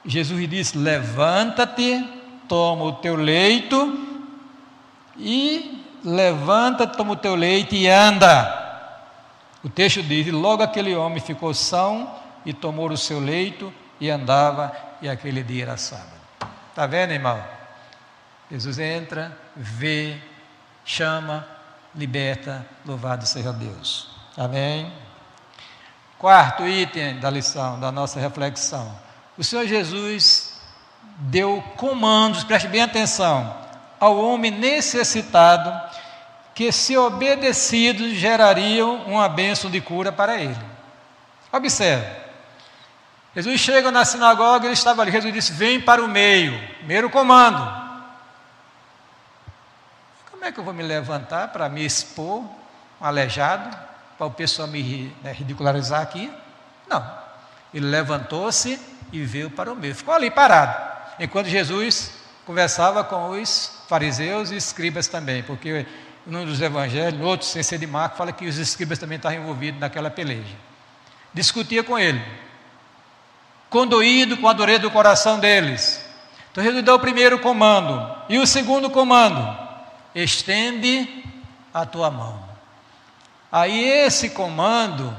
Jesus 0.05 0.49
disse: 0.51 0.77
Levanta-te, 0.77 2.05
toma 2.47 2.85
o 2.85 2.93
teu 2.93 3.17
leito 3.17 4.14
e 5.17 5.85
levanta, 6.05 6.87
toma 6.87 7.13
o 7.13 7.17
teu 7.17 7.35
leite 7.35 7.77
e 7.77 7.89
anda. 7.89 8.63
O 9.63 9.69
texto 9.69 10.03
diz: 10.03 10.31
logo 10.33 10.63
aquele 10.63 10.95
homem 10.95 11.21
ficou 11.21 11.55
são 11.55 12.15
e 12.45 12.53
tomou 12.53 12.91
o 12.91 12.97
seu 12.97 13.19
leito 13.19 13.73
e 14.01 14.11
andava, 14.11 14.73
e 15.01 15.09
aquele 15.09 15.43
dia 15.43 15.65
era 15.65 15.77
sábado. 15.77 16.13
Está 16.71 16.87
vendo, 16.87 17.13
irmão? 17.13 17.43
Jesus 18.51 18.79
entra, 18.79 19.37
vê, 19.57 20.19
chama, 20.85 21.47
liberta, 21.95 22.67
louvado 22.85 23.27
seja 23.27 23.53
Deus. 23.53 24.11
Amém? 24.37 24.93
Quarto 26.19 26.67
item 26.67 27.21
da 27.21 27.31
lição, 27.31 27.79
da 27.79 27.91
nossa 27.91 28.19
reflexão. 28.21 28.93
O 29.39 29.45
Senhor 29.45 29.67
Jesus 29.67 30.61
deu 31.19 31.63
comandos, 31.77 32.45
preste 32.45 32.69
bem 32.69 32.83
atenção, 32.83 33.55
ao 34.05 34.19
homem 34.19 34.51
necessitado 34.51 35.73
que, 36.55 36.71
se 36.71 36.97
obedecidos, 36.97 38.13
gerariam 38.13 38.97
uma 39.07 39.29
bênção 39.29 39.71
de 39.71 39.81
cura 39.81 40.13
para 40.13 40.41
ele. 40.41 40.57
Observe. 41.51 42.07
Jesus 43.35 43.59
chega 43.61 43.91
na 43.91 44.05
sinagoga, 44.05 44.67
ele 44.67 44.75
estava 44.75 45.01
ali. 45.01 45.11
Jesus 45.11 45.33
disse: 45.33 45.53
Vem 45.53 45.81
para 45.81 46.05
o 46.05 46.09
meio. 46.09 46.53
Primeiro 46.79 47.09
comando. 47.09 47.83
Como 50.31 50.45
é 50.45 50.53
que 50.53 50.61
eu 50.61 50.65
vou 50.65 50.75
me 50.75 50.83
levantar 50.83 51.49
para 51.49 51.69
me 51.71 51.85
expor, 51.85 52.43
um 53.01 53.05
aleijado, 53.07 53.75
para 54.19 54.27
o 54.27 54.31
pessoal 54.31 54.69
me 54.69 55.17
né, 55.23 55.33
ridicularizar 55.33 56.03
aqui? 56.03 56.31
Não. 56.87 57.03
Ele 57.73 57.87
levantou-se 57.87 58.79
e 59.11 59.25
veio 59.25 59.51
para 59.51 59.73
o 59.73 59.75
meio. 59.75 59.95
Ficou 59.95 60.15
ali 60.15 60.31
parado. 60.31 60.77
Enquanto 61.19 61.47
Jesus 61.47 62.13
conversava 62.45 63.03
com 63.03 63.31
os 63.31 63.84
fariseus 63.95 64.51
e 64.51 64.57
escribas 64.57 65.07
também, 65.07 65.45
porque 65.45 65.87
num 66.27 66.45
dos 66.45 66.61
evangelhos, 66.61 67.21
no 67.21 67.27
outro, 67.27 67.47
sem 67.47 67.63
ser 67.63 67.79
de 67.79 67.87
Marco, 67.87 68.17
fala 68.17 68.33
que 68.33 68.45
os 68.45 68.59
escribas 68.59 68.99
também 68.99 69.17
estavam 69.17 69.39
envolvidos 69.39 69.79
naquela 69.79 70.11
peleja. 70.11 70.57
Discutia 71.33 71.85
com 71.85 71.97
ele, 71.97 72.21
condoído 73.71 74.37
com 74.37 74.49
a 74.49 74.53
dureza 74.53 74.81
do 74.81 74.91
coração 74.91 75.39
deles. 75.39 76.05
Então 76.51 76.65
Jesus 76.65 76.85
deu 76.85 76.97
o 76.97 76.99
primeiro 76.99 77.39
comando. 77.39 78.17
E 78.29 78.37
o 78.39 78.47
segundo 78.49 78.91
comando: 78.91 79.57
estende 80.13 81.25
a 81.73 81.87
tua 81.87 82.11
mão. 82.11 82.43
Aí 83.53 83.85
esse 83.85 84.31
comando, 84.31 85.17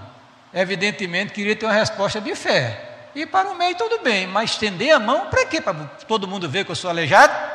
evidentemente, 0.53 1.31
queria 1.31 1.55
ter 1.55 1.65
uma 1.65 1.73
resposta 1.73 2.19
de 2.19 2.35
fé. 2.35 3.07
E 3.15 3.25
para 3.25 3.47
o 3.47 3.55
meio 3.55 3.77
tudo 3.77 3.99
bem, 3.99 4.27
mas 4.27 4.51
estender 4.51 4.93
a 4.93 4.99
mão 4.99 5.27
para 5.27 5.45
quê? 5.45 5.61
Para 5.61 5.73
todo 6.05 6.27
mundo 6.27 6.49
ver 6.49 6.65
que 6.65 6.71
eu 6.71 6.75
sou 6.75 6.89
aleijado? 6.89 7.54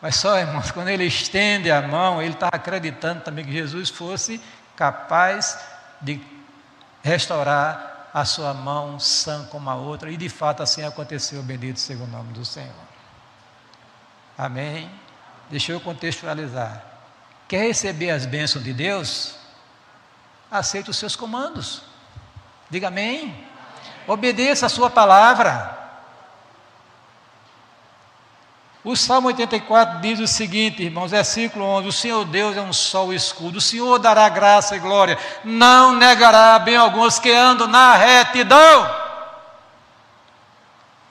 Mas 0.00 0.16
só, 0.16 0.38
irmãos, 0.38 0.70
quando 0.70 0.88
ele 0.88 1.04
estende 1.04 1.70
a 1.70 1.82
mão, 1.82 2.22
ele 2.22 2.32
está 2.32 2.48
acreditando 2.48 3.20
também 3.22 3.44
que 3.44 3.52
Jesus 3.52 3.90
fosse 3.90 4.40
capaz 4.74 5.58
de 6.00 6.20
restaurar 7.02 8.08
a 8.12 8.24
sua 8.24 8.54
mão 8.54 8.98
sã 8.98 9.46
como 9.50 9.68
a 9.68 9.74
outra, 9.74 10.10
e 10.10 10.16
de 10.16 10.28
fato 10.28 10.62
assim 10.62 10.82
aconteceu, 10.82 11.42
bendito 11.42 11.78
seja 11.78 12.02
o 12.02 12.06
nome 12.06 12.32
do 12.32 12.44
Senhor. 12.44 12.72
Amém? 14.36 14.90
Deixa 15.50 15.72
eu 15.72 15.80
contextualizar. 15.80 16.82
Quer 17.46 17.66
receber 17.66 18.10
as 18.10 18.24
bênçãos 18.24 18.64
de 18.64 18.72
Deus? 18.72 19.34
Aceite 20.50 20.90
os 20.90 20.96
seus 20.96 21.14
comandos. 21.14 21.82
Diga 22.70 22.88
amém. 22.88 23.46
Obedeça 24.06 24.66
a 24.66 24.68
sua 24.68 24.88
palavra. 24.88 25.79
O 28.82 28.96
Salmo 28.96 29.28
84 29.28 30.00
diz 30.00 30.18
o 30.20 30.26
seguinte, 30.26 30.82
irmãos, 30.82 31.10
versículo 31.10 31.64
11: 31.64 31.88
O 31.88 31.92
Senhor 31.92 32.24
Deus 32.24 32.56
é 32.56 32.62
um 32.62 32.72
sol 32.72 33.12
escudo, 33.12 33.58
o 33.58 33.60
Senhor 33.60 33.98
dará 33.98 34.26
graça 34.30 34.74
e 34.74 34.78
glória, 34.78 35.18
não 35.44 35.92
negará 35.92 36.58
bem 36.58 36.76
alguns 36.76 37.18
que 37.18 37.30
andam 37.30 37.66
na 37.66 37.94
retidão. 37.94 39.00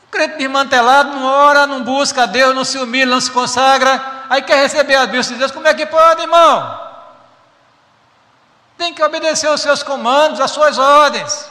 O 0.04 0.08
crente 0.10 0.38
desmantelado 0.38 1.12
não 1.12 1.24
ora, 1.24 1.68
não 1.68 1.84
busca 1.84 2.24
a 2.24 2.26
Deus, 2.26 2.56
não 2.56 2.66
se 2.66 2.80
humilha, 2.80 3.06
não 3.06 3.22
se 3.22 3.30
consagra, 3.30 4.26
aí 4.28 4.42
quer 4.42 4.58
receber 4.64 4.96
as 4.96 5.08
bênçãos 5.08 5.34
de 5.34 5.40
Deus, 5.40 5.52
como 5.52 5.68
é 5.68 5.74
que 5.76 5.86
pode, 5.86 6.24
irmão? 6.24 6.90
Tem 8.80 8.96
que 8.96 9.04
obedecer 9.04 9.48
os 9.52 9.62
seus 9.62 9.84
comandos, 9.84 10.40
as 10.40 10.50
suas 10.50 10.80
ordens. 10.80 11.49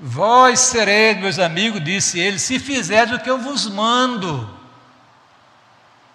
Vós 0.00 0.60
sereis, 0.60 1.18
meus 1.18 1.38
amigos, 1.40 1.82
disse 1.82 2.20
ele, 2.20 2.38
se 2.38 2.60
fizeres 2.60 3.12
o 3.12 3.18
que 3.18 3.28
eu 3.28 3.38
vos 3.38 3.66
mando. 3.66 4.48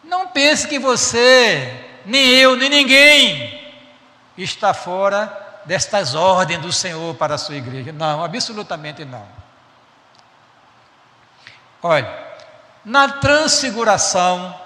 Não 0.04 0.28
pense 0.28 0.68
que 0.68 0.80
você, 0.80 1.86
nem 2.06 2.30
eu, 2.30 2.56
nem 2.56 2.70
ninguém 2.70 3.62
está 4.38 4.74
fora 4.74 5.62
destas 5.66 6.16
ordens 6.16 6.62
do 6.62 6.72
Senhor 6.72 7.14
para 7.16 7.36
a 7.36 7.38
sua 7.38 7.56
igreja. 7.56 7.92
Não, 7.92 8.24
absolutamente 8.24 9.04
não. 9.04 9.28
Olha, 11.82 12.10
na 12.86 13.10
transfiguração, 13.10 14.58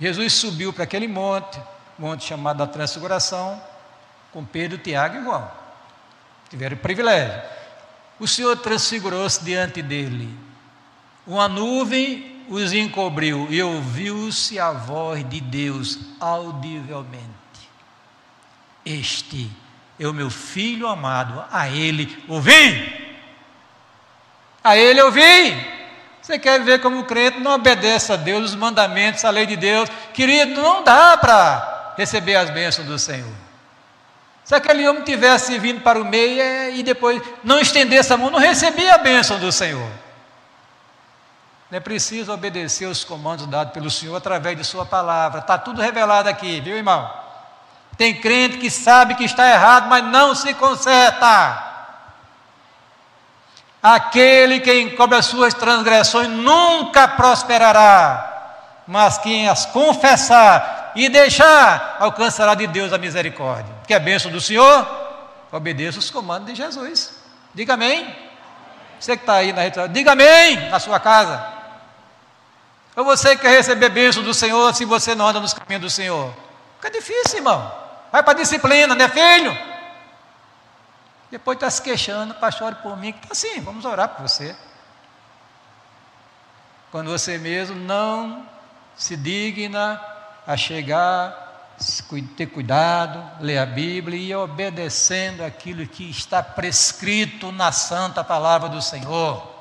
Jesus 0.00 0.32
subiu 0.32 0.72
para 0.72 0.84
aquele 0.84 1.06
monte, 1.06 1.60
monte 1.98 2.24
chamado 2.24 2.56
da 2.56 2.66
transfiguração, 2.66 3.62
com 4.32 4.42
Pedro, 4.42 4.78
Tiago 4.78 5.18
e 5.18 5.22
João 5.22 5.63
tiveram 6.54 6.76
o 6.76 6.80
privilégio. 6.80 7.42
O 8.18 8.28
Senhor 8.28 8.56
transfigurou-se 8.56 9.42
diante 9.42 9.82
dele. 9.82 10.32
Uma 11.26 11.48
nuvem 11.48 12.44
os 12.48 12.72
encobriu 12.72 13.48
e 13.50 13.60
ouviu-se 13.60 14.58
a 14.60 14.70
voz 14.70 15.28
de 15.28 15.40
Deus 15.40 15.98
audivelmente. 16.20 17.24
Este 18.86 19.50
é 19.98 20.06
o 20.06 20.14
meu 20.14 20.30
filho 20.30 20.86
amado, 20.86 21.44
a 21.50 21.68
ele 21.68 22.22
ouvi. 22.28 23.16
A 24.62 24.76
ele 24.76 25.02
ouvi. 25.02 25.74
Você 26.22 26.38
quer 26.38 26.62
ver 26.62 26.80
como 26.80 27.00
o 27.00 27.04
crente 27.04 27.40
não 27.40 27.54
obedece 27.54 28.12
a 28.12 28.16
Deus, 28.16 28.50
os 28.50 28.54
mandamentos, 28.54 29.24
a 29.24 29.30
lei 29.30 29.44
de 29.44 29.56
Deus? 29.56 29.90
Querido, 30.12 30.60
não 30.62 30.84
dá 30.84 31.16
para 31.16 31.94
receber 31.96 32.36
as 32.36 32.50
bênçãos 32.50 32.86
do 32.86 32.98
Senhor. 32.98 33.43
Se 34.44 34.54
aquele 34.54 34.86
homem 34.86 35.02
tivesse 35.02 35.58
vindo 35.58 35.80
para 35.80 35.98
o 35.98 36.04
meio 36.04 36.40
é, 36.40 36.70
e 36.70 36.82
depois 36.82 37.22
não 37.42 37.58
estendesse 37.58 38.12
a 38.12 38.16
mão, 38.16 38.30
não 38.30 38.38
recebia 38.38 38.94
a 38.94 38.98
bênção 38.98 39.38
do 39.38 39.50
Senhor. 39.50 39.88
É 41.72 41.80
preciso 41.80 42.32
obedecer 42.32 42.86
os 42.86 43.02
comandos 43.02 43.46
dados 43.46 43.72
pelo 43.72 43.90
Senhor 43.90 44.14
através 44.14 44.56
de 44.56 44.62
Sua 44.62 44.84
palavra. 44.84 45.40
Está 45.40 45.56
tudo 45.58 45.80
revelado 45.80 46.28
aqui, 46.28 46.60
viu, 46.60 46.76
irmão? 46.76 47.10
Tem 47.96 48.14
crente 48.14 48.58
que 48.58 48.70
sabe 48.70 49.14
que 49.14 49.24
está 49.24 49.48
errado, 49.48 49.88
mas 49.88 50.04
não 50.04 50.34
se 50.34 50.52
conserta. 50.54 51.72
Aquele 53.82 54.60
que 54.60 54.80
encobre 54.80 55.18
as 55.18 55.26
suas 55.26 55.52
transgressões 55.52 56.28
nunca 56.28 57.08
prosperará, 57.08 58.82
mas 58.86 59.18
quem 59.18 59.48
as 59.48 59.66
confessar 59.66 60.92
e 60.94 61.08
deixar, 61.08 61.96
alcançará 61.98 62.54
de 62.54 62.66
Deus 62.66 62.92
a 62.92 62.98
misericórdia. 62.98 63.73
Que 63.86 63.94
é 63.94 63.98
bênção 63.98 64.30
do 64.30 64.40
Senhor? 64.40 64.86
Obedeça 65.52 65.98
os 65.98 66.10
comandos 66.10 66.48
de 66.48 66.54
Jesus. 66.54 67.14
Diga 67.54 67.74
amém. 67.74 68.14
Você 68.98 69.16
que 69.16 69.22
está 69.22 69.34
aí 69.34 69.52
na 69.52 69.62
rede, 69.62 69.88
diga 69.88 70.12
amém 70.12 70.68
na 70.70 70.80
sua 70.80 70.98
casa. 70.98 71.52
Ou 72.96 73.04
você 73.04 73.36
que 73.36 73.42
quer 73.42 73.50
receber 73.50 73.88
bênção 73.88 74.22
do 74.22 74.32
Senhor 74.32 74.74
se 74.74 74.84
você 74.84 75.14
não 75.14 75.26
anda 75.26 75.40
nos 75.40 75.52
caminhos 75.52 75.82
do 75.82 75.90
Senhor? 75.90 76.32
Fica 76.76 76.90
difícil, 76.90 77.38
irmão. 77.38 77.72
Vai 78.10 78.22
para 78.22 78.32
a 78.32 78.36
disciplina, 78.36 78.94
não 78.94 79.04
é 79.04 79.08
filho? 79.08 79.56
Depois 81.30 81.56
está 81.56 81.68
se 81.68 81.82
queixando, 81.82 82.34
pastor, 82.34 82.68
ore 82.68 82.76
por 82.76 82.96
mim. 82.96 83.10
Está 83.10 83.32
assim, 83.32 83.60
vamos 83.60 83.84
orar 83.84 84.08
por 84.08 84.22
você. 84.22 84.56
Quando 86.92 87.10
você 87.10 87.38
mesmo 87.38 87.74
não 87.74 88.48
se 88.96 89.16
digna 89.16 90.00
a 90.46 90.56
chegar, 90.56 91.43
ter 92.36 92.46
cuidado, 92.46 93.42
ler 93.42 93.58
a 93.58 93.66
Bíblia 93.66 94.18
e 94.18 94.28
ir 94.30 94.34
obedecendo 94.36 95.42
aquilo 95.42 95.86
que 95.86 96.08
está 96.08 96.42
prescrito 96.42 97.50
na 97.52 97.72
santa 97.72 98.22
palavra 98.22 98.68
do 98.68 98.80
Senhor. 98.80 99.54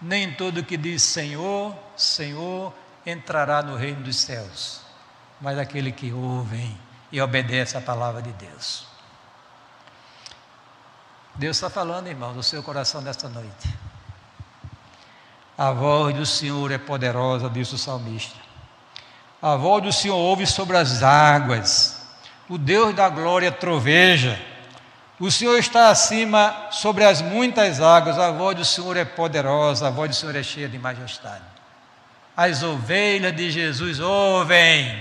nem 0.00 0.32
todo 0.32 0.64
que 0.64 0.76
diz 0.76 1.02
Senhor, 1.02 1.76
Senhor 1.96 2.72
entrará 3.04 3.62
no 3.62 3.76
reino 3.76 4.02
dos 4.02 4.16
céus, 4.16 4.80
mas 5.40 5.58
aquele 5.58 5.92
que 5.92 6.12
ouve 6.12 6.76
e 7.12 7.20
obedece 7.20 7.76
a 7.76 7.80
palavra 7.80 8.22
de 8.22 8.32
Deus. 8.32 8.86
Deus 11.34 11.56
está 11.56 11.68
falando, 11.68 12.06
irmão, 12.06 12.32
do 12.32 12.42
seu 12.42 12.62
coração 12.62 13.00
nesta 13.00 13.28
noite. 13.28 13.68
A 15.60 15.72
voz 15.72 16.14
do 16.14 16.24
Senhor 16.24 16.72
é 16.72 16.78
poderosa, 16.78 17.50
disse 17.50 17.74
o 17.74 17.78
salmista. 17.78 18.34
A 19.42 19.56
voz 19.56 19.82
do 19.82 19.92
Senhor 19.92 20.16
ouve 20.16 20.46
sobre 20.46 20.74
as 20.74 21.02
águas. 21.02 22.00
O 22.48 22.56
Deus 22.56 22.94
da 22.94 23.10
glória 23.10 23.52
troveja. 23.52 24.40
O 25.18 25.30
Senhor 25.30 25.58
está 25.58 25.90
acima 25.90 26.68
sobre 26.70 27.04
as 27.04 27.20
muitas 27.20 27.78
águas. 27.78 28.18
A 28.18 28.30
voz 28.30 28.56
do 28.56 28.64
Senhor 28.64 28.96
é 28.96 29.04
poderosa, 29.04 29.88
a 29.88 29.90
voz 29.90 30.08
do 30.08 30.16
Senhor 30.16 30.34
é 30.34 30.42
cheia 30.42 30.66
de 30.66 30.78
majestade. 30.78 31.44
As 32.34 32.62
ovelhas 32.62 33.36
de 33.36 33.50
Jesus 33.50 34.00
ouvem 34.00 34.98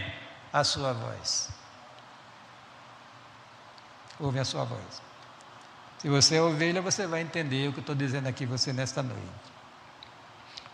a 0.51 0.62
sua 0.66 0.91
voz. 0.91 1.51
Ouvem 4.20 4.41
a 4.41 4.45
sua 4.45 4.66
voz. 4.66 5.01
Se 5.99 6.10
você 6.10 6.36
é 6.36 6.41
ovelha, 6.41 6.82
você 6.82 7.07
vai 7.07 7.22
entender 7.22 7.70
o 7.70 7.72
que 7.72 7.80
eu 7.80 7.82
estou 7.82 7.95
dizendo 7.95 8.28
aqui 8.28 8.45
você 8.45 8.74
nesta 8.74 9.01
noite. 9.01 9.59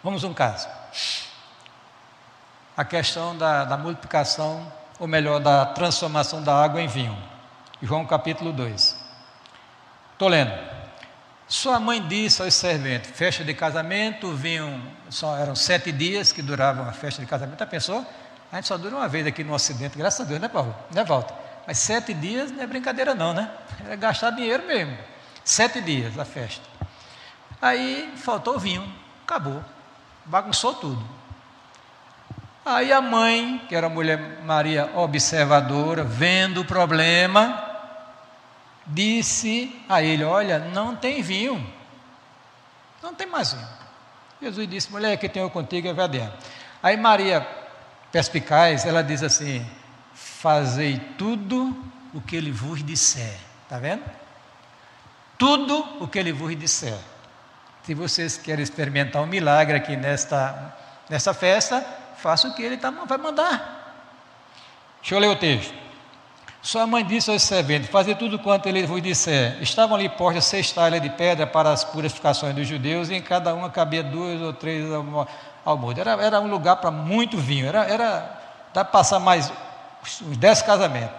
Vamos 0.05 0.23
um 0.23 0.35
caso. 0.35 0.67
A 2.77 2.85
questão 2.85 3.35
da, 3.35 3.65
da 3.65 3.75
multiplicação, 3.75 4.71
ou 4.99 5.07
melhor, 5.07 5.39
da 5.39 5.65
transformação 5.65 6.43
da 6.43 6.63
água 6.63 6.79
em 6.79 6.87
vinho. 6.87 7.17
João 7.81 8.05
capítulo 8.05 8.53
2. 8.53 8.95
Estou 10.13 10.27
lendo. 10.27 10.53
Sua 11.47 11.79
mãe 11.79 12.07
disse 12.07 12.39
aos 12.39 12.53
serventes: 12.53 13.09
festa 13.15 13.43
de 13.43 13.55
casamento, 13.55 14.31
vinham, 14.31 14.79
só, 15.09 15.39
eram 15.39 15.55
sete 15.55 15.91
dias 15.91 16.31
que 16.31 16.43
duravam 16.43 16.87
a 16.87 16.91
festa 16.91 17.19
de 17.19 17.27
casamento. 17.27 17.57
Já 17.57 17.65
pensou? 17.65 18.05
A 18.51 18.57
gente 18.57 18.67
só 18.67 18.77
dura 18.77 18.97
uma 18.97 19.07
vez 19.07 19.25
aqui 19.25 19.43
no 19.43 19.55
Ocidente, 19.55 19.97
graças 19.97 20.21
a 20.21 20.23
Deus, 20.23 20.39
né, 20.39 20.47
Paulo? 20.47 20.75
Né, 20.93 21.03
Walter? 21.03 21.33
Mas 21.65 21.79
sete 21.79 22.13
dias 22.13 22.51
não 22.51 22.61
é 22.61 22.67
brincadeira, 22.67 23.15
não, 23.15 23.33
né? 23.33 23.49
É 23.89 23.97
gastar 23.97 24.29
dinheiro 24.29 24.67
mesmo. 24.67 24.95
Sete 25.43 25.81
dias 25.81 26.19
a 26.19 26.25
festa. 26.25 26.61
Aí 27.59 28.13
faltou 28.17 28.59
vinho, 28.59 28.87
acabou. 29.23 29.65
Bagunçou 30.25 30.73
tudo. 30.73 31.03
Aí 32.65 32.91
a 32.91 32.99
mãe, 33.01 33.61
que 33.69 33.75
era 33.75 33.87
a 33.87 33.89
mulher 33.89 34.41
Maria 34.43 34.91
observadora, 34.95 36.03
vendo 36.03 36.61
o 36.61 36.65
problema, 36.65 37.63
disse 38.87 39.79
a 39.87 40.01
ele: 40.01 40.23
Olha, 40.23 40.59
não 40.59 40.95
tem 40.95 41.21
vinho. 41.21 41.65
Não 43.03 43.13
tem 43.13 43.27
mais 43.27 43.53
vinho. 43.53 43.67
Jesus 44.41 44.67
disse: 44.67 44.91
Mulher, 44.91 45.17
que 45.17 45.29
tenho 45.29 45.49
contigo 45.49 45.87
é 45.87 45.93
verdade. 45.93 46.33
Aí 46.81 46.97
Maria, 46.97 47.47
perspicaz, 48.11 48.85
ela 48.85 49.03
diz 49.03 49.21
assim: 49.21 49.65
Fazei 50.13 50.99
tudo 51.17 51.75
o 52.13 52.19
que 52.21 52.35
ele 52.35 52.51
vos 52.51 52.83
disser. 52.83 53.37
Está 53.63 53.77
vendo? 53.77 54.03
tudo 55.37 55.77
o 55.99 56.07
que 56.07 56.19
ele 56.19 56.31
vos 56.31 56.57
disser. 56.57 56.97
Se 57.85 57.93
vocês 57.93 58.35
querem 58.35 58.63
experimentar 58.63 59.21
um 59.21 59.27
milagre 59.27 59.77
aqui 59.77 59.95
nesta, 59.95 60.75
nesta 61.07 61.35
festa, 61.35 61.85
faça 62.17 62.47
o 62.47 62.55
que 62.55 62.63
ele 62.63 62.77
tá, 62.77 62.89
vai 62.89 63.17
mandar. 63.19 63.75
Deixa 65.01 65.13
eu 65.13 65.19
ler 65.19 65.27
o 65.27 65.35
texto. 65.35 65.71
Sua 66.63 66.87
mãe 66.87 67.05
disse 67.05 67.29
aos 67.29 67.43
serventes: 67.43 67.87
Fazer 67.91 68.15
tudo 68.15 68.39
quanto 68.39 68.67
ele 68.67 68.87
vos 68.87 68.99
disser. 69.03 69.61
Estavam 69.61 69.95
ali 69.95 70.09
postas 70.09 70.45
seis 70.45 70.71
talhas 70.71 70.99
de 70.99 71.11
pedra 71.11 71.45
para 71.45 71.71
as 71.71 71.83
purificações 71.83 72.55
dos 72.55 72.67
judeus, 72.67 73.09
e 73.09 73.13
em 73.13 73.21
cada 73.21 73.53
uma 73.53 73.69
cabia 73.69 74.01
duas 74.01 74.41
ou 74.41 74.51
três 74.51 74.83
almoços. 75.63 75.99
Era, 75.99 76.13
era 76.13 76.41
um 76.41 76.47
lugar 76.47 76.77
para 76.77 76.89
muito 76.89 77.37
vinho, 77.37 77.67
era, 77.67 77.83
era 77.85 78.41
dá 78.73 78.83
para 78.83 78.85
passar 78.85 79.19
mais 79.19 79.53
uns 80.23 80.37
dez 80.37 80.63
casamentos. 80.63 81.15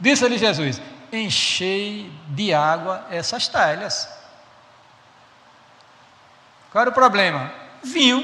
Disse-lhe 0.00 0.38
Jesus: 0.38 0.80
enchei 1.12 2.10
de 2.28 2.54
água 2.54 3.04
essas 3.10 3.48
talhas. 3.48 4.15
Qual 6.76 6.82
era 6.82 6.90
o 6.90 6.92
problema? 6.92 7.50
Vinho. 7.82 8.20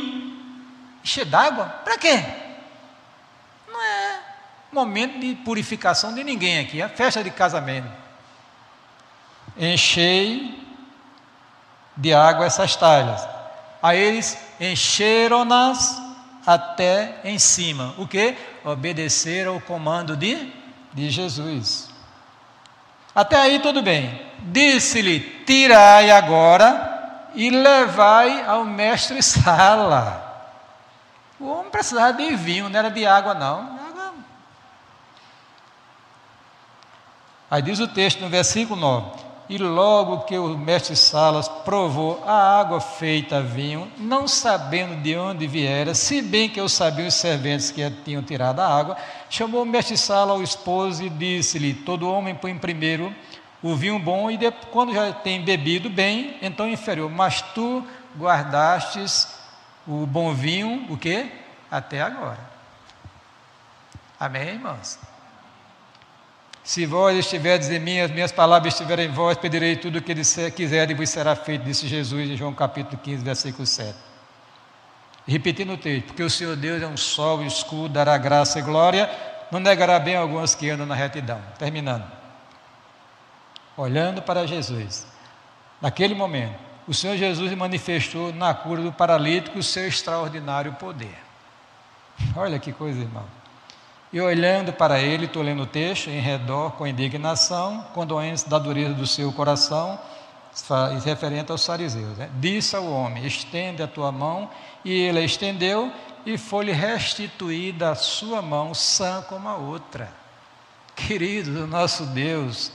Encher 1.02 1.24
d'água? 1.24 1.64
Para 1.82 1.96
quê? 1.96 2.22
Não 3.66 3.82
é 3.82 4.20
momento 4.70 5.18
de 5.18 5.34
purificação 5.36 6.14
de 6.14 6.22
ninguém 6.22 6.58
aqui, 6.58 6.82
é 6.82 6.86
festa 6.86 7.24
de 7.24 7.30
casamento. 7.30 7.88
Enchei 9.56 10.62
de 11.96 12.12
água 12.12 12.44
essas 12.44 12.76
talhas. 12.76 13.26
Aí 13.82 13.98
eles 13.98 14.36
encheram-nas 14.60 15.98
até 16.46 17.20
em 17.24 17.38
cima. 17.38 17.94
O 17.96 18.06
que? 18.06 18.36
Obedeceram 18.66 19.56
o 19.56 19.62
comando 19.62 20.14
de, 20.14 20.52
de 20.92 21.08
Jesus. 21.08 21.88
Até 23.14 23.36
aí 23.36 23.60
tudo 23.60 23.80
bem. 23.80 24.20
Disse-lhe: 24.40 25.20
Tirai 25.46 26.10
agora 26.10 26.91
e 27.34 27.50
levai 27.50 28.44
ao 28.44 28.64
mestre 28.64 29.22
Sala. 29.22 30.30
O 31.38 31.48
homem 31.48 31.70
precisava 31.70 32.12
de 32.12 32.34
vinho, 32.36 32.68
não 32.68 32.78
era 32.78 32.90
de 32.90 33.04
água, 33.04 33.34
não. 33.34 33.82
Aí 37.52 37.60
diz 37.60 37.80
o 37.80 37.86
texto 37.86 38.18
no 38.20 38.30
versículo 38.30 38.80
9: 38.80 39.10
E 39.46 39.58
logo 39.58 40.20
que 40.20 40.38
o 40.38 40.56
mestre 40.56 40.96
Salas 40.96 41.48
provou 41.48 42.24
a 42.26 42.58
água 42.58 42.80
feita 42.80 43.42
vinho, 43.42 43.92
não 43.98 44.26
sabendo 44.26 45.02
de 45.02 45.14
onde 45.18 45.46
viera, 45.46 45.94
se 45.94 46.22
bem 46.22 46.48
que 46.48 46.58
eu 46.58 46.66
sabia 46.66 47.06
os 47.06 47.12
serventes 47.12 47.70
que 47.70 47.90
tinham 48.06 48.22
tirado 48.22 48.60
a 48.60 48.66
água, 48.66 48.96
chamou 49.28 49.64
o 49.64 49.66
mestre 49.66 49.98
Salas 49.98 50.30
ao 50.30 50.42
esposo 50.42 51.02
e 51.02 51.10
disse-lhe: 51.10 51.74
Todo 51.74 52.08
homem 52.08 52.34
põe 52.34 52.56
primeiro 52.56 53.14
o 53.62 53.76
vinho 53.76 53.98
bom 53.98 54.30
e 54.30 54.36
depois, 54.36 54.66
quando 54.72 54.92
já 54.92 55.12
tem 55.12 55.42
bebido 55.42 55.88
bem, 55.88 56.36
então 56.42 56.68
inferior. 56.68 57.08
Mas 57.08 57.40
tu 57.40 57.86
guardastes 58.18 59.28
o 59.86 60.06
bom 60.06 60.34
vinho, 60.34 60.86
o 60.90 60.96
que? 60.96 61.30
Até 61.70 62.02
agora. 62.02 62.40
Amém, 64.18 64.48
irmãos? 64.48 64.98
Se 66.64 66.86
vós 66.86 67.18
estiverdes 67.18 67.70
em 67.70 67.80
mim, 67.80 67.98
as 67.98 68.10
minhas 68.10 68.30
palavras 68.30 68.72
estiverem 68.72 69.06
em 69.06 69.12
vós, 69.12 69.36
pedirei 69.36 69.76
tudo 69.76 69.98
o 69.98 70.02
que 70.02 70.14
quiser 70.50 70.90
e 70.90 70.94
vos 70.94 71.10
será 71.10 71.34
feito, 71.34 71.64
disse 71.64 71.88
Jesus 71.88 72.30
em 72.30 72.36
João 72.36 72.54
capítulo 72.54 72.98
15, 73.02 73.24
versículo 73.24 73.66
7. 73.66 73.96
Repetindo 75.26 75.72
o 75.72 75.76
texto, 75.76 76.06
porque 76.06 76.22
o 76.22 76.30
Senhor 76.30 76.56
Deus 76.56 76.82
é 76.82 76.86
um 76.86 76.96
sol 76.96 77.42
e 77.42 77.46
escudo, 77.46 77.88
dará 77.88 78.16
graça 78.16 78.58
e 78.58 78.62
glória, 78.62 79.10
não 79.50 79.58
negará 79.58 79.98
bem 79.98 80.14
alguns 80.14 80.54
que 80.54 80.70
andam 80.70 80.86
na 80.86 80.94
retidão. 80.94 81.40
Terminando. 81.58 82.21
Olhando 83.76 84.22
para 84.22 84.46
Jesus. 84.46 85.06
Naquele 85.80 86.14
momento, 86.14 86.58
o 86.86 86.92
Senhor 86.92 87.16
Jesus 87.16 87.52
manifestou 87.54 88.32
na 88.32 88.52
cura 88.52 88.82
do 88.82 88.92
paralítico 88.92 89.58
o 89.58 89.62
seu 89.62 89.86
extraordinário 89.86 90.72
poder. 90.74 91.16
Olha 92.36 92.58
que 92.58 92.72
coisa, 92.72 93.00
irmão. 93.00 93.24
E 94.12 94.20
olhando 94.20 94.72
para 94.72 95.00
ele, 95.00 95.24
estou 95.24 95.42
lendo 95.42 95.62
o 95.62 95.66
texto, 95.66 96.10
em 96.10 96.20
redor, 96.20 96.72
com 96.72 96.86
indignação, 96.86 97.86
com 97.94 98.04
doença 98.04 98.48
da 98.48 98.58
dureza 98.58 98.92
do 98.92 99.06
seu 99.06 99.32
coração, 99.32 99.98
referente 101.02 101.50
aos 101.50 101.64
fariseus. 101.64 102.18
Né? 102.18 102.28
Disse 102.34 102.76
ao 102.76 102.84
homem: 102.84 103.24
estende 103.26 103.82
a 103.82 103.86
tua 103.86 104.12
mão, 104.12 104.50
e 104.84 104.92
ele 104.92 105.18
a 105.18 105.22
estendeu, 105.22 105.90
e 106.26 106.36
foi-lhe 106.36 106.72
restituída 106.72 107.90
a 107.90 107.94
sua 107.94 108.42
mão, 108.42 108.74
sã 108.74 109.24
como 109.26 109.48
a 109.48 109.56
outra. 109.56 110.12
Queridos, 110.94 111.56
o 111.58 111.66
nosso 111.66 112.04
Deus 112.04 112.70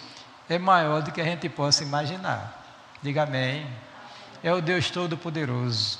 é 0.49 0.57
maior 0.57 1.01
do 1.01 1.11
que 1.11 1.21
a 1.21 1.25
gente 1.25 1.47
possa 1.49 1.83
imaginar. 1.83 2.63
Diga 3.01 3.23
amém. 3.23 3.67
É 4.43 4.53
o 4.53 4.61
Deus 4.61 4.89
Todo-Poderoso, 4.91 5.99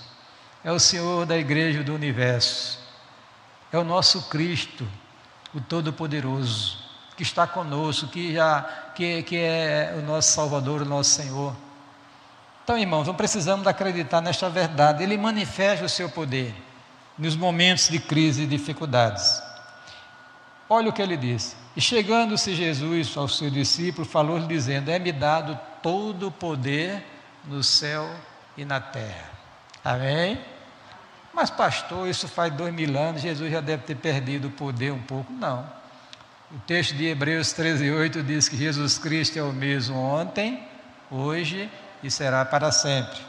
é 0.64 0.72
o 0.72 0.80
Senhor 0.80 1.26
da 1.26 1.38
igreja 1.38 1.84
do 1.84 1.94
universo, 1.94 2.80
é 3.72 3.78
o 3.78 3.84
nosso 3.84 4.30
Cristo 4.30 4.88
o 5.54 5.62
Todo-Poderoso, 5.62 6.78
que 7.16 7.24
está 7.24 7.48
conosco, 7.48 8.08
que, 8.08 8.34
já, 8.34 8.62
que, 8.96 9.24
que 9.24 9.38
é 9.38 9.96
o 9.98 10.02
nosso 10.06 10.32
Salvador, 10.32 10.82
o 10.82 10.86
nosso 10.86 11.10
Senhor. 11.10 11.56
Então, 12.64 12.78
irmãos, 12.78 13.08
não 13.08 13.16
precisamos 13.16 13.66
acreditar 13.66 14.22
nesta 14.22 14.50
verdade. 14.50 15.02
Ele 15.02 15.18
manifesta 15.18 15.86
o 15.86 15.90
seu 15.90 16.10
poder 16.10 16.54
nos 17.18 17.36
momentos 17.36 17.90
de 17.90 18.00
crise 18.00 18.44
e 18.44 18.46
dificuldades. 18.48 19.42
Olha 20.70 20.90
o 20.90 20.94
que 20.94 21.02
ele 21.02 21.18
diz. 21.18 21.56
E 21.78 21.82
chegando-se 21.82 22.56
Jesus 22.56 23.16
ao 23.16 23.28
seu 23.28 23.52
discípulo, 23.52 24.04
falou-lhe 24.04 24.48
dizendo: 24.48 24.90
É-me 24.90 25.12
dado 25.12 25.60
todo 25.84 26.30
o 26.30 26.32
poder 26.32 27.06
no 27.46 27.64
céu 27.64 28.10
e 28.58 28.66
na 28.66 28.80
terra. 28.82 29.30
Amém? 29.86 30.40
Mas, 31.32 31.52
pastor, 31.52 32.08
isso 32.08 32.28
faz 32.28 32.52
dois 32.52 32.74
mil 32.74 32.98
anos, 32.98 33.22
Jesus 33.22 33.52
já 33.52 33.62
deve 33.62 33.84
ter 33.84 33.94
perdido 33.94 34.48
o 34.48 34.52
poder 34.52 34.92
um 34.92 35.04
pouco. 35.04 35.32
Não. 35.32 35.70
O 36.52 36.58
texto 36.66 36.96
de 36.96 37.06
Hebreus 37.06 37.54
13, 37.54 37.92
8 37.92 38.24
diz 38.24 38.50
que 38.50 38.58
Jesus 38.58 38.98
Cristo 38.98 39.38
é 39.38 39.44
o 39.44 39.54
mesmo 39.54 40.00
ontem, 40.00 40.64
hoje 41.12 41.70
e 42.02 42.10
será 42.10 42.44
para 42.44 42.72
sempre. 42.72 43.20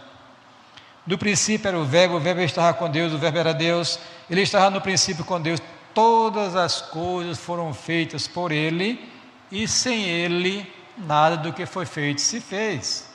Do 1.07 1.19
princípio 1.19 1.69
era 1.69 1.79
o 1.79 1.85
Verbo, 1.85 2.17
o 2.17 2.21
Verbo 2.21 2.41
estava 2.41 2.73
com 2.73 2.89
Deus, 2.89 3.13
o 3.13 3.19
Verbo 3.19 3.39
era 3.41 3.53
Deus, 3.53 3.99
ele 4.31 4.41
estava 4.41 4.71
no 4.71 4.81
princípio 4.81 5.23
com 5.23 5.39
Deus. 5.39 5.61
Todas 5.99 6.55
as 6.55 6.81
coisas 6.81 7.41
foram 7.41 7.75
feitas 7.75 8.29
por 8.29 8.53
ele 8.53 9.05
e 9.51 9.67
sem 9.67 10.05
ele 10.05 10.73
nada 10.97 11.37
do 11.37 11.53
que 11.53 11.67
foi 11.67 11.87
feito 11.87 12.21
se 12.21 12.41
fez. 12.41 13.11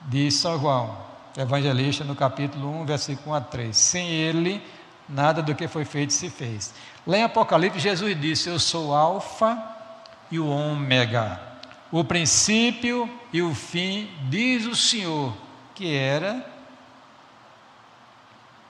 Diz 0.00 0.34
São 0.34 0.58
João, 0.58 0.98
evangelista, 1.36 2.02
no 2.02 2.16
capítulo 2.16 2.68
1, 2.80 2.86
versículo 2.86 3.30
1 3.30 3.34
a 3.34 3.40
3. 3.40 3.76
Sem 3.76 4.08
ele, 4.10 4.60
nada 5.08 5.40
do 5.40 5.54
que 5.54 5.68
foi 5.68 5.84
feito 5.84 6.12
se 6.12 6.28
fez. 6.28 6.74
Lá 7.06 7.18
em 7.18 7.22
Apocalipse, 7.22 7.78
Jesus 7.78 8.20
disse: 8.20 8.48
Eu 8.48 8.58
sou 8.58 8.88
o 8.88 8.94
Alfa 8.94 9.56
e 10.28 10.40
o 10.40 10.48
Ômega, 10.48 11.40
o 11.92 12.02
princípio 12.02 13.08
e 13.32 13.40
o 13.40 13.54
fim, 13.54 14.10
diz 14.28 14.66
o 14.66 14.74
Senhor, 14.74 15.32
que 15.72 15.94
era, 15.94 16.53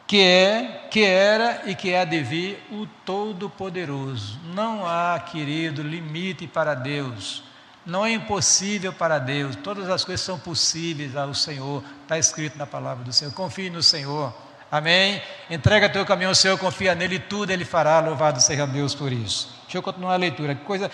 que 0.07 0.21
é, 0.23 0.87
que 0.91 1.03
era 1.05 1.63
e 1.67 1.75
que 1.75 1.95
há 1.95 2.05
de 2.05 2.23
vir 2.23 2.63
o 2.71 2.87
Todo-Poderoso. 3.05 4.39
Não 4.55 4.87
há, 4.87 5.19
querido, 5.19 5.83
limite 5.83 6.47
para 6.47 6.75
Deus. 6.75 7.43
Não 7.87 8.05
é 8.05 8.13
impossível 8.13 8.93
para 8.93 9.19
Deus, 9.19 9.57
todas 9.57 9.91
as 9.91 10.05
coisas 10.05 10.25
são 10.25 10.39
possíveis 10.39 11.15
ao 11.15 11.35
Senhor, 11.35 11.85
está 12.03 12.19
escrito 12.19 12.57
na 12.57 12.67
palavra 12.67 13.05
do 13.05 13.13
Senhor. 13.13 13.33
Confie 13.35 13.69
no 13.69 13.83
Senhor, 13.83 14.35
amém? 14.73 15.21
Entrega 15.51 15.91
teu 15.91 16.05
caminho 16.07 16.31
ao 16.31 16.35
Senhor, 16.35 16.59
confia 16.59 16.95
nele, 16.95 17.19
tudo 17.19 17.51
ele 17.51 17.65
fará, 17.65 18.01
louvado 18.01 18.41
seja 18.41 18.67
Deus 18.67 18.95
por 18.95 19.13
isso. 19.13 19.55
Deixa 19.65 19.77
eu 19.77 19.83
continuar 19.83 20.15
a 20.15 20.17
leitura, 20.17 20.55
que 20.55 20.65
coisa 20.65 20.91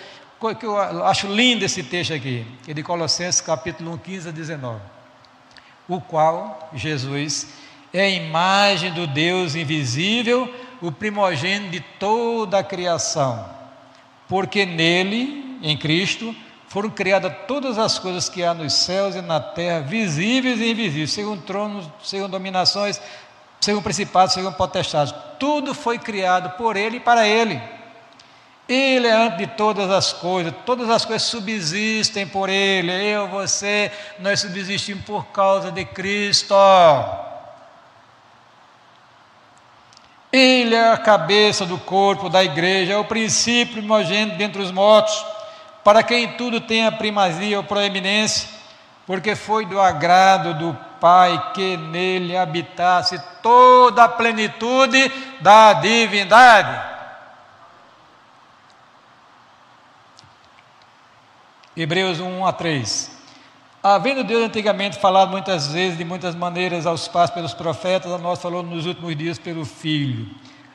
que 0.58 0.66
eu 0.66 1.04
acho 1.04 1.28
lindo 1.28 1.64
esse 1.64 1.84
texto 1.84 2.12
aqui, 2.12 2.44
que 2.64 2.72
é 2.72 2.74
de 2.74 2.82
Colossenses 2.82 3.40
capítulo 3.40 3.92
1, 3.92 3.98
15 3.98 4.28
a 4.30 4.32
19. 4.32 4.80
O 5.86 6.00
qual, 6.00 6.70
Jesus, 6.74 7.46
é 7.93 8.03
a 8.03 8.09
imagem 8.09 8.93
do 8.93 9.07
Deus 9.07 9.55
invisível, 9.55 10.53
o 10.80 10.93
primogênito 10.93 11.70
de 11.70 11.80
toda 11.99 12.59
a 12.59 12.64
criação, 12.64 13.45
porque 14.28 14.64
nele, 14.64 15.59
em 15.62 15.76
Cristo, 15.76 16.34
foram 16.68 16.88
criadas 16.88 17.32
todas 17.49 17.78
as 17.78 17.99
coisas 17.99 18.28
que 18.28 18.45
há 18.45 18.55
nos 18.55 18.72
céus 18.72 19.16
e 19.16 19.20
na 19.20 19.41
terra, 19.41 19.80
visíveis 19.80 20.61
e 20.61 20.70
invisíveis, 20.70 21.12
segundo 21.12 21.43
tronos, 21.43 21.84
segundo 22.03 22.30
dominações, 22.30 23.01
segundo 23.61 23.82
principados, 23.82 24.34
segundo 24.34 24.55
potestades. 24.55 25.12
Tudo 25.38 25.74
foi 25.74 25.99
criado 25.99 26.57
por 26.57 26.76
Ele 26.76 26.99
e 26.99 27.01
para 27.01 27.26
Ele. 27.26 27.61
Ele 28.68 29.09
é 29.09 29.12
antes 29.12 29.38
de 29.38 29.47
todas 29.49 29.91
as 29.91 30.12
coisas, 30.12 30.55
todas 30.64 30.88
as 30.88 31.05
coisas 31.05 31.26
subsistem 31.26 32.24
por 32.24 32.49
Ele. 32.49 32.93
Eu, 32.93 33.26
você, 33.26 33.91
nós 34.20 34.38
subsistimos 34.38 35.05
por 35.05 35.26
causa 35.26 35.72
de 35.72 35.84
Cristo. 35.84 36.55
Ele 40.33 40.74
é 40.74 40.93
a 40.93 40.97
cabeça 40.97 41.66
do 41.66 41.76
corpo 41.76 42.28
da 42.28 42.45
igreja, 42.45 42.93
é 42.93 42.97
o 42.97 43.05
princípio 43.05 43.74
primogênito 43.74 44.37
dentre 44.37 44.62
os 44.62 44.70
mortos 44.70 45.24
para 45.83 46.03
quem 46.03 46.33
tudo 46.35 46.61
tem 46.61 46.87
a 46.87 46.93
primazia 46.93 47.57
ou 47.57 47.64
proeminência, 47.64 48.49
porque 49.07 49.35
foi 49.35 49.66
do 49.66 49.81
agrado 49.81 50.55
do 50.55 50.91
Pai 51.01 51.53
que 51.55 51.78
nele 51.78 52.37
habitasse 52.37 53.18
toda 53.43 54.05
a 54.05 54.09
plenitude 54.09 55.11
da 55.41 55.72
divindade. 55.72 56.78
Hebreus 61.74 62.20
1 62.20 62.47
a 62.47 62.53
3. 62.53 63.19
Havendo 63.83 64.22
Deus 64.22 64.45
antigamente 64.45 64.99
falado 64.99 65.31
muitas 65.31 65.68
vezes, 65.68 65.97
de 65.97 66.05
muitas 66.05 66.35
maneiras, 66.35 66.85
aos 66.85 67.09
pais 67.09 67.31
pelos 67.31 67.55
profetas, 67.55 68.12
a 68.12 68.18
nós 68.18 68.39
falou 68.39 68.62
nos 68.62 68.85
últimos 68.85 69.16
dias 69.16 69.39
pelo 69.39 69.64
Filho, 69.64 70.28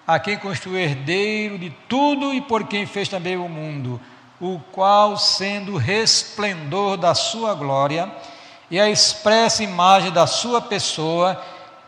a 0.08 0.18
quem 0.18 0.36
construiu 0.38 0.80
herdeiro 0.80 1.60
de 1.60 1.70
tudo 1.88 2.34
e 2.34 2.42
por 2.42 2.64
quem 2.64 2.88
fez 2.88 3.08
também 3.08 3.38
o 3.38 3.48
mundo 3.48 4.02
o 4.42 4.60
qual, 4.72 5.18
sendo 5.18 5.78
resplendor 5.78 6.98
da 6.98 7.14
sua 7.14 7.54
glória 7.54 8.12
e 8.72 8.80
a 8.80 8.90
expressa 8.90 9.64
imagem 9.64 10.12
da 10.12 10.26
sua 10.26 10.60
pessoa, 10.60 11.40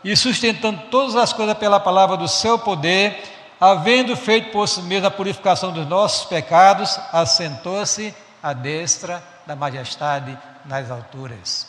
e 0.04 0.16
sustentando 0.16 0.82
todas 0.88 1.16
as 1.16 1.32
coisas 1.32 1.58
pela 1.58 1.80
palavra 1.80 2.16
do 2.16 2.28
seu 2.28 2.56
poder, 2.60 3.20
havendo 3.60 4.16
feito 4.16 4.52
por 4.52 4.68
si 4.68 4.80
mesmo 4.82 5.08
a 5.08 5.10
purificação 5.10 5.72
dos 5.72 5.86
nossos 5.88 6.26
pecados, 6.26 6.96
assentou-se 7.12 8.14
à 8.40 8.52
destra 8.52 9.20
da 9.44 9.56
majestade 9.56 10.38
nas 10.68 10.90
alturas. 10.90 11.66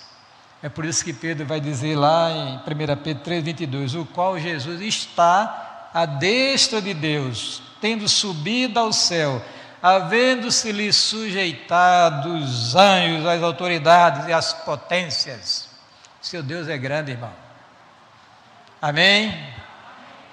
É 0.61 0.69
por 0.69 0.85
isso 0.85 1.03
que 1.03 1.13
Pedro 1.13 1.45
vai 1.45 1.59
dizer 1.59 1.95
lá 1.95 2.29
em 2.29 2.57
1 2.57 2.61
Pedro 3.01 3.23
3,22: 3.23 3.99
o 3.99 4.05
qual 4.05 4.37
Jesus 4.37 4.81
está 4.81 5.89
à 5.93 6.05
destra 6.05 6.81
de 6.81 6.93
Deus, 6.93 7.63
tendo 7.81 8.07
subido 8.07 8.77
ao 8.79 8.91
céu 8.91 9.41
havendo-se-lhe 9.81 10.91
sujeitado 10.91 12.33
os 12.35 12.75
anjos, 12.75 13.25
as 13.25 13.41
autoridades 13.41 14.27
e 14.27 14.33
as 14.33 14.53
potências. 14.53 15.69
Seu 16.21 16.43
Deus 16.43 16.67
é 16.67 16.77
grande, 16.77 17.11
irmão. 17.11 17.31
Amém? 18.81 19.47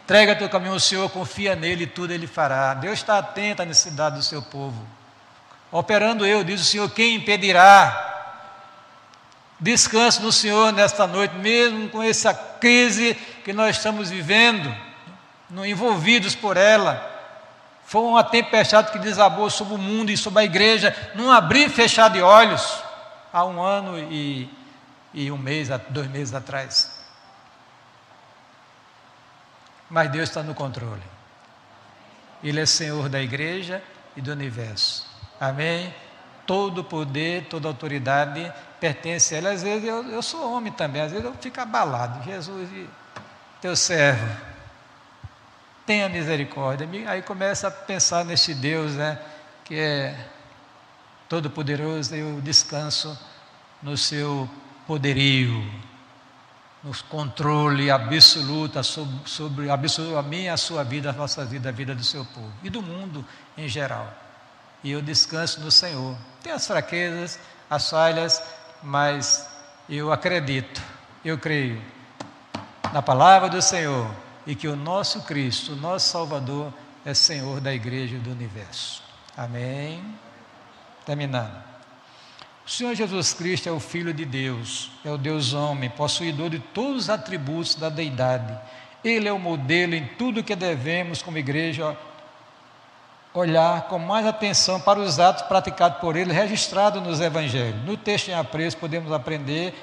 Entrega 0.05 0.37
teu 0.37 0.49
caminho 0.49 0.75
ao 0.75 0.81
Senhor, 0.81 1.09
confia 1.11 1.57
nele 1.57 1.85
e 1.85 1.87
tudo 1.87 2.13
ele 2.13 2.27
fará. 2.27 2.75
Deus 2.75 2.99
está 2.99 3.19
atento 3.19 3.63
à 3.63 3.65
necessidade 3.65 4.17
do 4.17 4.23
seu 4.23 4.43
povo. 4.43 4.87
Operando 5.71 6.25
eu, 6.25 6.45
diz 6.45 6.61
o 6.61 6.65
Senhor, 6.65 6.89
quem 6.91 7.17
impedirá? 7.17 8.16
Descanse 9.59 10.21
no 10.21 10.31
Senhor 10.31 10.73
nesta 10.73 11.07
noite, 11.07 11.35
mesmo 11.37 11.89
com 11.89 12.03
essa 12.03 12.35
crise 12.35 13.15
que 13.45 13.53
nós 13.53 13.77
estamos 13.77 14.11
vivendo, 14.11 14.75
envolvidos 15.65 16.35
por 16.35 16.57
ela 16.57 17.17
foi 17.87 18.03
uma 18.03 18.25
tempestade 18.25 18.91
que 18.91 18.99
desabou 18.99 19.49
sobre 19.49 19.75
o 19.75 19.79
mundo 19.79 20.11
e 20.11 20.17
sobre 20.17 20.43
a 20.43 20.45
igreja, 20.45 20.95
num 21.15 21.31
abrir 21.31 21.69
e 21.69 21.71
fechar 21.71 22.11
de 22.11 22.21
olhos, 22.21 22.83
há 23.33 23.45
um 23.45 23.63
ano 23.63 23.97
e, 23.97 24.51
e 25.15 25.31
um 25.31 25.39
mês, 25.39 25.69
dois 25.89 26.09
meses 26.09 26.35
atrás. 26.35 26.99
Mas 29.89 30.11
Deus 30.11 30.29
está 30.29 30.43
no 30.43 30.53
controle. 30.53 31.03
Ele 32.43 32.61
é 32.61 32.67
Senhor 32.67 33.09
da 33.09 33.23
igreja 33.23 33.81
e 34.17 34.21
do 34.21 34.33
universo. 34.33 35.09
Amém? 35.41 35.95
Todo 36.47 36.85
poder, 36.85 37.47
toda 37.47 37.69
autoridade 37.69 38.53
pertence 38.81 39.35
a 39.35 39.39
Ele. 39.39 39.49
Às 39.49 39.63
vezes 39.63 39.89
eu, 39.89 40.03
eu 40.11 40.23
sou 40.23 40.53
homem 40.53 40.73
também, 40.73 41.03
às 41.03 41.11
vezes 41.11 41.25
eu 41.25 41.35
fico 41.35 41.61
abalado. 41.61 42.23
Jesus, 42.25 42.69
teu 43.61 43.75
servo 43.75 44.27
tenha 45.87 46.09
misericórdia. 46.09 46.89
Aí 47.09 47.23
começa 47.23 47.69
a 47.69 47.71
pensar 47.71 48.25
nesse 48.25 48.53
Deus, 48.53 48.95
né, 48.95 49.19
que 49.65 49.77
é 49.77 50.29
todo-poderoso 51.29 52.15
eu 52.15 52.41
descanso 52.41 53.17
no 53.83 53.97
seu 53.97 54.51
poderio, 54.87 55.65
no 56.83 56.93
controle 57.05 57.91
absoluto 57.91 58.83
sobre, 58.83 59.17
sobre 59.25 59.71
absoluto, 59.71 60.17
a 60.17 60.23
minha, 60.23 60.53
a 60.53 60.57
sua 60.57 60.83
vida, 60.83 61.11
a 61.11 61.13
nossa 61.13 61.45
vida, 61.45 61.69
a 61.69 61.73
vida 61.73 61.95
do 61.95 62.05
seu 62.05 62.25
povo 62.25 62.53
e 62.63 62.71
do 62.71 62.83
mundo 62.83 63.25
em 63.57 63.69
geral. 63.69 64.13
E 64.83 64.91
eu 64.91 65.03
descanso 65.03 65.61
no 65.61 65.71
Senhor. 65.71 66.17
Tem 66.43 66.53
as 66.53 66.67
fraquezas, 66.67 67.39
as 67.69 67.91
falhas, 67.91 68.43
mas 68.83 69.49
eu 69.89 70.13
acredito, 70.13 70.81
eu 71.25 71.39
creio 71.39 71.81
na 72.93 73.03
palavra 73.03 73.49
do 73.49 73.61
Senhor 73.61 74.11
e 74.47 74.55
que 74.55 74.69
o 74.69 74.77
nosso 74.77 75.23
Cristo, 75.23 75.73
o 75.73 75.77
nosso 75.77 76.09
Salvador, 76.09 76.73
é 77.05 77.15
Senhor 77.15 77.61
da 77.61 77.73
igreja 77.73 78.17
e 78.17 78.19
do 78.19 78.31
universo. 78.31 79.03
Amém. 79.37 80.03
Terminando. 81.05 81.67
O 82.67 82.71
Senhor 82.71 82.95
Jesus 82.95 83.33
Cristo 83.33 83.69
é 83.69 83.73
o 83.73 83.79
Filho 83.79 84.13
de 84.13 84.25
Deus, 84.25 84.91
é 85.05 85.11
o 85.11 85.17
Deus 85.17 85.53
homem, 85.53 85.89
possuidor 85.89 86.51
de 86.51 86.59
todos 86.59 87.05
os 87.05 87.11
atributos 87.11 87.77
da 87.77 87.89
deidade. 87.89 88.59
Ele 89.05 89.29
é 89.29 89.33
o 89.33 89.39
modelo 89.39 89.95
em 89.95 90.05
tudo 90.05 90.43
que 90.43 90.57
devemos, 90.57 91.23
como 91.23 91.39
igreja, 91.39 91.97
olhar 93.39 93.83
com 93.89 93.99
mais 93.99 94.27
atenção 94.27 94.81
para 94.81 94.99
os 94.99 95.19
atos 95.19 95.43
praticados 95.43 95.99
por 95.99 96.17
ele, 96.17 96.33
registrados 96.33 97.03
nos 97.03 97.21
evangelhos. 97.21 97.85
No 97.85 97.97
texto 97.97 98.29
em 98.29 98.35
apreço, 98.35 98.77
podemos 98.77 99.13
aprender 99.13 99.75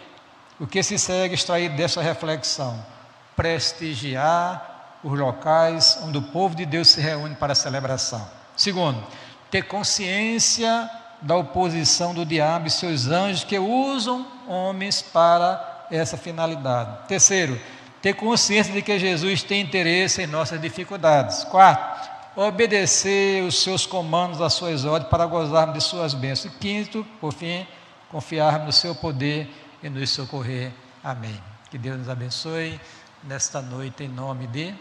o 0.59 0.67
que 0.67 0.81
se 0.81 0.97
segue 0.97 1.35
extraído 1.35 1.75
dessa 1.75 2.01
reflexão 2.01 2.93
prestigiar 3.35 4.99
os 5.03 5.17
locais 5.17 5.99
onde 6.03 6.17
o 6.17 6.21
povo 6.21 6.55
de 6.55 6.65
Deus 6.65 6.89
se 6.89 7.01
reúne 7.01 7.35
para 7.35 7.53
a 7.53 7.55
celebração. 7.55 8.25
Segundo, 8.55 9.03
ter 9.49 9.63
consciência 9.63 10.89
da 11.21 11.35
oposição 11.35 12.13
do 12.13 12.25
diabo 12.25 12.67
e 12.67 12.71
seus 12.71 13.07
anjos 13.07 13.43
que 13.43 13.57
usam 13.57 14.25
homens 14.47 15.01
para 15.01 15.85
essa 15.91 16.17
finalidade. 16.17 17.07
Terceiro, 17.07 17.59
ter 18.01 18.13
consciência 18.13 18.73
de 18.73 18.81
que 18.81 18.99
Jesus 18.99 19.43
tem 19.43 19.61
interesse 19.61 20.21
em 20.21 20.27
nossas 20.27 20.59
dificuldades. 20.59 21.43
Quarto, 21.45 22.12
obedecer 22.35 23.43
os 23.43 23.61
seus 23.61 23.85
comandos, 23.85 24.41
as 24.41 24.53
suas 24.53 24.85
ordens 24.85 25.09
para 25.09 25.25
gozarmos 25.25 25.75
de 25.75 25.81
suas 25.81 26.13
bênçãos. 26.13 26.53
E 26.53 26.57
quinto, 26.57 27.05
por 27.19 27.33
fim, 27.33 27.65
confiarmos 28.09 28.65
no 28.65 28.71
seu 28.73 28.95
poder 28.95 29.49
e 29.81 29.89
nos 29.89 30.09
socorrer 30.09 30.71
Amém. 31.03 31.37
Que 31.69 31.77
Deus 31.77 31.97
nos 31.97 32.07
abençoe 32.07 32.79
nesta 33.25 33.61
noite 33.61 34.05
em 34.05 34.07
nome 34.07 34.47
de, 34.47 34.73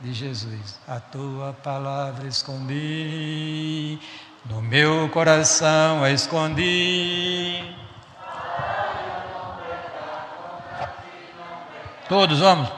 de 0.00 0.12
Jesus. 0.12 0.78
A 0.86 1.00
tua 1.00 1.52
palavra 1.54 2.28
escondi, 2.28 3.98
no 4.44 4.62
meu 4.62 5.08
coração 5.08 6.04
a 6.04 6.10
escondi. 6.12 7.74
Todos 12.08 12.38
vamos? 12.38 12.68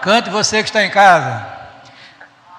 Cante 0.00 0.30
você 0.30 0.62
que 0.62 0.70
está 0.70 0.82
em 0.82 0.90
casa. 0.90 1.57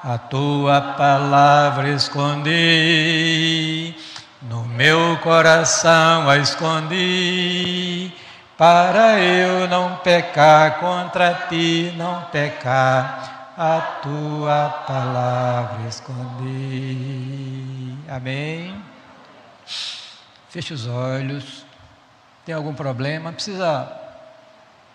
A 0.01 0.17
tua 0.17 0.79
palavra 0.95 1.89
escondi, 1.89 3.93
no 4.41 4.63
meu 4.63 5.17
coração 5.17 6.29
a 6.29 6.37
escondi, 6.37 8.09
para 8.57 9.19
eu 9.19 9.67
não 9.67 9.97
pecar 9.97 10.79
contra 10.79 11.33
ti, 11.49 11.93
não 11.97 12.21
pecar, 12.31 13.51
a 13.57 13.81
tua 14.01 14.69
palavra 14.87 15.85
escondi. 15.89 17.93
Amém? 18.07 18.81
Feche 20.47 20.73
os 20.73 20.87
olhos. 20.87 21.65
Tem 22.45 22.55
algum 22.55 22.73
problema? 22.73 23.25
Não 23.25 23.33
precisa 23.33 23.91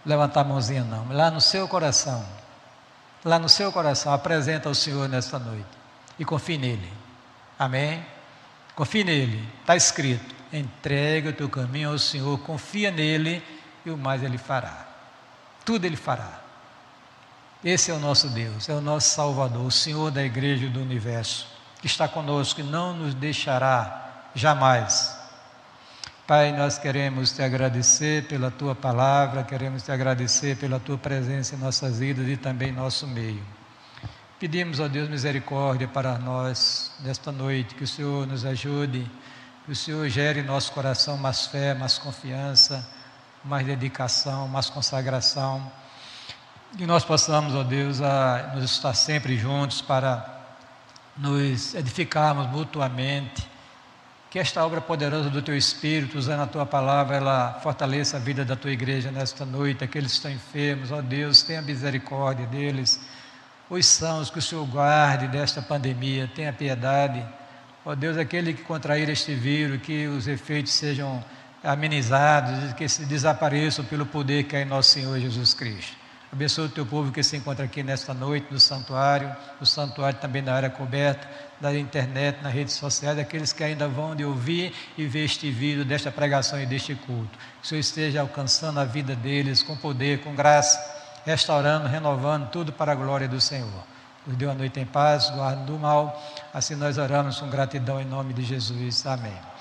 levantar 0.07 0.41
a 0.41 0.45
mãozinha, 0.45 0.83
não. 0.83 1.15
Lá 1.15 1.31
no 1.31 1.43
seu 1.43 1.69
coração 1.69 2.25
lá 3.25 3.39
no 3.39 3.49
seu 3.49 3.73
coração, 3.73 4.13
apresenta 4.13 4.69
ao 4.69 4.75
Senhor 4.75 5.09
nesta 5.09 5.39
noite 5.39 5.67
e 6.19 6.25
confie 6.25 6.59
nele. 6.59 6.93
Amém? 7.59 8.05
Confie 8.75 9.05
nele. 9.05 9.49
Está 9.61 9.75
escrito: 9.75 10.35
entrega 10.53 11.31
o 11.31 11.33
teu 11.33 11.49
caminho 11.49 11.91
ao 11.91 11.99
Senhor, 11.99 12.39
confia 12.41 12.91
nele 12.91 13.43
e 13.85 13.91
o 13.91 13.97
mais 13.97 14.23
ele 14.23 14.39
fará. 14.39 14.87
Tudo 15.65 15.85
ele 15.85 15.97
fará. 15.97 16.41
Esse 17.65 17.91
é 17.91 17.95
o 17.95 17.99
nosso 17.99 18.29
Deus, 18.29 18.69
é 18.69 18.75
o 18.75 18.81
nosso 18.81 19.15
Salvador, 19.15 19.65
o 19.65 19.71
Senhor 19.71 20.11
da 20.11 20.23
igreja 20.23 20.67
e 20.67 20.69
do 20.69 20.81
universo, 20.81 21.47
que 21.81 21.87
está 21.87 22.07
conosco 22.07 22.61
e 22.61 22.63
não 22.63 22.93
nos 22.93 23.15
deixará 23.15 24.29
jamais 24.35 25.14
Pai, 26.27 26.53
nós 26.57 26.79
queremos 26.79 27.33
te 27.33 27.43
agradecer 27.43 28.27
pela 28.27 28.51
tua 28.51 28.75
palavra, 28.75 29.43
queremos 29.43 29.83
te 29.83 29.93
agradecer 29.93 30.57
pela 30.57 30.81
tua 30.81 30.97
presença 30.97 31.55
em 31.55 31.59
nossas 31.59 31.99
vidas 31.99 32.27
e 32.27 32.35
também 32.35 32.71
em 32.71 32.73
nosso 32.73 33.07
meio. 33.07 33.43
Pedimos, 34.41 34.81
ó 34.81 34.89
Deus, 34.89 35.07
misericórdia 35.11 35.87
para 35.87 36.17
nós 36.17 36.93
nesta 37.01 37.31
noite, 37.31 37.75
que 37.75 37.85
o 37.85 37.87
Senhor 37.87 38.27
nos 38.27 38.47
ajude, 38.47 39.07
que 39.67 39.73
o 39.73 39.77
Senhor 39.77 40.09
gere 40.09 40.41
em 40.41 40.45
nosso 40.45 40.73
coração 40.73 41.19
mais 41.19 41.45
fé, 41.45 41.75
mais 41.75 41.99
confiança, 41.99 42.89
mais 43.45 43.67
dedicação, 43.67 44.49
mais 44.49 44.71
consagração. 44.71 45.71
Que 46.75 46.87
nós 46.87 47.05
possamos, 47.05 47.55
ó 47.55 47.63
Deus, 47.63 48.01
a 48.01 48.53
nos 48.55 48.65
estar 48.65 48.95
sempre 48.95 49.37
juntos 49.37 49.83
para 49.83 50.25
nos 51.19 51.75
edificarmos 51.75 52.49
mutuamente 52.49 53.53
que 54.35 54.41
esta 54.41 54.67
obra 54.67 54.81
poderosa 54.81 55.31
do 55.31 55.41
Teu 55.41 55.57
Espírito, 55.57 56.19
usando 56.19 56.41
a 56.41 56.47
Tua 56.49 56.67
palavra, 56.67 57.19
ela 57.19 57.61
fortaleça 57.63 58.17
a 58.17 58.19
vida 58.19 58.45
da 58.45 58.57
Tua 58.57 58.73
igreja 58.73 59.13
nesta 59.13 59.45
noite. 59.45 59.85
Aqueles 59.85 60.11
que 60.11 60.17
estão 60.17 60.31
enfermos, 60.33 60.91
ó 60.91 61.01
Deus, 61.01 61.45
tenha 61.45 61.63
misericórdia 61.63 62.45
deles. 62.45 63.01
Os 63.71 63.87
sãos, 63.87 64.31
que 64.31 64.41
o 64.41 64.43
Senhor 64.43 64.67
guarde 64.67 65.29
desta 65.29 65.63
pandemia, 65.63 66.29
tenha 66.35 66.53
piedade. 66.53 67.25
Ó 67.85 67.95
Deus, 67.95 68.19
aquele 68.19 68.53
que 68.53 68.65
contrair 68.65 69.09
este 69.09 69.37
vírus, 69.37 69.81
que 69.81 70.09
os 70.09 70.27
efeitos 70.27 70.73
sejam 70.73 71.25
amenizados, 71.63 72.73
que 72.73 72.89
se 72.89 73.05
desapareçam 73.05 73.85
pelo 73.85 74.05
poder 74.05 74.43
que 74.43 74.57
é 74.57 74.63
em 74.63 74.65
nosso 74.65 74.91
Senhor 74.91 75.17
Jesus 75.21 75.55
Cristo. 75.55 76.04
Abençoa 76.35 76.65
o 76.65 76.69
teu 76.69 76.85
povo 76.85 77.13
que 77.13 77.23
se 77.23 77.37
encontra 77.37 77.65
aqui 77.65 77.81
nesta 77.81 78.13
noite 78.13 78.49
no 78.51 78.59
santuário, 78.59 79.33
no 79.61 79.65
santuário 79.65 80.19
também 80.19 80.43
na 80.43 80.53
área 80.53 80.69
coberta, 80.69 81.29
da 81.61 81.73
internet, 81.73 82.43
nas 82.43 82.53
redes 82.53 82.75
sociais, 82.75 83.17
aqueles 83.21 83.53
que 83.53 83.63
ainda 83.63 83.87
vão 83.87 84.17
de 84.17 84.25
ouvir 84.25 84.75
e 84.99 85.07
ver 85.07 85.27
este 85.27 85.49
vídeo 85.49 85.85
desta 85.85 86.11
pregação 86.11 86.61
e 86.61 86.67
deste 86.67 86.97
culto. 86.97 87.39
Que 87.61 87.63
o 87.63 87.69
Senhor 87.69 87.81
esteja 87.81 88.21
alcançando 88.21 88.81
a 88.81 88.85
vida 88.85 89.15
deles 89.15 89.63
com 89.63 89.77
poder, 89.77 90.25
com 90.25 90.35
graça, 90.35 90.77
restaurando, 91.25 91.87
renovando 91.87 92.51
tudo 92.51 92.73
para 92.73 92.91
a 92.91 92.95
glória 92.97 93.29
do 93.29 93.41
Senhor. 93.41 93.85
Nos 94.27 94.37
deu 94.37 94.51
a 94.51 94.55
noite 94.55 94.81
em 94.81 94.87
paz, 94.87 95.31
guarda 95.31 95.63
do 95.63 95.79
mal. 95.79 96.21
Assim 96.53 96.75
nós 96.75 96.99
oramos 96.99 97.39
com 97.39 97.49
gratidão 97.49 98.01
em 98.01 98.05
nome 98.05 98.35
de 98.35 98.43
Jesus. 98.43 99.07
Amém. 99.07 99.54